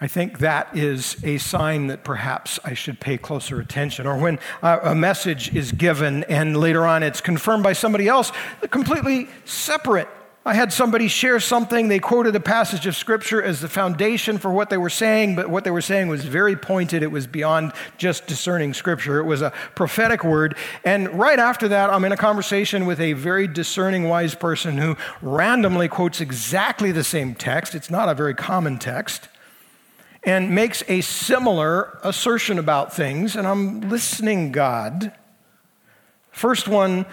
I 0.00 0.06
think 0.06 0.38
that 0.38 0.76
is 0.76 1.16
a 1.24 1.38
sign 1.38 1.88
that 1.88 2.04
perhaps 2.04 2.60
I 2.64 2.74
should 2.74 3.00
pay 3.00 3.18
closer 3.18 3.58
attention. 3.58 4.06
Or 4.06 4.16
when 4.16 4.38
uh, 4.62 4.78
a 4.82 4.94
message 4.94 5.54
is 5.54 5.72
given 5.72 6.22
and 6.24 6.56
later 6.56 6.86
on 6.86 7.02
it's 7.02 7.20
confirmed 7.20 7.64
by 7.64 7.72
somebody 7.72 8.06
else, 8.06 8.30
completely 8.70 9.28
separate. 9.44 10.08
I 10.46 10.54
had 10.54 10.72
somebody 10.72 11.08
share 11.08 11.40
something, 11.40 11.88
they 11.88 11.98
quoted 11.98 12.34
a 12.34 12.40
passage 12.40 12.86
of 12.86 12.96
scripture 12.96 13.42
as 13.42 13.60
the 13.60 13.68
foundation 13.68 14.38
for 14.38 14.50
what 14.50 14.70
they 14.70 14.78
were 14.78 14.88
saying, 14.88 15.34
but 15.36 15.50
what 15.50 15.64
they 15.64 15.70
were 15.70 15.82
saying 15.82 16.08
was 16.08 16.24
very 16.24 16.56
pointed. 16.56 17.02
It 17.02 17.10
was 17.10 17.26
beyond 17.26 17.72
just 17.98 18.26
discerning 18.26 18.72
scripture, 18.72 19.18
it 19.18 19.24
was 19.24 19.42
a 19.42 19.50
prophetic 19.74 20.24
word. 20.24 20.56
And 20.84 21.18
right 21.18 21.38
after 21.38 21.68
that, 21.68 21.90
I'm 21.90 22.04
in 22.04 22.12
a 22.12 22.16
conversation 22.16 22.86
with 22.86 22.98
a 22.98 23.12
very 23.12 23.46
discerning, 23.46 24.08
wise 24.08 24.34
person 24.34 24.78
who 24.78 24.96
randomly 25.20 25.88
quotes 25.88 26.20
exactly 26.20 26.92
the 26.92 27.04
same 27.04 27.34
text. 27.34 27.74
It's 27.74 27.90
not 27.90 28.08
a 28.08 28.14
very 28.14 28.34
common 28.34 28.78
text 28.78 29.28
and 30.28 30.50
makes 30.50 30.82
a 30.88 31.00
similar 31.00 31.98
assertion 32.02 32.58
about 32.58 32.94
things, 32.94 33.34
and 33.34 33.46
I'm 33.46 33.80
listening, 33.88 34.52
God. 34.52 35.10
First 36.32 36.68
one 36.68 37.06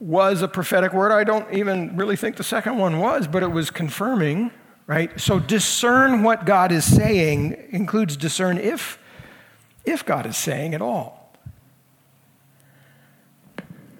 was 0.00 0.42
a 0.42 0.48
prophetic 0.48 0.92
word. 0.92 1.12
I 1.12 1.22
don't 1.22 1.54
even 1.54 1.96
really 1.96 2.16
think 2.16 2.34
the 2.34 2.42
second 2.42 2.78
one 2.78 2.98
was, 2.98 3.28
but 3.28 3.44
it 3.44 3.52
was 3.52 3.70
confirming, 3.70 4.50
right? 4.88 5.20
So 5.20 5.38
discern 5.38 6.24
what 6.24 6.44
God 6.44 6.72
is 6.72 6.84
saying 6.84 7.68
includes 7.70 8.16
discern 8.16 8.58
if 8.58 8.98
if 9.84 10.04
God 10.04 10.26
is 10.26 10.36
saying 10.36 10.74
at 10.74 10.82
all. 10.82 11.32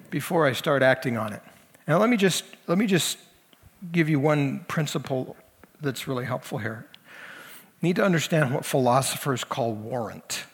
Before 0.09 0.45
I 0.45 0.51
start 0.51 0.83
acting 0.83 1.15
on 1.15 1.31
it. 1.31 1.41
Now 1.87 1.97
let 1.97 2.09
me 2.09 2.17
just 2.17 2.43
let 2.67 2.77
me 2.77 2.87
just 2.87 3.19
give 3.93 4.09
you 4.09 4.19
one 4.19 4.65
principle 4.67 5.37
that's 5.79 6.09
really 6.09 6.25
helpful 6.25 6.57
here 6.57 6.87
need 7.81 7.95
to 7.97 8.03
understand 8.03 8.53
what 8.53 8.65
philosophers 8.65 9.43
call 9.43 9.73
warrant. 9.73 10.45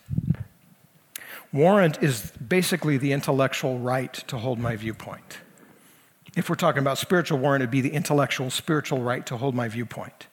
Warrant 1.52 2.02
is 2.02 2.32
basically 2.32 2.98
the 2.98 3.14
intellectual 3.14 3.78
right 3.78 4.14
to 4.14 4.38
hold 4.38 4.60
my 4.60 4.76
viewpoint. 4.76 5.38
If 6.36 6.50
we're 6.50 6.56
talking 6.56 6.80
about 6.80 6.98
spiritual 6.98 7.38
warrant, 7.38 7.62
it'd 7.62 7.72
be 7.72 7.82
the 7.82 7.94
intellectual, 7.94 8.50
spiritual 8.50 9.02
right 9.04 9.26
to 9.28 9.38
hold 9.38 9.54
my 9.54 9.68
viewpoint. 9.68 10.28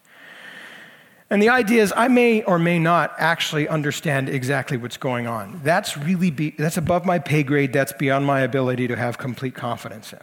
And 1.28 1.41
the 1.41 1.51
idea 1.51 1.82
is, 1.82 1.93
I 1.95 2.09
may 2.09 2.43
or 2.43 2.59
may 2.59 2.78
not 2.80 3.14
actually 3.18 3.68
understand 3.68 4.28
exactly 4.28 4.76
what's 4.76 4.97
going 4.97 5.28
on. 5.28 5.61
That's 5.62 5.97
really 5.97 6.30
be, 6.30 6.51
that's 6.59 6.76
above 6.76 7.05
my 7.05 7.20
pay 7.20 7.45
grade. 7.45 7.72
That's 7.72 7.93
beyond 7.93 8.26
my 8.26 8.41
ability 8.41 8.88
to 8.88 8.97
have 8.97 9.16
complete 9.16 9.55
confidence 9.55 10.12
in. 10.12 10.18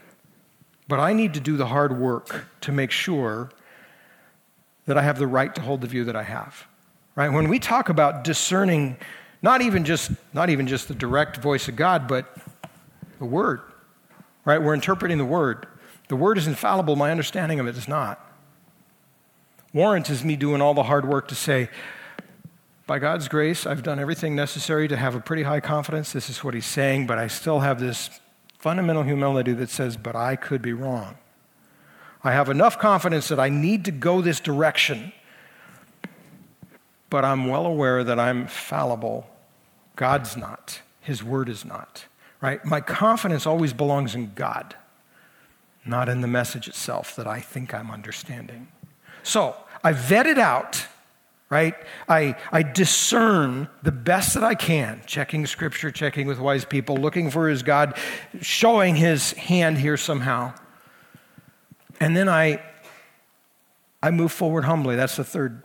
But 0.90 1.00
I 1.00 1.14
need 1.14 1.34
to 1.36 1.40
do 1.40 1.56
the 1.56 1.68
hard 1.68 1.98
work 1.98 2.46
to 2.62 2.72
make 2.74 2.92
sure 2.92 3.52
that 4.88 4.98
I 4.98 5.04
have 5.04 5.20
the 5.20 5.28
right 5.28 5.54
to 5.54 5.62
hold 5.62 5.82
the 5.82 5.88
view 5.88 6.04
that 6.06 6.16
I 6.16 6.24
have. 6.24 6.66
Right? 7.16 7.30
When 7.30 7.48
we 7.48 7.60
talk 7.60 7.90
about 7.90 8.24
discerning 8.24 8.98
not 9.42 9.62
even 9.62 9.86
just 9.86 10.12
not 10.34 10.50
even 10.50 10.66
just 10.66 10.88
the 10.88 10.96
direct 10.96 11.38
voice 11.38 11.68
of 11.68 11.76
God, 11.76 12.08
but 12.08 12.36
the 13.20 13.26
word. 13.26 13.62
Right? 14.46 14.62
We're 14.62 14.74
interpreting 14.74 15.18
the 15.18 15.26
word. 15.26 15.68
The 16.08 16.16
word 16.16 16.38
is 16.38 16.48
infallible, 16.48 16.96
my 16.96 17.12
understanding 17.12 17.60
of 17.60 17.68
it 17.68 17.78
is 17.78 17.88
not. 17.88 18.24
Warrant 19.74 20.10
is 20.10 20.24
me 20.24 20.36
doing 20.36 20.62
all 20.62 20.74
the 20.74 20.84
hard 20.84 21.08
work 21.08 21.28
to 21.28 21.36
say, 21.36 21.70
by 22.88 23.00
God's 23.00 23.28
grace, 23.28 23.66
I've 23.66 23.84
done 23.84 24.00
everything 24.00 24.34
necessary 24.34 24.88
to 24.88 24.96
have 24.96 25.14
a 25.14 25.20
pretty 25.20 25.44
high 25.44 25.60
confidence. 25.60 26.14
This 26.14 26.30
is 26.30 26.42
what 26.42 26.54
he's 26.54 26.66
saying, 26.66 27.06
but 27.06 27.18
I 27.18 27.28
still 27.28 27.60
have 27.60 27.82
this 27.82 28.22
fundamental 28.58 29.04
humility 29.04 29.52
that 29.54 29.70
says, 29.70 29.98
but 29.98 30.16
I 30.16 30.38
could 30.38 30.62
be 30.62 30.72
wrong. 30.72 31.18
I 32.24 32.32
have 32.32 32.50
enough 32.50 32.80
confidence 32.80 33.28
that 33.30 33.40
I 33.40 33.50
need 33.50 33.86
to 33.86 33.92
go 33.92 34.22
this 34.22 34.40
direction, 34.40 35.14
but 37.10 37.24
I'm 37.24 37.48
well 37.48 37.66
aware 37.66 38.04
that 38.04 38.20
I'm 38.20 38.48
fallible. 38.48 39.30
God's 39.96 40.36
not, 40.36 40.82
His 41.02 41.24
Word 41.24 41.50
is 41.50 41.64
not, 41.64 42.06
right? 42.42 42.64
My 42.66 42.82
confidence 42.82 43.46
always 43.46 43.74
belongs 43.74 44.16
in 44.16 44.34
God, 44.34 44.76
not 45.86 46.10
in 46.10 46.22
the 46.22 46.28
message 46.28 46.68
itself 46.68 47.16
that 47.16 47.28
I 47.28 47.40
think 47.40 47.74
I'm 47.74 47.92
understanding. 47.92 48.68
So 49.24 49.56
I 49.84 49.94
vet 49.94 50.26
it 50.26 50.38
out 50.38 50.88
right? 51.50 51.76
I, 52.10 52.36
I 52.52 52.64
discern 52.64 53.70
the 53.82 53.92
best 53.92 54.34
that 54.34 54.44
I 54.44 54.54
can, 54.54 55.02
checking 55.06 55.46
scripture, 55.46 55.92
checking 55.92 56.28
with 56.28 56.40
wise 56.40 56.66
people, 56.66 56.98
looking 56.98 57.32
for 57.32 57.48
his 57.48 57.64
God, 57.64 57.98
showing 58.42 58.96
his 58.96 59.32
hand 59.34 59.78
here 59.78 59.96
somehow. 59.96 60.54
And 62.00 62.16
then 62.16 62.30
I, 62.30 62.62
I 64.02 64.12
move 64.12 64.32
forward 64.32 64.66
humbly. 64.66 64.96
That's 64.96 65.16
the 65.16 65.24
third 65.24 65.64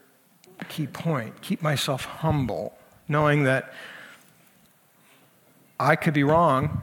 key 0.69 0.87
point. 0.87 1.41
Keep 1.43 1.63
myself 1.63 2.05
humble, 2.05 2.75
knowing 3.09 3.45
that 3.45 3.73
I 5.79 5.97
could 5.97 6.15
be 6.15 6.23
wrong, 6.23 6.83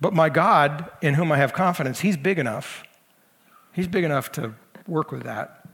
but 0.00 0.12
my 0.12 0.28
God, 0.28 0.90
in 1.00 1.14
whom 1.14 1.32
I 1.32 1.36
have 1.36 1.52
confidence, 1.52 2.00
He's 2.00 2.16
big 2.16 2.38
enough. 2.38 2.84
He's 3.72 3.88
big 3.88 4.04
enough 4.04 4.32
to 4.32 4.54
work 4.86 5.12
with 5.12 5.24
that. 5.24 5.66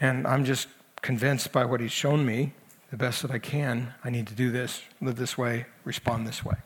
And 0.00 0.26
I'm 0.26 0.44
just 0.44 0.68
convinced 1.02 1.52
by 1.52 1.64
what 1.64 1.80
He's 1.80 1.92
shown 1.92 2.26
me, 2.26 2.52
the 2.90 2.96
best 2.96 3.22
that 3.22 3.30
I 3.30 3.38
can, 3.38 3.94
I 4.04 4.10
need 4.10 4.26
to 4.28 4.34
do 4.34 4.50
this, 4.50 4.82
live 5.00 5.16
this 5.16 5.38
way, 5.38 5.66
respond 5.84 6.26
this 6.26 6.44
way. 6.44 6.56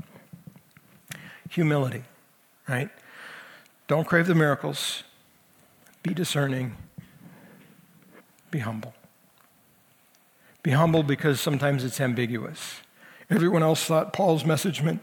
Humility, 1.51 2.05
right? 2.68 2.91
Don't 3.89 4.07
crave 4.07 4.26
the 4.26 4.34
miracles. 4.34 5.03
Be 6.03 6.14
discerning. 6.14 6.76
Be 8.51 8.61
humble. 8.61 8.95
Be 10.62 10.70
humble 10.70 11.03
because 11.03 11.41
sometimes 11.41 11.84
it's 11.84 12.01
ambiguous. 12.01 12.82
Everyone 13.30 13.62
else 13.62 13.84
thought 13.84 14.12
Paul's 14.12 14.45
message 14.45 14.82
meant 14.82 15.03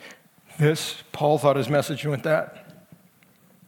this, 0.58 1.04
Paul 1.12 1.38
thought 1.38 1.58
his 1.58 1.70
message 1.70 2.06
meant 2.06 2.24
that. 2.24 2.72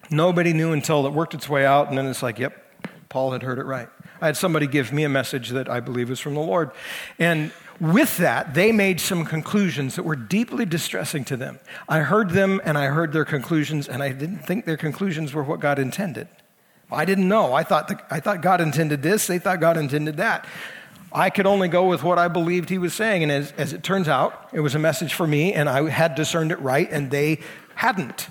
Nobody 0.09 0.53
knew 0.53 0.71
until 0.71 1.05
it 1.05 1.13
worked 1.13 1.33
its 1.33 1.49
way 1.49 1.65
out, 1.65 1.89
and 1.89 1.97
then 1.97 2.05
it's 2.05 2.23
like, 2.23 2.39
yep, 2.39 2.63
Paul 3.09 3.31
had 3.31 3.43
heard 3.43 3.59
it 3.59 3.65
right. 3.65 3.89
I 4.21 4.27
had 4.27 4.37
somebody 4.37 4.67
give 4.67 4.93
me 4.93 5.03
a 5.03 5.09
message 5.09 5.49
that 5.49 5.69
I 5.69 5.79
believe 5.79 6.09
is 6.09 6.19
from 6.19 6.33
the 6.33 6.41
Lord. 6.41 6.71
And 7.19 7.51
with 7.79 8.17
that, 8.17 8.53
they 8.53 8.71
made 8.71 8.99
some 8.99 9.25
conclusions 9.25 9.95
that 9.95 10.03
were 10.03 10.15
deeply 10.15 10.65
distressing 10.65 11.23
to 11.25 11.37
them. 11.37 11.59
I 11.87 11.99
heard 11.99 12.31
them 12.31 12.59
and 12.63 12.77
I 12.77 12.85
heard 12.87 13.13
their 13.13 13.25
conclusions, 13.25 13.87
and 13.87 14.01
I 14.01 14.11
didn't 14.11 14.39
think 14.39 14.65
their 14.65 14.77
conclusions 14.77 15.33
were 15.33 15.43
what 15.43 15.59
God 15.59 15.77
intended. 15.77 16.27
I 16.91 17.05
didn't 17.05 17.27
know. 17.27 17.53
I 17.53 17.63
thought, 17.63 17.87
the, 17.87 18.01
I 18.09 18.19
thought 18.19 18.41
God 18.41 18.61
intended 18.61 19.03
this, 19.03 19.27
they 19.27 19.39
thought 19.39 19.59
God 19.59 19.77
intended 19.77 20.17
that. 20.17 20.45
I 21.11 21.29
could 21.29 21.45
only 21.45 21.67
go 21.67 21.87
with 21.87 22.03
what 22.03 22.19
I 22.19 22.27
believed 22.27 22.69
he 22.69 22.77
was 22.77 22.93
saying. 22.93 23.23
And 23.23 23.31
as, 23.31 23.51
as 23.53 23.73
it 23.73 23.83
turns 23.83 24.07
out, 24.07 24.49
it 24.51 24.59
was 24.59 24.75
a 24.75 24.79
message 24.79 25.13
for 25.13 25.25
me, 25.25 25.53
and 25.53 25.69
I 25.69 25.89
had 25.89 26.15
discerned 26.15 26.51
it 26.51 26.59
right, 26.59 26.89
and 26.91 27.11
they 27.11 27.39
hadn't. 27.75 28.27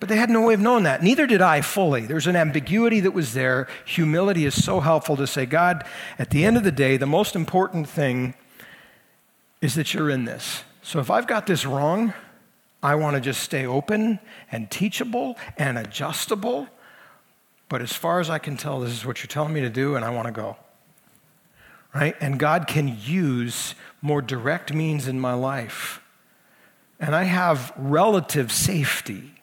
But 0.00 0.08
they 0.08 0.16
had 0.16 0.30
no 0.30 0.40
way 0.40 0.54
of 0.54 0.60
knowing 0.60 0.84
that. 0.84 1.02
Neither 1.02 1.26
did 1.26 1.42
I 1.42 1.60
fully. 1.60 2.06
There's 2.06 2.26
an 2.26 2.34
ambiguity 2.34 3.00
that 3.00 3.10
was 3.10 3.34
there. 3.34 3.68
Humility 3.84 4.46
is 4.46 4.64
so 4.64 4.80
helpful 4.80 5.14
to 5.18 5.26
say, 5.26 5.44
God, 5.44 5.84
at 6.18 6.30
the 6.30 6.44
end 6.44 6.56
of 6.56 6.64
the 6.64 6.72
day, 6.72 6.96
the 6.96 7.06
most 7.06 7.36
important 7.36 7.86
thing 7.86 8.34
is 9.60 9.74
that 9.74 9.92
you're 9.92 10.08
in 10.08 10.24
this. 10.24 10.64
So 10.82 11.00
if 11.00 11.10
I've 11.10 11.26
got 11.26 11.46
this 11.46 11.66
wrong, 11.66 12.14
I 12.82 12.94
want 12.94 13.16
to 13.16 13.20
just 13.20 13.42
stay 13.42 13.66
open 13.66 14.20
and 14.50 14.70
teachable 14.70 15.36
and 15.58 15.76
adjustable. 15.76 16.66
But 17.68 17.82
as 17.82 17.92
far 17.92 18.20
as 18.20 18.30
I 18.30 18.38
can 18.38 18.56
tell, 18.56 18.80
this 18.80 18.92
is 18.92 19.04
what 19.04 19.18
you're 19.18 19.28
telling 19.28 19.52
me 19.52 19.60
to 19.60 19.70
do, 19.70 19.96
and 19.96 20.04
I 20.04 20.10
want 20.10 20.26
to 20.26 20.32
go. 20.32 20.56
Right? 21.94 22.16
And 22.20 22.38
God 22.38 22.66
can 22.66 22.96
use 23.02 23.74
more 24.00 24.22
direct 24.22 24.72
means 24.72 25.06
in 25.06 25.20
my 25.20 25.34
life. 25.34 26.00
And 26.98 27.14
I 27.14 27.24
have 27.24 27.72
relative 27.76 28.50
safety 28.50 29.39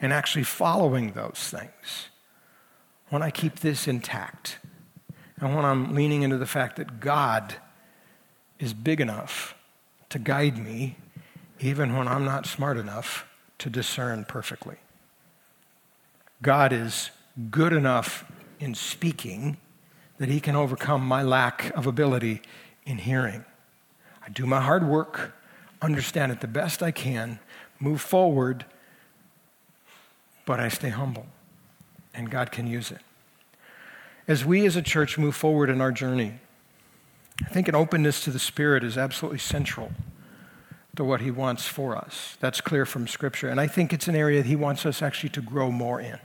and 0.00 0.12
actually 0.12 0.44
following 0.44 1.12
those 1.12 1.38
things 1.50 2.08
when 3.08 3.22
I 3.22 3.30
keep 3.30 3.60
this 3.60 3.88
intact 3.88 4.58
and 5.40 5.54
when 5.54 5.64
I'm 5.64 5.94
leaning 5.94 6.22
into 6.22 6.38
the 6.38 6.46
fact 6.46 6.76
that 6.76 7.00
God 7.00 7.56
is 8.58 8.74
big 8.74 9.00
enough 9.00 9.54
to 10.10 10.18
guide 10.18 10.58
me 10.58 10.96
even 11.60 11.96
when 11.96 12.08
I'm 12.08 12.24
not 12.24 12.46
smart 12.46 12.76
enough 12.76 13.26
to 13.58 13.70
discern 13.70 14.24
perfectly. 14.24 14.76
God 16.42 16.72
is 16.72 17.10
good 17.50 17.72
enough 17.72 18.30
in 18.60 18.74
speaking 18.74 19.56
that 20.18 20.28
he 20.28 20.40
can 20.40 20.56
overcome 20.56 21.06
my 21.06 21.22
lack 21.22 21.74
of 21.76 21.86
ability 21.86 22.42
in 22.84 22.98
hearing. 22.98 23.44
I 24.24 24.30
do 24.30 24.46
my 24.46 24.60
hard 24.60 24.86
work, 24.86 25.34
understand 25.80 26.32
it 26.32 26.40
the 26.40 26.48
best 26.48 26.82
I 26.82 26.90
can, 26.90 27.38
move 27.80 28.00
forward 28.00 28.64
but 30.48 30.58
I 30.58 30.68
stay 30.70 30.88
humble, 30.88 31.26
and 32.14 32.30
God 32.30 32.50
can 32.50 32.66
use 32.66 32.90
it. 32.90 33.02
As 34.26 34.46
we 34.46 34.64
as 34.64 34.76
a 34.76 34.82
church 34.82 35.18
move 35.18 35.36
forward 35.36 35.68
in 35.68 35.82
our 35.82 35.92
journey, 35.92 36.40
I 37.44 37.50
think 37.50 37.68
an 37.68 37.74
openness 37.74 38.24
to 38.24 38.30
the 38.30 38.38
Spirit 38.38 38.82
is 38.82 38.96
absolutely 38.96 39.40
central 39.40 39.92
to 40.96 41.04
what 41.04 41.20
He 41.20 41.30
wants 41.30 41.68
for 41.68 41.94
us. 41.94 42.38
That's 42.40 42.62
clear 42.62 42.86
from 42.86 43.06
Scripture. 43.06 43.50
And 43.50 43.60
I 43.60 43.66
think 43.66 43.92
it's 43.92 44.08
an 44.08 44.16
area 44.16 44.42
that 44.42 44.48
He 44.48 44.56
wants 44.56 44.86
us 44.86 45.02
actually 45.02 45.28
to 45.30 45.42
grow 45.42 45.70
more 45.70 46.00
in. 46.00 46.14
In 46.14 46.18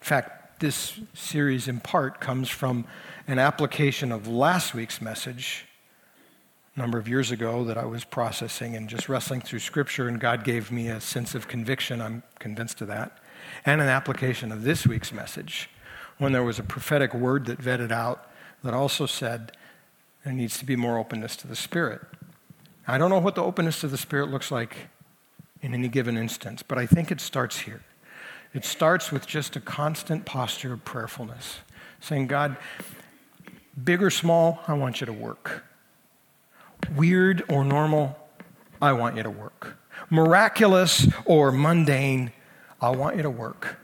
fact, 0.00 0.60
this 0.60 0.98
series 1.12 1.68
in 1.68 1.80
part 1.80 2.22
comes 2.22 2.48
from 2.48 2.86
an 3.28 3.38
application 3.38 4.10
of 4.10 4.26
last 4.26 4.72
week's 4.72 5.02
message 5.02 5.66
a 6.76 6.80
number 6.80 6.96
of 6.96 7.08
years 7.08 7.30
ago 7.30 7.62
that 7.64 7.76
I 7.76 7.84
was 7.84 8.04
processing 8.04 8.74
and 8.74 8.88
just 8.88 9.10
wrestling 9.10 9.42
through 9.42 9.58
Scripture, 9.58 10.08
and 10.08 10.18
God 10.18 10.44
gave 10.44 10.72
me 10.72 10.88
a 10.88 10.98
sense 10.98 11.34
of 11.34 11.46
conviction. 11.46 12.00
I'm 12.00 12.22
convinced 12.38 12.80
of 12.80 12.88
that 12.88 13.18
and 13.64 13.80
an 13.80 13.88
application 13.88 14.52
of 14.52 14.62
this 14.62 14.86
week's 14.86 15.12
message 15.12 15.70
when 16.18 16.32
there 16.32 16.44
was 16.44 16.58
a 16.58 16.62
prophetic 16.62 17.14
word 17.14 17.46
that 17.46 17.60
vetted 17.60 17.90
out 17.90 18.30
that 18.62 18.74
also 18.74 19.06
said 19.06 19.52
there 20.24 20.32
needs 20.32 20.58
to 20.58 20.64
be 20.64 20.76
more 20.76 20.98
openness 20.98 21.36
to 21.36 21.46
the 21.46 21.56
Spirit. 21.56 22.00
I 22.86 22.98
don't 22.98 23.10
know 23.10 23.18
what 23.18 23.34
the 23.34 23.42
openness 23.42 23.80
to 23.80 23.88
the 23.88 23.98
Spirit 23.98 24.30
looks 24.30 24.50
like 24.50 24.88
in 25.62 25.74
any 25.74 25.88
given 25.88 26.16
instance, 26.16 26.62
but 26.62 26.78
I 26.78 26.86
think 26.86 27.10
it 27.10 27.20
starts 27.20 27.60
here. 27.60 27.82
It 28.52 28.64
starts 28.64 29.10
with 29.10 29.26
just 29.26 29.56
a 29.56 29.60
constant 29.60 30.24
posture 30.24 30.74
of 30.74 30.84
prayerfulness, 30.84 31.58
saying, 32.00 32.28
God, 32.28 32.56
big 33.82 34.02
or 34.02 34.10
small, 34.10 34.60
I 34.68 34.74
want 34.74 35.00
you 35.00 35.06
to 35.06 35.12
work. 35.12 35.64
Weird 36.94 37.42
or 37.48 37.64
normal, 37.64 38.16
I 38.80 38.92
want 38.92 39.16
you 39.16 39.22
to 39.22 39.30
work. 39.30 39.76
Miraculous 40.10 41.08
or 41.24 41.50
mundane, 41.50 42.32
I 42.84 42.90
want 42.90 43.16
you 43.16 43.22
to 43.22 43.30
work. 43.30 43.78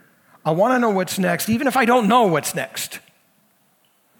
I 0.45 0.51
want 0.51 0.75
to 0.75 0.79
know 0.79 0.91
what's 0.91 1.17
next, 1.17 1.49
even 1.49 1.65
if 1.65 1.75
I 1.75 1.85
don't 1.85 2.07
know 2.07 2.27
what's 2.27 2.53
next. 2.53 2.99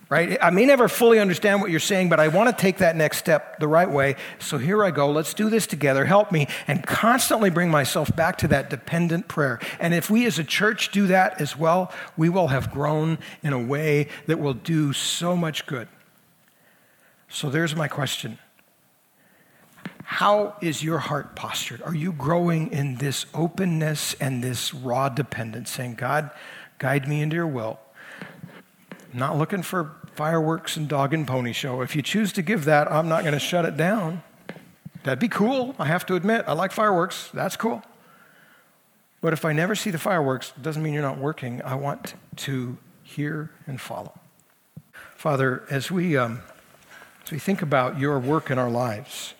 Right? 0.09 0.37
I 0.41 0.49
may 0.49 0.65
never 0.65 0.89
fully 0.89 1.19
understand 1.19 1.61
what 1.61 1.71
you're 1.71 1.79
saying, 1.79 2.09
but 2.09 2.19
I 2.19 2.27
want 2.27 2.49
to 2.49 2.61
take 2.61 2.79
that 2.79 2.95
next 2.95 3.19
step 3.19 3.59
the 3.59 3.67
right 3.67 3.89
way. 3.89 4.15
So 4.39 4.57
here 4.57 4.83
I 4.83 4.91
go. 4.91 5.09
Let's 5.09 5.33
do 5.33 5.49
this 5.49 5.65
together. 5.67 6.03
Help 6.03 6.31
me. 6.31 6.47
And 6.67 6.85
constantly 6.85 7.49
bring 7.49 7.69
myself 7.69 8.13
back 8.13 8.37
to 8.39 8.47
that 8.49 8.69
dependent 8.69 9.27
prayer. 9.27 9.59
And 9.79 9.93
if 9.93 10.09
we 10.09 10.25
as 10.25 10.37
a 10.37 10.43
church 10.43 10.91
do 10.91 11.07
that 11.07 11.39
as 11.39 11.55
well, 11.55 11.93
we 12.17 12.27
will 12.27 12.47
have 12.47 12.71
grown 12.71 13.19
in 13.41 13.53
a 13.53 13.61
way 13.61 14.07
that 14.25 14.39
will 14.39 14.53
do 14.53 14.91
so 14.93 15.37
much 15.37 15.65
good. 15.65 15.87
So 17.29 17.49
there's 17.49 17.75
my 17.75 17.87
question 17.87 18.37
how 20.11 20.57
is 20.59 20.83
your 20.83 20.97
heart 20.97 21.37
postured? 21.37 21.81
Are 21.83 21.95
you 21.95 22.11
growing 22.11 22.69
in 22.73 22.95
this 22.95 23.25
openness 23.33 24.13
and 24.15 24.43
this 24.43 24.73
raw 24.73 25.07
dependence, 25.07 25.71
saying, 25.71 25.95
God, 25.95 26.31
guide 26.79 27.07
me 27.07 27.21
into 27.21 27.37
your 27.37 27.47
will? 27.47 27.79
Not 29.13 29.37
looking 29.37 29.63
for 29.63 29.95
fireworks 30.15 30.75
and 30.75 30.89
dog 30.89 31.13
and 31.13 31.25
pony 31.25 31.53
show. 31.53 31.79
If 31.79 31.95
you 31.95 32.01
choose 32.01 32.33
to 32.33 32.41
give 32.41 32.65
that, 32.65 32.91
I'm 32.91 33.07
not 33.07 33.21
going 33.21 33.35
to 33.35 33.39
shut 33.39 33.63
it 33.63 33.77
down. 33.77 34.21
That'd 35.03 35.17
be 35.17 35.29
cool, 35.29 35.75
I 35.79 35.85
have 35.85 36.05
to 36.07 36.15
admit. 36.15 36.43
I 36.45 36.51
like 36.51 36.73
fireworks, 36.73 37.29
that's 37.33 37.55
cool. 37.55 37.81
But 39.21 39.31
if 39.31 39.45
I 39.45 39.53
never 39.53 39.75
see 39.75 39.91
the 39.91 39.97
fireworks, 39.97 40.51
it 40.57 40.61
doesn't 40.61 40.83
mean 40.83 40.93
you're 40.93 41.03
not 41.03 41.19
working. 41.19 41.61
I 41.61 41.75
want 41.75 42.15
to 42.35 42.77
hear 43.01 43.49
and 43.65 43.79
follow. 43.79 44.19
Father, 45.15 45.63
as 45.69 45.89
we, 45.89 46.17
um, 46.17 46.41
as 47.23 47.31
we 47.31 47.39
think 47.39 47.61
about 47.61 47.97
your 47.97 48.19
work 48.19 48.51
in 48.51 48.59
our 48.59 48.69
lives, 48.69 49.35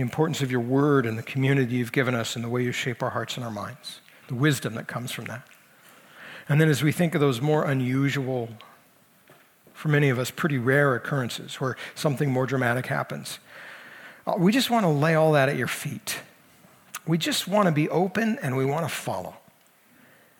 the 0.00 0.02
importance 0.02 0.40
of 0.40 0.50
your 0.50 0.62
word 0.62 1.04
and 1.04 1.18
the 1.18 1.22
community 1.22 1.76
you've 1.76 1.92
given 1.92 2.14
us 2.14 2.34
and 2.34 2.42
the 2.42 2.48
way 2.48 2.64
you 2.64 2.72
shape 2.72 3.02
our 3.02 3.10
hearts 3.10 3.36
and 3.36 3.44
our 3.44 3.50
minds, 3.50 4.00
the 4.28 4.34
wisdom 4.34 4.74
that 4.74 4.86
comes 4.86 5.12
from 5.12 5.26
that. 5.26 5.46
And 6.48 6.58
then 6.58 6.70
as 6.70 6.82
we 6.82 6.90
think 6.90 7.14
of 7.14 7.20
those 7.20 7.42
more 7.42 7.64
unusual, 7.64 8.48
for 9.74 9.88
many 9.88 10.08
of 10.08 10.18
us, 10.18 10.30
pretty 10.30 10.56
rare 10.56 10.94
occurrences 10.94 11.60
where 11.60 11.76
something 11.94 12.30
more 12.30 12.46
dramatic 12.46 12.86
happens, 12.86 13.40
uh, 14.26 14.36
we 14.38 14.52
just 14.52 14.70
want 14.70 14.84
to 14.84 14.88
lay 14.88 15.14
all 15.14 15.32
that 15.32 15.50
at 15.50 15.56
your 15.56 15.68
feet. 15.68 16.20
We 17.06 17.18
just 17.18 17.46
want 17.46 17.66
to 17.66 17.72
be 17.72 17.86
open 17.90 18.38
and 18.40 18.56
we 18.56 18.64
want 18.64 18.88
to 18.88 18.94
follow. 18.94 19.34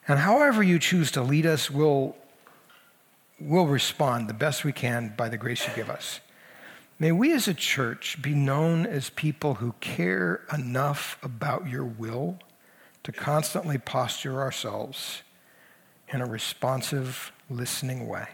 And 0.08 0.20
however 0.20 0.62
you 0.62 0.78
choose 0.78 1.10
to 1.10 1.22
lead 1.22 1.44
us, 1.44 1.70
we'll, 1.70 2.16
we'll 3.38 3.66
respond 3.66 4.26
the 4.26 4.34
best 4.34 4.64
we 4.64 4.72
can 4.72 5.12
by 5.18 5.28
the 5.28 5.36
grace 5.36 5.68
you 5.68 5.74
give 5.76 5.90
us. 5.90 6.20
May 7.00 7.12
we 7.12 7.32
as 7.32 7.48
a 7.48 7.54
church 7.54 8.20
be 8.20 8.34
known 8.34 8.84
as 8.84 9.08
people 9.08 9.54
who 9.54 9.72
care 9.80 10.42
enough 10.52 11.18
about 11.22 11.66
your 11.66 11.82
will 11.82 12.38
to 13.04 13.10
constantly 13.10 13.78
posture 13.78 14.42
ourselves 14.42 15.22
in 16.10 16.20
a 16.20 16.26
responsive, 16.26 17.32
listening 17.48 18.06
way. 18.06 18.28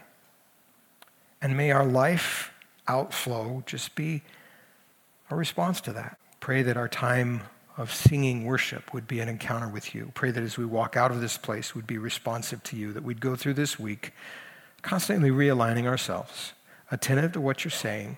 And 1.41 1.55
may 1.55 1.71
our 1.71 1.85
life 1.85 2.51
outflow 2.89 3.63
just 3.65 3.95
be 3.95 4.23
a 5.31 5.35
response 5.37 5.79
to 5.81 5.93
that. 5.93 6.17
Pray 6.41 6.61
that 6.61 6.75
our 6.75 6.89
time 6.89 7.43
of 7.77 7.93
singing 7.93 8.43
worship 8.43 8.93
would 8.93 9.07
be 9.07 9.21
an 9.21 9.29
encounter 9.29 9.69
with 9.69 9.95
you. 9.95 10.11
Pray 10.13 10.31
that 10.31 10.43
as 10.43 10.57
we 10.57 10.65
walk 10.65 10.97
out 10.97 11.11
of 11.11 11.21
this 11.21 11.37
place, 11.37 11.73
we'd 11.73 11.87
be 11.87 11.97
responsive 11.97 12.61
to 12.63 12.75
you, 12.75 12.91
that 12.91 13.03
we'd 13.03 13.21
go 13.21 13.37
through 13.37 13.53
this 13.53 13.79
week 13.79 14.11
constantly 14.81 15.29
realigning 15.29 15.85
ourselves, 15.85 16.51
attentive 16.91 17.31
to 17.31 17.39
what 17.39 17.63
you're 17.63 17.71
saying 17.71 18.17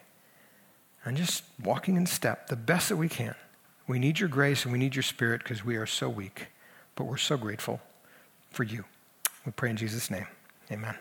and 1.05 1.17
just 1.17 1.43
walking 1.63 1.95
in 1.95 2.05
step 2.05 2.47
the 2.47 2.55
best 2.55 2.89
that 2.89 2.97
we 2.97 3.09
can. 3.09 3.35
We 3.87 3.99
need 3.99 4.19
your 4.19 4.29
grace 4.29 4.63
and 4.63 4.71
we 4.71 4.77
need 4.77 4.95
your 4.95 5.03
spirit 5.03 5.43
because 5.43 5.65
we 5.65 5.75
are 5.75 5.85
so 5.85 6.09
weak, 6.09 6.47
but 6.95 7.05
we're 7.05 7.17
so 7.17 7.37
grateful 7.37 7.81
for 8.51 8.63
you. 8.63 8.85
We 9.45 9.51
pray 9.51 9.71
in 9.71 9.77
Jesus' 9.77 10.11
name. 10.11 10.27
Amen. 10.71 10.95